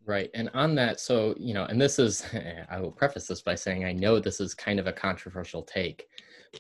Right. 0.07 0.31
And 0.35 0.49
on 0.55 0.77
that, 0.77 1.01
so, 1.01 1.35
you 1.37 1.53
know, 1.53 1.65
and 1.65 1.81
this 1.81 1.99
is, 1.99 2.25
I 2.71 2.81
will 2.81 2.93
preface 2.93 3.27
this 3.27 3.43
by 3.43 3.57
saying 3.57 3.85
I 3.85 3.93
know 3.93 4.21
this 4.21 4.41
is 4.41 4.55
kind 4.55 4.79
of 4.79 4.87
a 4.87 4.93
controversial 4.93 5.63
take, 5.63 6.07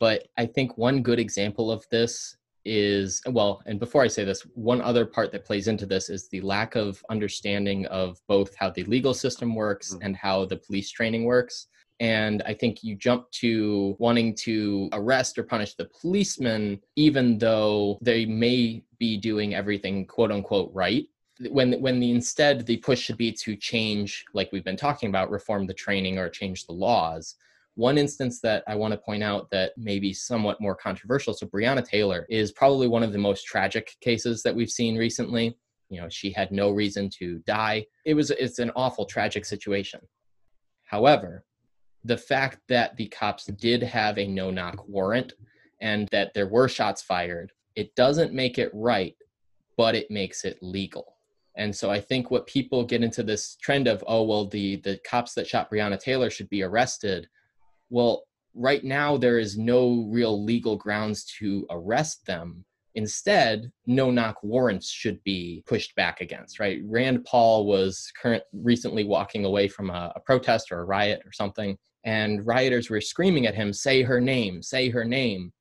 but 0.00 0.26
I 0.36 0.46
think 0.46 0.76
one 0.76 1.00
good 1.00 1.20
example 1.20 1.70
of 1.70 1.86
this 1.90 2.36
is, 2.64 3.22
well, 3.28 3.62
and 3.66 3.78
before 3.78 4.02
I 4.02 4.08
say 4.08 4.24
this, 4.24 4.42
one 4.54 4.80
other 4.80 5.06
part 5.06 5.30
that 5.30 5.44
plays 5.44 5.68
into 5.68 5.86
this 5.86 6.10
is 6.10 6.28
the 6.28 6.40
lack 6.40 6.74
of 6.74 7.02
understanding 7.08 7.86
of 7.86 8.20
both 8.26 8.56
how 8.56 8.70
the 8.70 8.82
legal 8.84 9.14
system 9.14 9.54
works 9.54 9.94
mm-hmm. 9.94 10.04
and 10.04 10.16
how 10.16 10.44
the 10.44 10.56
police 10.56 10.90
training 10.90 11.24
works. 11.24 11.68
And 12.00 12.42
I 12.44 12.52
think 12.52 12.82
you 12.82 12.94
jump 12.94 13.30
to 13.32 13.96
wanting 13.98 14.34
to 14.36 14.88
arrest 14.92 15.38
or 15.38 15.44
punish 15.44 15.74
the 15.74 15.88
policeman, 16.00 16.80
even 16.96 17.38
though 17.38 17.98
they 18.02 18.26
may 18.26 18.84
be 18.98 19.16
doing 19.16 19.54
everything 19.54 20.06
quote 20.06 20.30
unquote 20.30 20.70
right. 20.74 21.06
When 21.50 21.80
when 21.80 22.00
the 22.00 22.10
instead 22.10 22.66
the 22.66 22.78
push 22.78 23.00
should 23.00 23.18
be 23.18 23.32
to 23.32 23.56
change, 23.56 24.24
like 24.34 24.50
we've 24.52 24.64
been 24.64 24.76
talking 24.76 25.08
about, 25.08 25.30
reform 25.30 25.66
the 25.66 25.74
training 25.74 26.18
or 26.18 26.28
change 26.28 26.66
the 26.66 26.72
laws. 26.72 27.34
One 27.74 27.98
instance 27.98 28.40
that 28.40 28.64
I 28.66 28.74
want 28.74 28.92
to 28.92 28.98
point 28.98 29.22
out 29.22 29.50
that 29.50 29.76
may 29.76 29.98
be 29.98 30.14
somewhat 30.14 30.62
more 30.62 30.74
controversial. 30.74 31.34
So 31.34 31.46
Breonna 31.46 31.86
Taylor 31.86 32.26
is 32.30 32.52
probably 32.52 32.88
one 32.88 33.02
of 33.02 33.12
the 33.12 33.18
most 33.18 33.44
tragic 33.44 33.96
cases 34.00 34.42
that 34.44 34.54
we've 34.54 34.70
seen 34.70 34.96
recently. 34.96 35.58
You 35.90 36.00
know, 36.00 36.08
she 36.08 36.30
had 36.30 36.52
no 36.52 36.70
reason 36.70 37.10
to 37.18 37.38
die. 37.46 37.86
It 38.04 38.14
was 38.14 38.30
it's 38.30 38.58
an 38.58 38.72
awful 38.74 39.04
tragic 39.04 39.44
situation. 39.44 40.00
However, 40.84 41.44
the 42.06 42.16
fact 42.16 42.60
that 42.68 42.96
the 42.96 43.08
cops 43.08 43.46
did 43.46 43.82
have 43.82 44.18
a 44.18 44.26
no 44.26 44.50
knock 44.50 44.88
warrant 44.88 45.34
and 45.80 46.08
that 46.12 46.32
there 46.34 46.48
were 46.48 46.68
shots 46.68 47.02
fired, 47.02 47.52
it 47.74 47.94
doesn't 47.94 48.32
make 48.32 48.58
it 48.58 48.70
right, 48.72 49.14
but 49.76 49.94
it 49.94 50.10
makes 50.10 50.44
it 50.44 50.58
legal. 50.62 51.16
And 51.56 51.74
so 51.74 51.90
I 51.90 52.00
think 52.00 52.30
what 52.30 52.46
people 52.46 52.84
get 52.84 53.02
into 53.02 53.22
this 53.22 53.56
trend 53.56 53.88
of, 53.88 54.04
oh, 54.06 54.22
well, 54.22 54.46
the, 54.46 54.76
the 54.76 54.98
cops 55.08 55.34
that 55.34 55.46
shot 55.46 55.70
Breonna 55.70 55.98
Taylor 55.98 56.30
should 56.30 56.48
be 56.48 56.62
arrested. 56.62 57.28
Well, 57.90 58.24
right 58.54 58.84
now, 58.84 59.16
there 59.16 59.38
is 59.38 59.58
no 59.58 60.06
real 60.10 60.42
legal 60.44 60.76
grounds 60.76 61.24
to 61.38 61.66
arrest 61.70 62.24
them. 62.26 62.64
Instead, 62.94 63.70
no 63.86 64.10
knock 64.10 64.42
warrants 64.42 64.90
should 64.90 65.22
be 65.24 65.62
pushed 65.66 65.94
back 65.96 66.20
against, 66.20 66.58
right? 66.58 66.80
Rand 66.84 67.24
Paul 67.24 67.66
was 67.66 68.10
current 68.20 68.42
recently 68.52 69.04
walking 69.04 69.44
away 69.44 69.68
from 69.68 69.90
a, 69.90 70.12
a 70.16 70.20
protest 70.20 70.72
or 70.72 70.80
a 70.80 70.84
riot 70.84 71.20
or 71.24 71.32
something, 71.32 71.76
and 72.06 72.46
rioters 72.46 72.88
were 72.88 73.00
screaming 73.00 73.46
at 73.46 73.54
him, 73.54 73.72
say 73.72 74.02
her 74.02 74.20
name, 74.20 74.62
say 74.62 74.88
her 74.88 75.04
name. 75.04 75.52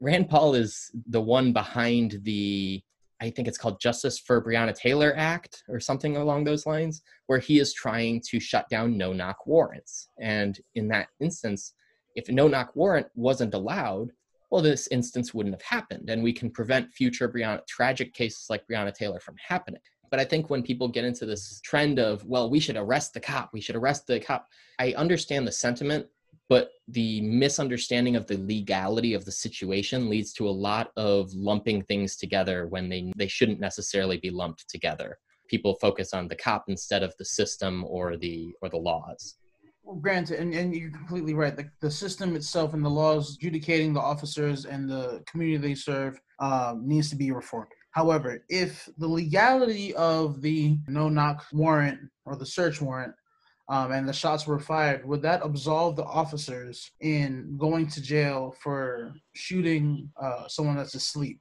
Rand 0.00 0.28
Paul 0.28 0.54
is 0.54 0.90
the 1.06 1.20
one 1.20 1.52
behind 1.52 2.18
the, 2.24 2.82
I 3.20 3.30
think 3.30 3.46
it's 3.46 3.56
called 3.56 3.80
Justice 3.80 4.18
for 4.18 4.44
Breonna 4.44 4.74
Taylor 4.74 5.14
Act 5.16 5.62
or 5.68 5.78
something 5.78 6.16
along 6.16 6.42
those 6.42 6.66
lines, 6.66 7.02
where 7.28 7.38
he 7.38 7.60
is 7.60 7.72
trying 7.72 8.20
to 8.28 8.40
shut 8.40 8.68
down 8.68 8.98
no 8.98 9.12
knock 9.12 9.46
warrants. 9.46 10.08
And 10.20 10.58
in 10.74 10.88
that 10.88 11.06
instance, 11.20 11.72
if 12.16 12.28
a 12.28 12.32
no 12.32 12.48
knock 12.48 12.74
warrant 12.74 13.06
wasn't 13.14 13.54
allowed, 13.54 14.10
well, 14.50 14.60
this 14.60 14.88
instance 14.88 15.32
wouldn't 15.32 15.54
have 15.54 15.62
happened, 15.62 16.10
and 16.10 16.20
we 16.20 16.32
can 16.32 16.50
prevent 16.50 16.92
future 16.92 17.28
Breonna, 17.28 17.64
tragic 17.68 18.12
cases 18.12 18.46
like 18.50 18.66
Breonna 18.66 18.92
Taylor 18.92 19.20
from 19.20 19.36
happening. 19.48 19.80
But 20.12 20.20
I 20.20 20.24
think 20.26 20.50
when 20.50 20.62
people 20.62 20.88
get 20.88 21.06
into 21.06 21.24
this 21.24 21.58
trend 21.64 21.98
of, 21.98 22.22
well, 22.26 22.50
we 22.50 22.60
should 22.60 22.76
arrest 22.76 23.14
the 23.14 23.20
cop, 23.20 23.48
we 23.54 23.62
should 23.62 23.76
arrest 23.76 24.06
the 24.06 24.20
cop, 24.20 24.46
I 24.78 24.92
understand 24.92 25.48
the 25.48 25.52
sentiment, 25.52 26.06
but 26.50 26.72
the 26.86 27.22
misunderstanding 27.22 28.14
of 28.14 28.26
the 28.26 28.36
legality 28.36 29.14
of 29.14 29.24
the 29.24 29.32
situation 29.32 30.10
leads 30.10 30.34
to 30.34 30.46
a 30.46 30.50
lot 30.50 30.92
of 30.98 31.32
lumping 31.32 31.80
things 31.84 32.16
together 32.16 32.66
when 32.66 32.90
they, 32.90 33.10
they 33.16 33.26
shouldn't 33.26 33.58
necessarily 33.58 34.18
be 34.18 34.28
lumped 34.28 34.68
together. 34.68 35.18
People 35.48 35.78
focus 35.80 36.12
on 36.12 36.28
the 36.28 36.36
cop 36.36 36.64
instead 36.68 37.02
of 37.02 37.14
the 37.18 37.24
system 37.24 37.82
or 37.88 38.18
the 38.18 38.52
or 38.60 38.68
the 38.68 38.76
laws. 38.76 39.36
Well, 39.82 39.96
granted, 39.96 40.40
and, 40.40 40.52
and 40.52 40.76
you're 40.76 40.90
completely 40.90 41.32
right. 41.32 41.56
The, 41.56 41.70
the 41.80 41.90
system 41.90 42.36
itself 42.36 42.74
and 42.74 42.84
the 42.84 42.90
laws 42.90 43.36
adjudicating 43.36 43.94
the 43.94 44.00
officers 44.00 44.66
and 44.66 44.90
the 44.90 45.22
community 45.26 45.68
they 45.68 45.74
serve 45.74 46.20
um, 46.38 46.86
needs 46.86 47.08
to 47.10 47.16
be 47.16 47.32
reformed. 47.32 47.72
However, 47.92 48.42
if 48.48 48.88
the 48.98 49.06
legality 49.06 49.94
of 49.94 50.40
the 50.40 50.78
no 50.88 51.08
knock 51.08 51.44
warrant 51.52 52.00
or 52.24 52.36
the 52.36 52.46
search 52.46 52.80
warrant 52.80 53.14
um, 53.68 53.92
and 53.92 54.08
the 54.08 54.12
shots 54.12 54.46
were 54.46 54.58
fired, 54.58 55.06
would 55.06 55.22
that 55.22 55.44
absolve 55.44 55.96
the 55.96 56.04
officers 56.04 56.90
in 57.00 57.56
going 57.58 57.86
to 57.88 58.02
jail 58.02 58.54
for 58.60 59.14
shooting 59.34 60.10
uh, 60.20 60.48
someone 60.48 60.76
that's 60.76 60.94
asleep? 60.94 61.38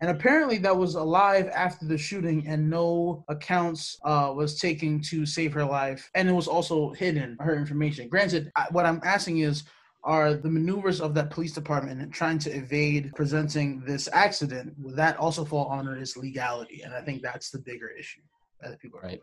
And 0.00 0.10
apparently, 0.10 0.58
that 0.58 0.76
was 0.76 0.96
alive 0.96 1.48
after 1.54 1.86
the 1.86 1.96
shooting, 1.96 2.44
and 2.48 2.68
no 2.68 3.24
accounts 3.28 3.96
uh, 4.04 4.32
was 4.34 4.58
taken 4.58 5.00
to 5.02 5.24
save 5.24 5.52
her 5.52 5.64
life. 5.64 6.10
And 6.14 6.28
it 6.28 6.32
was 6.32 6.48
also 6.48 6.92
hidden 6.92 7.38
her 7.40 7.56
information. 7.56 8.08
Granted, 8.08 8.50
I, 8.56 8.66
what 8.72 8.84
I'm 8.84 9.00
asking 9.04 9.38
is, 9.38 9.62
are 10.04 10.34
the 10.34 10.50
maneuvers 10.50 11.00
of 11.00 11.14
that 11.14 11.30
police 11.30 11.52
department 11.52 12.00
and 12.00 12.12
trying 12.12 12.38
to 12.38 12.50
evade 12.50 13.10
presenting 13.14 13.80
this 13.80 14.08
accident 14.12 14.74
would 14.78 14.96
that 14.96 15.16
also 15.16 15.44
fall 15.44 15.70
under 15.72 15.96
its 15.96 16.16
legality 16.16 16.82
and 16.82 16.94
i 16.94 17.00
think 17.00 17.22
that's 17.22 17.50
the 17.50 17.58
bigger 17.58 17.88
issue 17.88 18.20
that 18.60 18.78
people 18.80 18.98
are 19.00 19.06
right. 19.06 19.20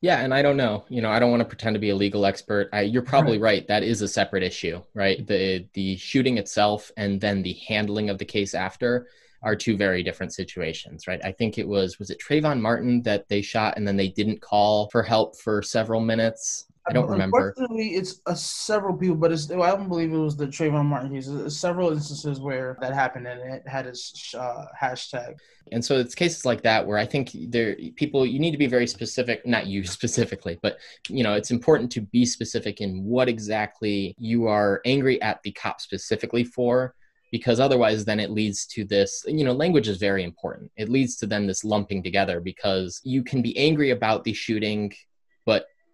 yeah 0.00 0.20
and 0.20 0.32
i 0.32 0.42
don't 0.42 0.56
know 0.56 0.84
you 0.88 1.02
know 1.02 1.10
i 1.10 1.18
don't 1.18 1.30
want 1.30 1.40
to 1.40 1.48
pretend 1.48 1.74
to 1.74 1.80
be 1.80 1.90
a 1.90 1.96
legal 1.96 2.26
expert 2.26 2.68
I, 2.72 2.82
you're 2.82 3.02
probably 3.02 3.38
right. 3.38 3.58
right 3.58 3.68
that 3.68 3.82
is 3.82 4.02
a 4.02 4.08
separate 4.08 4.42
issue 4.42 4.82
right 4.94 5.26
the 5.26 5.66
the 5.72 5.96
shooting 5.96 6.38
itself 6.38 6.90
and 6.96 7.20
then 7.20 7.42
the 7.42 7.54
handling 7.66 8.10
of 8.10 8.18
the 8.18 8.24
case 8.24 8.54
after 8.54 9.06
are 9.44 9.54
two 9.54 9.76
very 9.76 10.02
different 10.02 10.32
situations, 10.32 11.06
right? 11.06 11.20
I 11.22 11.30
think 11.30 11.58
it 11.58 11.68
was 11.68 11.98
was 11.98 12.10
it 12.10 12.18
Trayvon 12.18 12.60
Martin 12.60 13.02
that 13.02 13.28
they 13.28 13.42
shot 13.42 13.76
and 13.76 13.86
then 13.86 13.96
they 13.96 14.08
didn't 14.08 14.40
call 14.40 14.88
for 14.88 15.02
help 15.02 15.36
for 15.36 15.62
several 15.62 16.00
minutes. 16.00 16.66
I 16.86 16.92
don't 16.92 17.08
remember. 17.08 17.48
Unfortunately, 17.48 17.94
it's 17.94 18.20
uh, 18.26 18.34
several 18.34 18.96
people, 18.96 19.16
but 19.16 19.32
it's, 19.32 19.50
I 19.50 19.70
don't 19.70 19.88
believe 19.88 20.12
it 20.12 20.18
was 20.18 20.36
the 20.36 20.46
Trayvon 20.46 20.84
Martin 20.84 21.10
case. 21.10 21.26
There's 21.26 21.56
several 21.56 21.90
instances 21.90 22.40
where 22.40 22.76
that 22.80 22.92
happened, 22.92 23.26
and 23.26 23.40
it 23.40 23.66
had 23.66 23.86
its 23.86 24.34
uh, 24.34 24.66
hashtag. 24.80 25.36
And 25.72 25.82
so 25.82 25.98
it's 25.98 26.14
cases 26.14 26.44
like 26.44 26.62
that 26.62 26.86
where 26.86 26.98
I 26.98 27.06
think 27.06 27.30
there 27.48 27.76
people 27.96 28.26
you 28.26 28.38
need 28.38 28.50
to 28.50 28.58
be 28.58 28.66
very 28.66 28.86
specific, 28.86 29.46
not 29.46 29.66
you 29.66 29.84
specifically, 29.98 30.58
but 30.62 30.78
you 31.08 31.22
know 31.22 31.34
it's 31.34 31.50
important 31.50 31.90
to 31.92 32.02
be 32.02 32.26
specific 32.26 32.80
in 32.80 33.02
what 33.02 33.28
exactly 33.28 34.14
you 34.18 34.46
are 34.46 34.82
angry 34.84 35.20
at 35.22 35.42
the 35.42 35.52
cop 35.52 35.80
specifically 35.80 36.44
for 36.44 36.94
because 37.32 37.58
otherwise 37.58 38.04
then 38.04 38.20
it 38.20 38.30
leads 38.30 38.64
to 38.66 38.84
this 38.84 39.24
you 39.26 39.42
know 39.42 39.52
language 39.52 39.88
is 39.88 39.98
very 39.98 40.22
important 40.22 40.70
it 40.76 40.88
leads 40.88 41.16
to 41.16 41.26
then 41.26 41.48
this 41.48 41.64
lumping 41.64 42.00
together 42.00 42.38
because 42.38 43.00
you 43.02 43.24
can 43.24 43.42
be 43.42 43.58
angry 43.58 43.90
about 43.90 44.22
the 44.22 44.32
shooting 44.32 44.92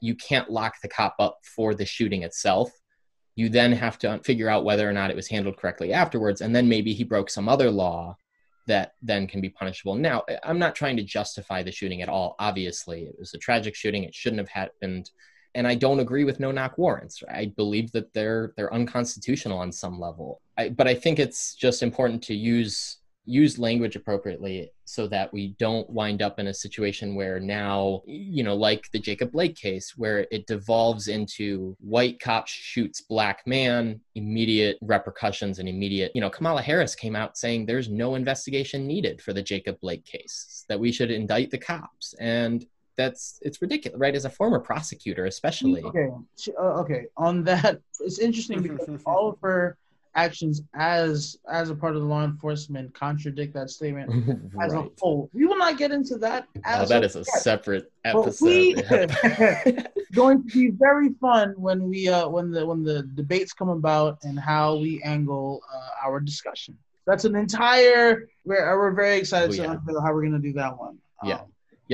you 0.01 0.15
can't 0.15 0.51
lock 0.51 0.75
the 0.83 0.89
cop 0.89 1.15
up 1.19 1.39
for 1.45 1.75
the 1.75 1.85
shooting 1.85 2.23
itself. 2.23 2.71
You 3.37 3.49
then 3.49 3.73
have 3.73 3.99
to 4.01 4.19
figure 4.25 4.49
out 4.49 4.65
whether 4.65 4.89
or 4.89 4.93
not 4.93 5.11
it 5.11 5.17
was 5.17 5.29
handled 5.29 5.57
correctly 5.57 5.93
afterwards 5.93 6.41
and 6.41 6.55
then 6.55 6.69
maybe 6.69 6.93
he 6.93 7.05
broke 7.05 7.31
some 7.31 7.49
other 7.49 7.71
law 7.71 8.17
that 8.67 8.93
then 9.03 9.27
can 9.27 9.41
be 9.41 9.49
punishable. 9.49 9.95
Now 9.95 10.25
i'm 10.45 10.59
not 10.59 10.75
trying 10.75 10.97
to 10.97 11.03
justify 11.03 11.63
the 11.63 11.73
shooting 11.73 12.03
at 12.03 12.09
all 12.09 12.35
obviously. 12.39 13.05
It 13.05 13.17
was 13.19 13.35
a 13.35 13.39
tragic 13.39 13.75
shooting. 13.75 14.05
It 14.05 14.15
shouldn't 14.15 14.41
have 14.41 14.49
happened. 14.49 15.11
And 15.55 15.67
I 15.67 15.75
don't 15.75 16.01
agree 16.01 16.25
with 16.25 16.39
no 16.39 16.53
knock 16.53 16.79
warrants. 16.79 17.23
I 17.29 17.47
believe 17.57 17.91
that 17.93 18.13
they're 18.13 18.53
they're 18.57 18.73
unconstitutional 18.73 19.59
on 19.59 19.73
some 19.73 19.99
level. 19.99 20.41
I, 20.57 20.69
but 20.69 20.87
I 20.87 20.95
think 20.95 21.19
it's 21.19 21.55
just 21.55 21.83
important 21.83 22.23
to 22.25 22.35
use 22.35 23.00
use 23.31 23.59
language 23.59 23.97
appropriately 23.97 24.73
so 24.85 25.07
that 25.07 25.33
we 25.33 25.49
don't 25.59 25.89
wind 25.89 26.21
up 26.21 26.39
in 26.39 26.49
a 26.49 26.55
situation 26.55 27.15
where 27.15 27.39
now 27.39 28.03
you 28.07 28.43
know 28.43 28.55
like 28.55 28.91
the 28.93 28.99
Jacob 28.99 29.33
Blake 29.33 29.57
case 29.57 29.95
where 29.97 30.27
it 30.31 30.47
devolves 30.47 31.09
into 31.09 31.77
white 31.81 32.21
cop 32.21 32.49
shoots 32.49 33.01
black 33.01 33.47
man 33.47 34.01
immediate 34.15 34.77
repercussions 34.81 35.59
and 35.59 35.69
immediate 35.69 36.11
you 36.15 36.21
know 36.21 36.31
Kamala 36.31 36.61
Harris 36.61 36.95
came 36.95 37.15
out 37.15 37.39
saying 37.39 37.65
there's 37.65 37.89
no 37.89 38.17
investigation 38.17 38.87
needed 38.87 39.23
for 39.23 39.33
the 39.33 39.43
Jacob 39.43 39.79
Blake 39.81 40.05
case 40.05 40.65
that 40.69 40.81
we 40.81 40.91
should 40.91 41.11
indict 41.11 41.51
the 41.51 41.59
cops 41.59 42.15
and 42.21 42.67
that's 42.97 43.39
it's 43.43 43.63
ridiculous, 43.63 43.99
right? 43.99 44.15
As 44.15 44.27
a 44.27 44.31
former 44.31 44.61
prosecutor, 44.61 45.25
especially. 45.25 45.83
Okay, 45.83 46.09
uh, 46.59 46.81
okay. 46.83 47.07
On 47.17 47.43
that, 47.45 47.81
it's 48.01 48.19
interesting 48.19 48.61
because 48.67 48.87
all 49.07 49.31
of 49.31 49.39
her 49.41 49.79
actions 50.15 50.63
as 50.75 51.39
as 51.49 51.71
a 51.71 51.75
part 51.75 51.95
of 51.95 52.03
the 52.03 52.09
law 52.09 52.25
enforcement 52.25 52.93
contradict 52.95 53.55
that 53.55 53.71
statement 53.71 54.11
right. 54.55 54.67
as 54.67 54.73
a 54.73 54.89
whole. 54.99 55.31
We 55.33 55.47
will 55.47 55.59
not 55.59 55.79
get 55.79 55.93
into 55.93 56.17
that. 56.19 56.47
oh, 56.67 56.85
that 56.87 57.03
a, 57.03 57.07
is 57.07 57.17
a 57.17 57.25
separate 57.25 57.93
episode. 58.05 58.45
We, 58.45 58.75
going 60.13 60.49
to 60.49 60.53
be 60.53 60.71
very 60.71 61.11
fun 61.21 61.55
when 61.57 61.89
we 61.89 62.09
uh 62.09 62.29
when 62.29 62.51
the 62.51 62.67
when 62.67 62.83
the 62.83 63.03
debates 63.03 63.53
come 63.53 63.69
about 63.69 64.19
and 64.23 64.39
how 64.39 64.77
we 64.77 65.03
angle 65.03 65.63
uh, 65.73 66.07
our 66.07 66.21
discussion. 66.21 66.77
That's 67.07 67.25
an 67.25 67.37
entire. 67.37 68.29
We're 68.45 68.79
we're 68.79 68.93
very 68.93 69.19
excited 69.19 69.51
oh, 69.51 69.63
yeah. 69.63 69.75
to 69.75 70.01
how 70.01 70.13
we're 70.13 70.25
gonna 70.25 70.39
do 70.39 70.53
that 70.55 70.79
one. 70.79 70.99
Um, 71.23 71.29
Yeah, 71.29 71.41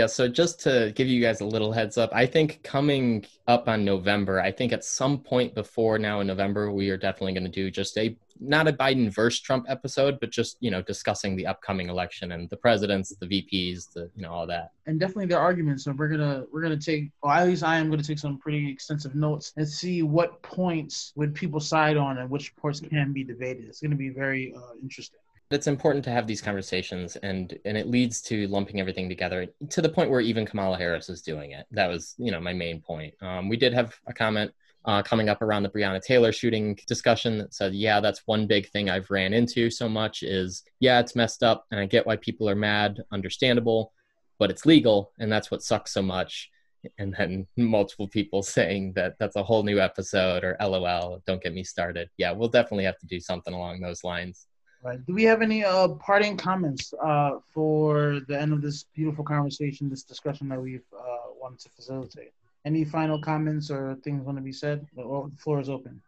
so 0.05 0.29
just 0.29 0.61
to 0.61 0.93
give 0.95 1.09
you 1.09 1.23
guys 1.23 1.41
a 1.41 1.47
little 1.47 1.73
heads 1.73 1.97
up, 1.97 2.11
I 2.13 2.27
think 2.27 2.63
coming 2.63 3.25
up 3.47 3.67
on 3.67 3.83
November, 3.83 4.43
I 4.43 4.53
think 4.53 4.75
at 4.75 4.85
some 4.85 5.19
point 5.19 5.55
before 5.55 5.99
now 5.99 6.21
in 6.21 6.27
November, 6.27 6.71
we 6.71 6.91
are 6.91 6.99
definitely 6.99 7.33
going 7.33 7.45
to 7.45 7.51
do 7.51 7.71
just 7.71 7.97
a 7.97 8.15
not 8.39 8.69
a 8.69 8.75
Biden 8.75 9.11
versus 9.11 9.41
Trump 9.41 9.65
episode, 9.71 10.21
but 10.21 10.31
just 10.31 10.59
you 10.61 10.71
know 10.71 10.83
discussing 10.83 11.35
the 11.35 11.47
upcoming 11.47 11.89
election 11.89 12.33
and 12.33 12.51
the 12.51 12.59
presidents, 12.59 13.17
the 13.19 13.27
VPs, 13.27 13.91
the 13.95 14.11
you 14.15 14.21
know 14.21 14.33
all 14.33 14.47
that. 14.47 14.73
And 14.85 15.01
definitely 15.01 15.27
their 15.27 15.41
arguments. 15.41 15.85
So 15.85 15.93
we're 15.93 16.09
gonna 16.09 16.45
we're 16.53 16.61
gonna 16.61 16.77
take, 16.77 17.11
or 17.23 17.33
at 17.33 17.47
least 17.47 17.63
I 17.63 17.79
am 17.79 17.89
gonna 17.89 18.03
take 18.03 18.19
some 18.19 18.37
pretty 18.37 18.71
extensive 18.71 19.15
notes 19.15 19.55
and 19.57 19.67
see 19.67 20.03
what 20.03 20.43
points 20.43 21.15
would 21.17 21.35
people 21.35 21.59
side 21.59 21.97
on 21.97 22.19
and 22.19 22.29
which 22.29 22.55
points 22.57 22.81
can 22.81 23.15
be 23.15 23.25
debated. 23.25 23.65
It's 23.65 23.81
gonna 23.81 23.97
be 23.97 24.11
very 24.11 24.55
uh, 24.55 24.75
interesting 24.83 25.21
it's 25.51 25.67
important 25.67 26.05
to 26.05 26.11
have 26.11 26.27
these 26.27 26.43
conversations 26.43 27.17
and 27.17 27.59
and 27.65 27.77
it 27.77 27.89
leads 27.89 28.21
to 28.23 28.49
lumping 28.49 28.81
everything 28.81 29.09
together 29.09 29.47
to 29.71 29.81
the 29.81 29.89
point 29.89 30.11
where 30.11 30.21
even 30.21 30.45
kamala 30.47 30.77
harris 30.77 31.09
is 31.09 31.23
doing 31.23 31.53
it. 31.53 31.67
That 31.71 31.89
was 31.89 32.15
you 32.19 32.31
know 32.31 32.41
my 32.41 32.53
main 32.53 32.81
point. 32.81 33.15
Um, 33.23 33.49
we 33.49 33.57
did 33.57 33.73
have 33.73 33.95
a 34.07 34.13
comment 34.13 34.53
uh, 34.85 35.03
coming 35.03 35.29
up 35.29 35.43
around 35.43 35.65
the 35.65 35.69
breonna 35.69 36.01
taylor 36.01 36.33
shooting 36.33 36.79
discussion 36.87 37.39
that 37.39 37.53
said 37.53 37.75
yeah 37.75 37.99
that's 37.99 38.23
one 38.27 38.47
big 38.47 38.69
thing 38.69 38.89
i've 38.89 39.11
ran 39.11 39.33
into 39.33 39.69
so 39.69 39.89
much 39.89 40.23
is 40.23 40.63
yeah 40.79 41.01
it's 41.01 41.17
messed 41.17 41.43
up 41.43 41.65
and 41.73 41.81
i 41.81 41.87
get 41.87 42.07
why 42.07 42.15
people 42.15 42.49
are 42.49 42.55
mad 42.55 43.03
understandable 43.11 43.93
but 44.39 44.51
it's 44.51 44.67
legal 44.67 45.13
and 45.19 45.31
that's 45.31 45.51
what 45.51 45.63
sucks 45.63 45.93
so 45.93 46.03
much. 46.03 46.51
And 46.99 47.15
then 47.19 47.47
multiple 47.57 48.09
people 48.09 48.43
saying 48.45 48.93
that 48.95 49.17
that's 49.19 49.37
a 49.37 49.43
whole 49.43 49.63
new 49.63 49.81
episode 49.81 50.45
or 50.45 50.57
lol 50.61 51.23
don't 51.27 51.43
get 51.43 51.55
me 51.55 51.65
started. 51.65 52.09
Yeah 52.17 52.33
we'll 52.33 52.49
definitely 52.49 52.85
have 52.85 52.99
to 52.99 53.07
do 53.07 53.21
something 53.21 53.55
along 53.55 53.81
those 53.81 54.05
lines 54.05 54.47
Right. 54.83 55.05
Do 55.07 55.15
we 55.15 55.25
have 55.25 55.43
any 55.43 55.65
uh, 55.65 55.89
parting 55.89 56.37
comments 56.37 56.95
uh, 57.03 57.39
for 57.53 58.21
the 58.29 58.41
end 58.41 58.53
of 58.53 58.63
this 58.63 58.85
beautiful 58.95 59.25
conversation, 59.25 59.89
this 59.89 60.05
discussion 60.05 60.49
that 60.51 60.61
we've 60.61 60.85
uh, 60.97 61.33
wanted 61.41 61.61
to 61.61 61.69
facilitate? 61.71 62.33
Any 62.65 62.85
final 62.85 63.21
comments 63.21 63.71
or 63.71 63.97
things 64.05 64.25
want 64.25 64.39
to 64.39 64.43
be 64.43 64.53
said? 64.53 64.87
The 64.95 65.31
floor 65.39 65.61
is 65.61 65.69
open. 65.69 66.01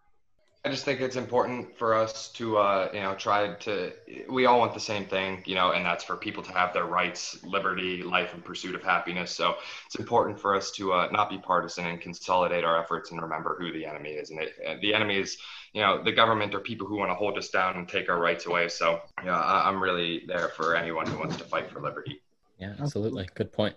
I 0.69 0.71
just 0.71 0.85
think 0.85 1.01
it's 1.01 1.17
important 1.17 1.79
for 1.79 1.95
us 1.95 2.29
to, 2.33 2.59
uh, 2.59 2.91
you 2.93 3.01
know, 3.01 3.15
try 3.15 3.55
to. 3.55 3.91
We 4.29 4.45
all 4.45 4.59
want 4.59 4.75
the 4.75 4.81
same 4.81 5.07
thing, 5.07 5.43
you 5.47 5.55
know, 5.55 5.73
and 5.73 5.83
that's 5.83 6.05
for 6.05 6.15
people 6.15 6.43
to 6.43 6.53
have 6.53 6.75
their 6.75 6.85
rights, 6.85 7.43
liberty, 7.43 8.03
life, 8.03 8.35
and 8.35 8.45
pursuit 8.45 8.75
of 8.75 8.83
happiness. 8.83 9.31
So 9.31 9.55
it's 9.87 9.95
important 9.95 10.39
for 10.39 10.55
us 10.55 10.71
to 10.73 10.93
uh, 10.93 11.09
not 11.11 11.31
be 11.31 11.39
partisan 11.39 11.87
and 11.87 11.99
consolidate 11.99 12.65
our 12.65 12.79
efforts 12.79 13.11
and 13.11 13.23
remember 13.23 13.57
who 13.59 13.73
the 13.73 13.87
enemy 13.87 14.11
is. 14.11 14.29
And 14.29 14.43
it, 14.43 14.83
the 14.83 14.93
enemy 14.93 15.17
is, 15.17 15.39
you 15.73 15.81
know, 15.81 16.03
the 16.05 16.13
government 16.13 16.55
or 16.55 16.61
people 16.61 16.87
who 16.87 16.97
want 16.99 17.11
to 17.11 17.15
hold 17.15 17.39
us 17.39 17.49
down 17.49 17.77
and 17.77 17.89
take 17.89 18.11
our 18.11 18.21
rights 18.21 18.45
away. 18.45 18.69
So, 18.69 19.01
yeah, 19.25 19.41
I'm 19.41 19.83
really 19.83 20.25
there 20.27 20.49
for 20.49 20.77
anyone 20.77 21.07
who 21.07 21.19
wants 21.19 21.39
to 21.39 21.45
fight 21.45 21.71
for 21.71 21.81
liberty. 21.81 22.21
Yeah, 22.59 22.75
absolutely. 22.79 23.27
Good 23.35 23.55
point. 23.55 23.75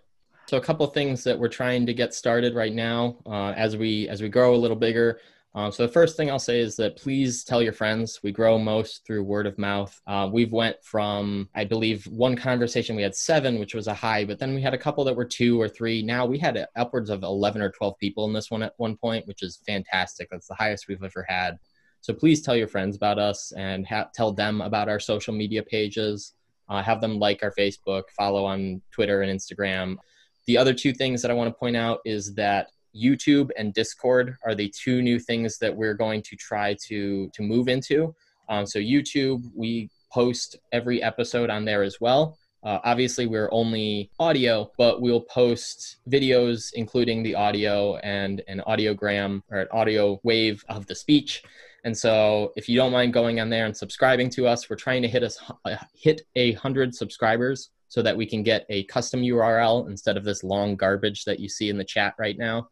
So 0.48 0.58
a 0.58 0.62
couple 0.62 0.86
things 0.88 1.24
that 1.24 1.39
we're 1.39 1.48
trying 1.48 1.86
to 1.86 1.94
get 1.94 2.14
started 2.14 2.54
right 2.54 2.74
now 2.74 3.16
uh, 3.26 3.54
as 3.56 3.78
we 3.78 4.10
as 4.10 4.22
we 4.22 4.28
grow 4.28 4.54
a 4.54 4.58
little 4.58 4.76
bigger. 4.76 5.22
Um, 5.54 5.72
so 5.72 5.86
the 5.86 5.91
first 5.91 6.16
thing 6.16 6.32
I'll 6.32 6.39
say 6.39 6.62
is 6.62 6.78
that 6.78 6.95
please 6.95 7.43
tell 7.43 7.62
your 7.62 7.74
friends. 7.74 8.22
We 8.24 8.32
grow 8.32 8.58
most 8.58 9.06
through 9.06 9.24
word 9.24 9.45
of 9.45 9.58
mouth. 9.58 9.99
Uh, 10.08 10.30
we've 10.32 10.54
went 10.54 10.78
from, 10.82 11.49
I 11.54 11.66
believe, 11.66 12.06
one 12.08 12.38
conversation 12.38 12.95
we 12.95 13.02
had 13.02 13.16
seven, 13.16 13.60
which 13.60 13.76
was 13.76 13.88
a 13.88 13.93
high, 13.93 14.24
but 14.24 14.39
then 14.39 14.56
we 14.56 14.62
had 14.62 14.74
a 14.74 14.78
couple 14.78 15.04
that 15.04 15.16
were 15.16 15.26
two 15.26 15.60
or 15.60 15.68
three. 15.68 16.02
Now 16.02 16.26
we 16.26 16.38
had 16.38 16.66
upwards 16.78 17.10
of 17.10 17.24
11 17.24 17.62
or 17.62 17.70
12 17.70 17.97
people 17.97 18.26
in 18.26 18.34
this 18.34 18.49
one 18.49 18.64
at 18.64 18.74
one 18.78 18.95
point, 18.95 19.28
which 19.28 19.43
is 19.43 19.60
fantastic. 19.68 20.30
That's 20.32 20.47
the 20.47 20.56
highest 20.56 20.88
we've 20.88 21.04
ever 21.04 21.26
had. 21.28 21.60
So 21.99 22.14
please 22.14 22.41
tell 22.41 22.56
your 22.56 22.70
friends 22.70 22.95
about 22.95 23.20
us 23.20 23.52
and 23.52 23.86
ha- 23.86 24.10
tell 24.14 24.32
them 24.32 24.62
about 24.62 24.88
our 24.88 24.99
social 24.99 25.34
media 25.34 25.62
pages. 25.62 26.34
Uh, 26.70 26.82
have 26.82 27.02
them 27.02 27.20
like 27.20 27.43
our 27.43 27.52
Facebook, 27.52 28.04
follow 28.18 28.45
on 28.45 28.82
Twitter 28.91 29.22
and 29.22 29.38
Instagram. 29.38 29.97
The 30.47 30.58
other 30.58 30.74
two 30.74 30.93
things 30.93 31.22
that 31.22 31.30
I 31.30 31.34
want 31.34 31.49
to 31.49 31.60
point 31.60 31.76
out 31.76 31.99
is 32.06 32.34
that 32.36 32.68
YouTube 32.96 33.50
and 33.58 33.74
Discord 33.74 34.36
are 34.46 34.56
the 34.56 34.70
two 34.70 35.02
new 35.02 35.20
things 35.20 35.58
that 35.60 35.76
we're 35.76 35.94
going 35.94 36.22
to 36.24 36.36
try 36.36 36.76
to 36.88 37.30
to 37.30 37.42
move 37.42 37.68
into. 37.68 38.14
Um, 38.50 38.66
so 38.66 38.80
YouTube, 38.80 39.44
we 39.56 39.89
post 40.12 40.58
every 40.72 41.02
episode 41.02 41.50
on 41.50 41.66
there 41.66 41.84
as 41.84 42.02
well. 42.02 42.38
Uh, 42.64 42.80
obviously, 42.84 43.26
we're 43.26 43.50
only 43.52 44.12
audio, 44.20 44.72
but 44.78 45.02
we'll 45.02 45.22
post 45.22 45.98
videos, 46.10 46.72
including 46.74 47.24
the 47.24 47.34
audio 47.34 47.96
and 47.98 48.44
an 48.48 48.62
audiogram 48.68 49.42
or 49.50 49.62
an 49.62 49.68
audio 49.72 50.20
wave 50.24 50.64
of 50.70 50.86
the 50.86 50.94
speech. 50.94 51.44
And 51.86 51.98
so, 51.98 52.52
if 52.56 52.70
you 52.70 52.76
don't 52.76 52.92
mind 52.92 53.14
going 53.14 53.39
on 53.39 53.50
there 53.50 53.66
and 53.66 53.76
subscribing 53.76 54.30
to 54.32 54.46
us, 54.46 54.70
we're 54.70 54.76
trying 54.76 55.02
to 55.02 55.08
hit 55.08 55.24
us 55.24 55.39
uh, 55.66 55.78
hit 55.96 56.22
a 56.36 56.54
hundred 56.54 56.94
subscribers 56.94 57.72
so 57.88 58.04
that 58.04 58.16
we 58.16 58.28
can 58.28 58.44
get 58.44 58.66
a 58.70 58.84
custom 58.84 59.22
URL 59.22 59.89
instead 59.89 60.16
of 60.16 60.24
this 60.24 60.44
long 60.44 60.76
garbage 60.76 61.26
that 61.26 61.39
you 61.39 61.50
see 61.50 61.70
in 61.70 61.78
the 61.78 61.84
chat 61.84 62.14
right 62.20 62.38
now. 62.38 62.70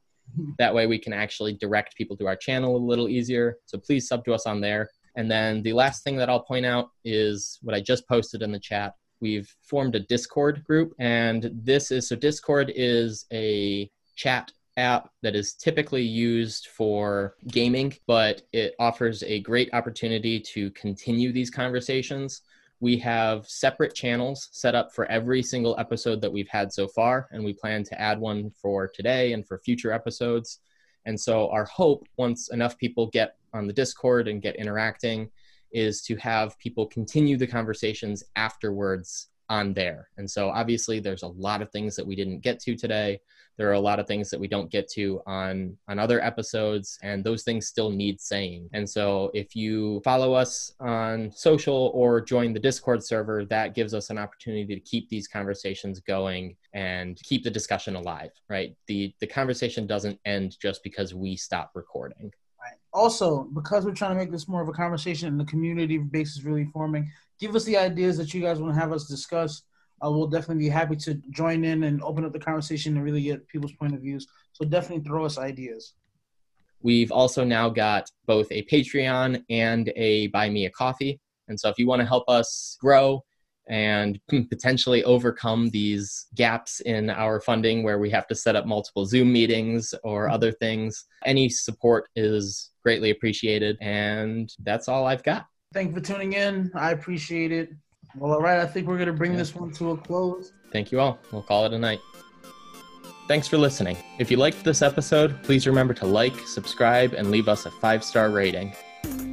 That 0.57 0.73
way 0.73 0.87
we 0.87 0.99
can 0.99 1.13
actually 1.13 1.53
direct 1.53 1.95
people 1.95 2.17
to 2.17 2.27
our 2.27 2.35
channel 2.35 2.75
a 2.75 2.77
little 2.77 3.09
easier. 3.09 3.57
So 3.65 3.77
please 3.77 4.07
sub 4.07 4.25
to 4.25 4.33
us 4.33 4.45
on 4.45 4.61
there. 4.61 4.89
And 5.15 5.29
then 5.29 5.61
the 5.63 5.73
last 5.73 6.03
thing 6.03 6.15
that 6.17 6.29
I'll 6.29 6.43
point 6.43 6.65
out 6.65 6.91
is 7.03 7.59
what 7.61 7.75
I 7.75 7.81
just 7.81 8.07
posted 8.07 8.41
in 8.41 8.51
the 8.51 8.59
chat. 8.59 8.93
We've 9.21 9.53
formed 9.63 9.95
a 9.95 9.99
Discord 9.99 10.63
group, 10.63 10.93
and 10.99 11.51
this 11.53 11.91
is 11.91 12.07
so 12.07 12.15
Discord 12.15 12.71
is 12.73 13.25
a 13.33 13.89
chat 14.15 14.51
app 14.77 15.09
that 15.21 15.35
is 15.35 15.55
typically 15.55 16.03
used 16.03 16.67
for 16.67 17.35
gaming, 17.47 17.93
but 18.07 18.43
it 18.53 18.75
offers 18.79 19.23
a 19.23 19.41
great 19.41 19.69
opportunity 19.73 20.39
to 20.39 20.71
continue 20.71 21.33
these 21.33 21.49
conversations. 21.49 22.41
We 22.81 22.97
have 22.99 23.45
separate 23.47 23.93
channels 23.93 24.49
set 24.51 24.75
up 24.75 24.93
for 24.93 25.05
every 25.05 25.43
single 25.43 25.75
episode 25.77 26.21
that 26.21 26.31
we've 26.31 26.47
had 26.47 26.71
so 26.71 26.87
far, 26.87 27.27
and 27.31 27.43
we 27.43 27.53
plan 27.53 27.83
to 27.85 27.99
add 27.99 28.19
one 28.19 28.51
for 28.51 28.87
today 28.87 29.33
and 29.33 29.45
for 29.45 29.59
future 29.59 29.91
episodes. 29.91 30.59
And 31.05 31.19
so, 31.19 31.49
our 31.49 31.65
hope, 31.65 32.07
once 32.17 32.49
enough 32.51 32.77
people 32.77 33.07
get 33.07 33.35
on 33.53 33.67
the 33.67 33.73
Discord 33.73 34.27
and 34.27 34.41
get 34.41 34.55
interacting, 34.55 35.29
is 35.71 36.01
to 36.03 36.15
have 36.17 36.57
people 36.59 36.87
continue 36.87 37.37
the 37.37 37.47
conversations 37.47 38.23
afterwards 38.35 39.27
on 39.49 39.73
there. 39.73 40.09
And 40.17 40.29
so, 40.29 40.49
obviously, 40.49 40.99
there's 40.99 41.23
a 41.23 41.27
lot 41.27 41.61
of 41.61 41.71
things 41.71 41.95
that 41.95 42.05
we 42.05 42.15
didn't 42.15 42.39
get 42.39 42.59
to 42.61 42.75
today. 42.75 43.19
There 43.57 43.69
are 43.69 43.73
a 43.73 43.79
lot 43.79 43.99
of 43.99 44.07
things 44.07 44.29
that 44.29 44.39
we 44.39 44.47
don't 44.47 44.71
get 44.71 44.89
to 44.91 45.21
on 45.27 45.77
on 45.89 45.99
other 45.99 46.23
episodes 46.23 46.97
and 47.03 47.25
those 47.25 47.43
things 47.43 47.67
still 47.67 47.89
need 47.89 48.21
saying. 48.21 48.69
And 48.71 48.89
so 48.89 49.31
if 49.33 49.53
you 49.53 49.99
follow 50.05 50.33
us 50.33 50.73
on 50.79 51.29
social 51.33 51.91
or 51.93 52.21
join 52.21 52.53
the 52.53 52.59
discord 52.59 53.03
server 53.03 53.43
that 53.45 53.75
gives 53.75 53.93
us 53.93 54.11
an 54.11 54.17
opportunity 54.17 54.75
to 54.75 54.79
keep 54.79 55.09
these 55.09 55.27
conversations 55.27 55.99
going 55.99 56.55
and 56.71 57.19
keep 57.21 57.43
the 57.43 57.51
discussion 57.51 57.97
alive 57.97 58.31
right? 58.49 58.75
The 58.87 59.13
the 59.19 59.27
conversation 59.27 59.87
doesn't 59.87 60.19
end 60.25 60.57
just 60.61 60.83
because 60.83 61.13
we 61.13 61.35
stop 61.35 61.71
recording. 61.75 62.31
Also 62.93 63.43
because 63.53 63.85
we're 63.85 63.93
trying 63.93 64.11
to 64.11 64.17
make 64.17 64.31
this 64.31 64.47
more 64.47 64.61
of 64.61 64.67
a 64.67 64.73
conversation 64.73 65.27
and 65.27 65.39
the 65.39 65.45
community 65.45 65.97
base 65.97 66.31
is 66.35 66.43
really 66.43 66.65
forming 66.65 67.11
give 67.39 67.55
us 67.55 67.63
the 67.65 67.77
ideas 67.77 68.17
that 68.17 68.33
you 68.33 68.41
guys 68.41 68.59
want 68.59 68.73
to 68.73 68.79
have 68.79 68.91
us 68.91 69.05
discuss 69.05 69.63
uh, 70.03 70.09
we'll 70.09 70.27
definitely 70.27 70.63
be 70.63 70.69
happy 70.69 70.95
to 70.95 71.15
join 71.29 71.63
in 71.63 71.83
and 71.83 72.01
open 72.03 72.25
up 72.25 72.33
the 72.33 72.39
conversation 72.39 72.95
and 72.95 73.03
really 73.03 73.21
get 73.21 73.47
people's 73.47 73.73
point 73.73 73.93
of 73.93 74.01
views. 74.01 74.27
So 74.53 74.65
definitely 74.65 75.03
throw 75.03 75.25
us 75.25 75.37
ideas. 75.37 75.93
We've 76.81 77.11
also 77.11 77.43
now 77.43 77.69
got 77.69 78.09
both 78.25 78.47
a 78.51 78.63
Patreon 78.63 79.43
and 79.49 79.91
a 79.95 80.27
Buy 80.27 80.49
Me 80.49 80.65
a 80.65 80.69
Coffee. 80.69 81.19
And 81.49 81.59
so 81.59 81.69
if 81.69 81.77
you 81.77 81.87
want 81.87 82.01
to 82.01 82.07
help 82.07 82.29
us 82.29 82.77
grow 82.79 83.23
and 83.67 84.19
potentially 84.49 85.03
overcome 85.03 85.69
these 85.69 86.27
gaps 86.35 86.79
in 86.81 87.09
our 87.09 87.41
funding 87.41 87.83
where 87.83 87.99
we 87.99 88.09
have 88.11 88.27
to 88.27 88.35
set 88.35 88.55
up 88.55 88.65
multiple 88.65 89.05
Zoom 89.05 89.33
meetings 89.33 89.93
or 90.03 90.25
mm-hmm. 90.25 90.33
other 90.33 90.51
things, 90.53 91.05
any 91.25 91.49
support 91.49 92.07
is 92.15 92.71
greatly 92.81 93.09
appreciated. 93.09 93.77
And 93.81 94.53
that's 94.59 94.87
all 94.87 95.05
I've 95.05 95.23
got. 95.23 95.47
Thank 95.71 95.89
you 95.89 95.95
for 95.95 96.01
tuning 96.01 96.33
in. 96.33 96.71
I 96.73 96.91
appreciate 96.91 97.51
it. 97.51 97.71
Well, 98.15 98.33
all 98.33 98.41
right. 98.41 98.59
I 98.59 98.65
think 98.65 98.87
we're 98.87 98.97
going 98.97 99.07
to 99.07 99.13
bring 99.13 99.35
this 99.35 99.53
one 99.53 99.71
to 99.73 99.91
a 99.91 99.97
close. 99.97 100.51
Thank 100.71 100.91
you 100.91 100.99
all. 100.99 101.19
We'll 101.31 101.43
call 101.43 101.65
it 101.65 101.73
a 101.73 101.77
night. 101.77 101.99
Thanks 103.27 103.47
for 103.47 103.59
listening. 103.59 103.95
If 104.17 104.31
you 104.31 104.37
liked 104.37 104.63
this 104.63 104.81
episode, 104.81 105.43
please 105.43 105.67
remember 105.67 105.93
to 105.95 106.07
like, 106.07 106.35
subscribe, 106.47 107.13
and 107.13 107.29
leave 107.29 107.47
us 107.47 107.67
a 107.67 107.71
five 107.71 108.03
star 108.03 108.31
rating. 108.31 108.73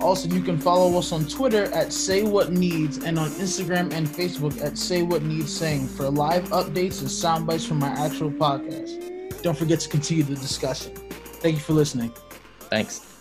Also, 0.03 0.29
you 0.29 0.43
can 0.43 0.59
follow 0.59 0.99
us 0.99 1.11
on 1.11 1.25
Twitter 1.25 1.65
at 1.73 1.91
Say 1.91 2.23
What 2.23 2.53
Needs 2.53 2.99
and 2.99 3.19
on 3.19 3.31
Instagram 3.31 3.93
and 3.95 4.07
Facebook 4.07 4.63
at 4.63 4.77
Say 4.77 5.03
What 5.03 5.23
Needs 5.23 5.57
Saying 5.57 5.89
for 5.89 6.11
live 6.11 6.45
updates 6.51 7.01
and 7.01 7.11
sound 7.11 7.47
bites 7.47 7.65
from 7.65 7.83
our 7.83 7.97
actual 7.97 8.31
podcast. 8.31 9.43
Don't 9.43 9.57
forget 9.57 9.81
to 9.81 9.89
continue 9.89 10.23
the 10.23 10.35
discussion. 10.35 10.95
Thank 11.41 11.55
you 11.55 11.63
for 11.63 11.73
listening. 11.73 12.13
Thanks. 12.69 13.16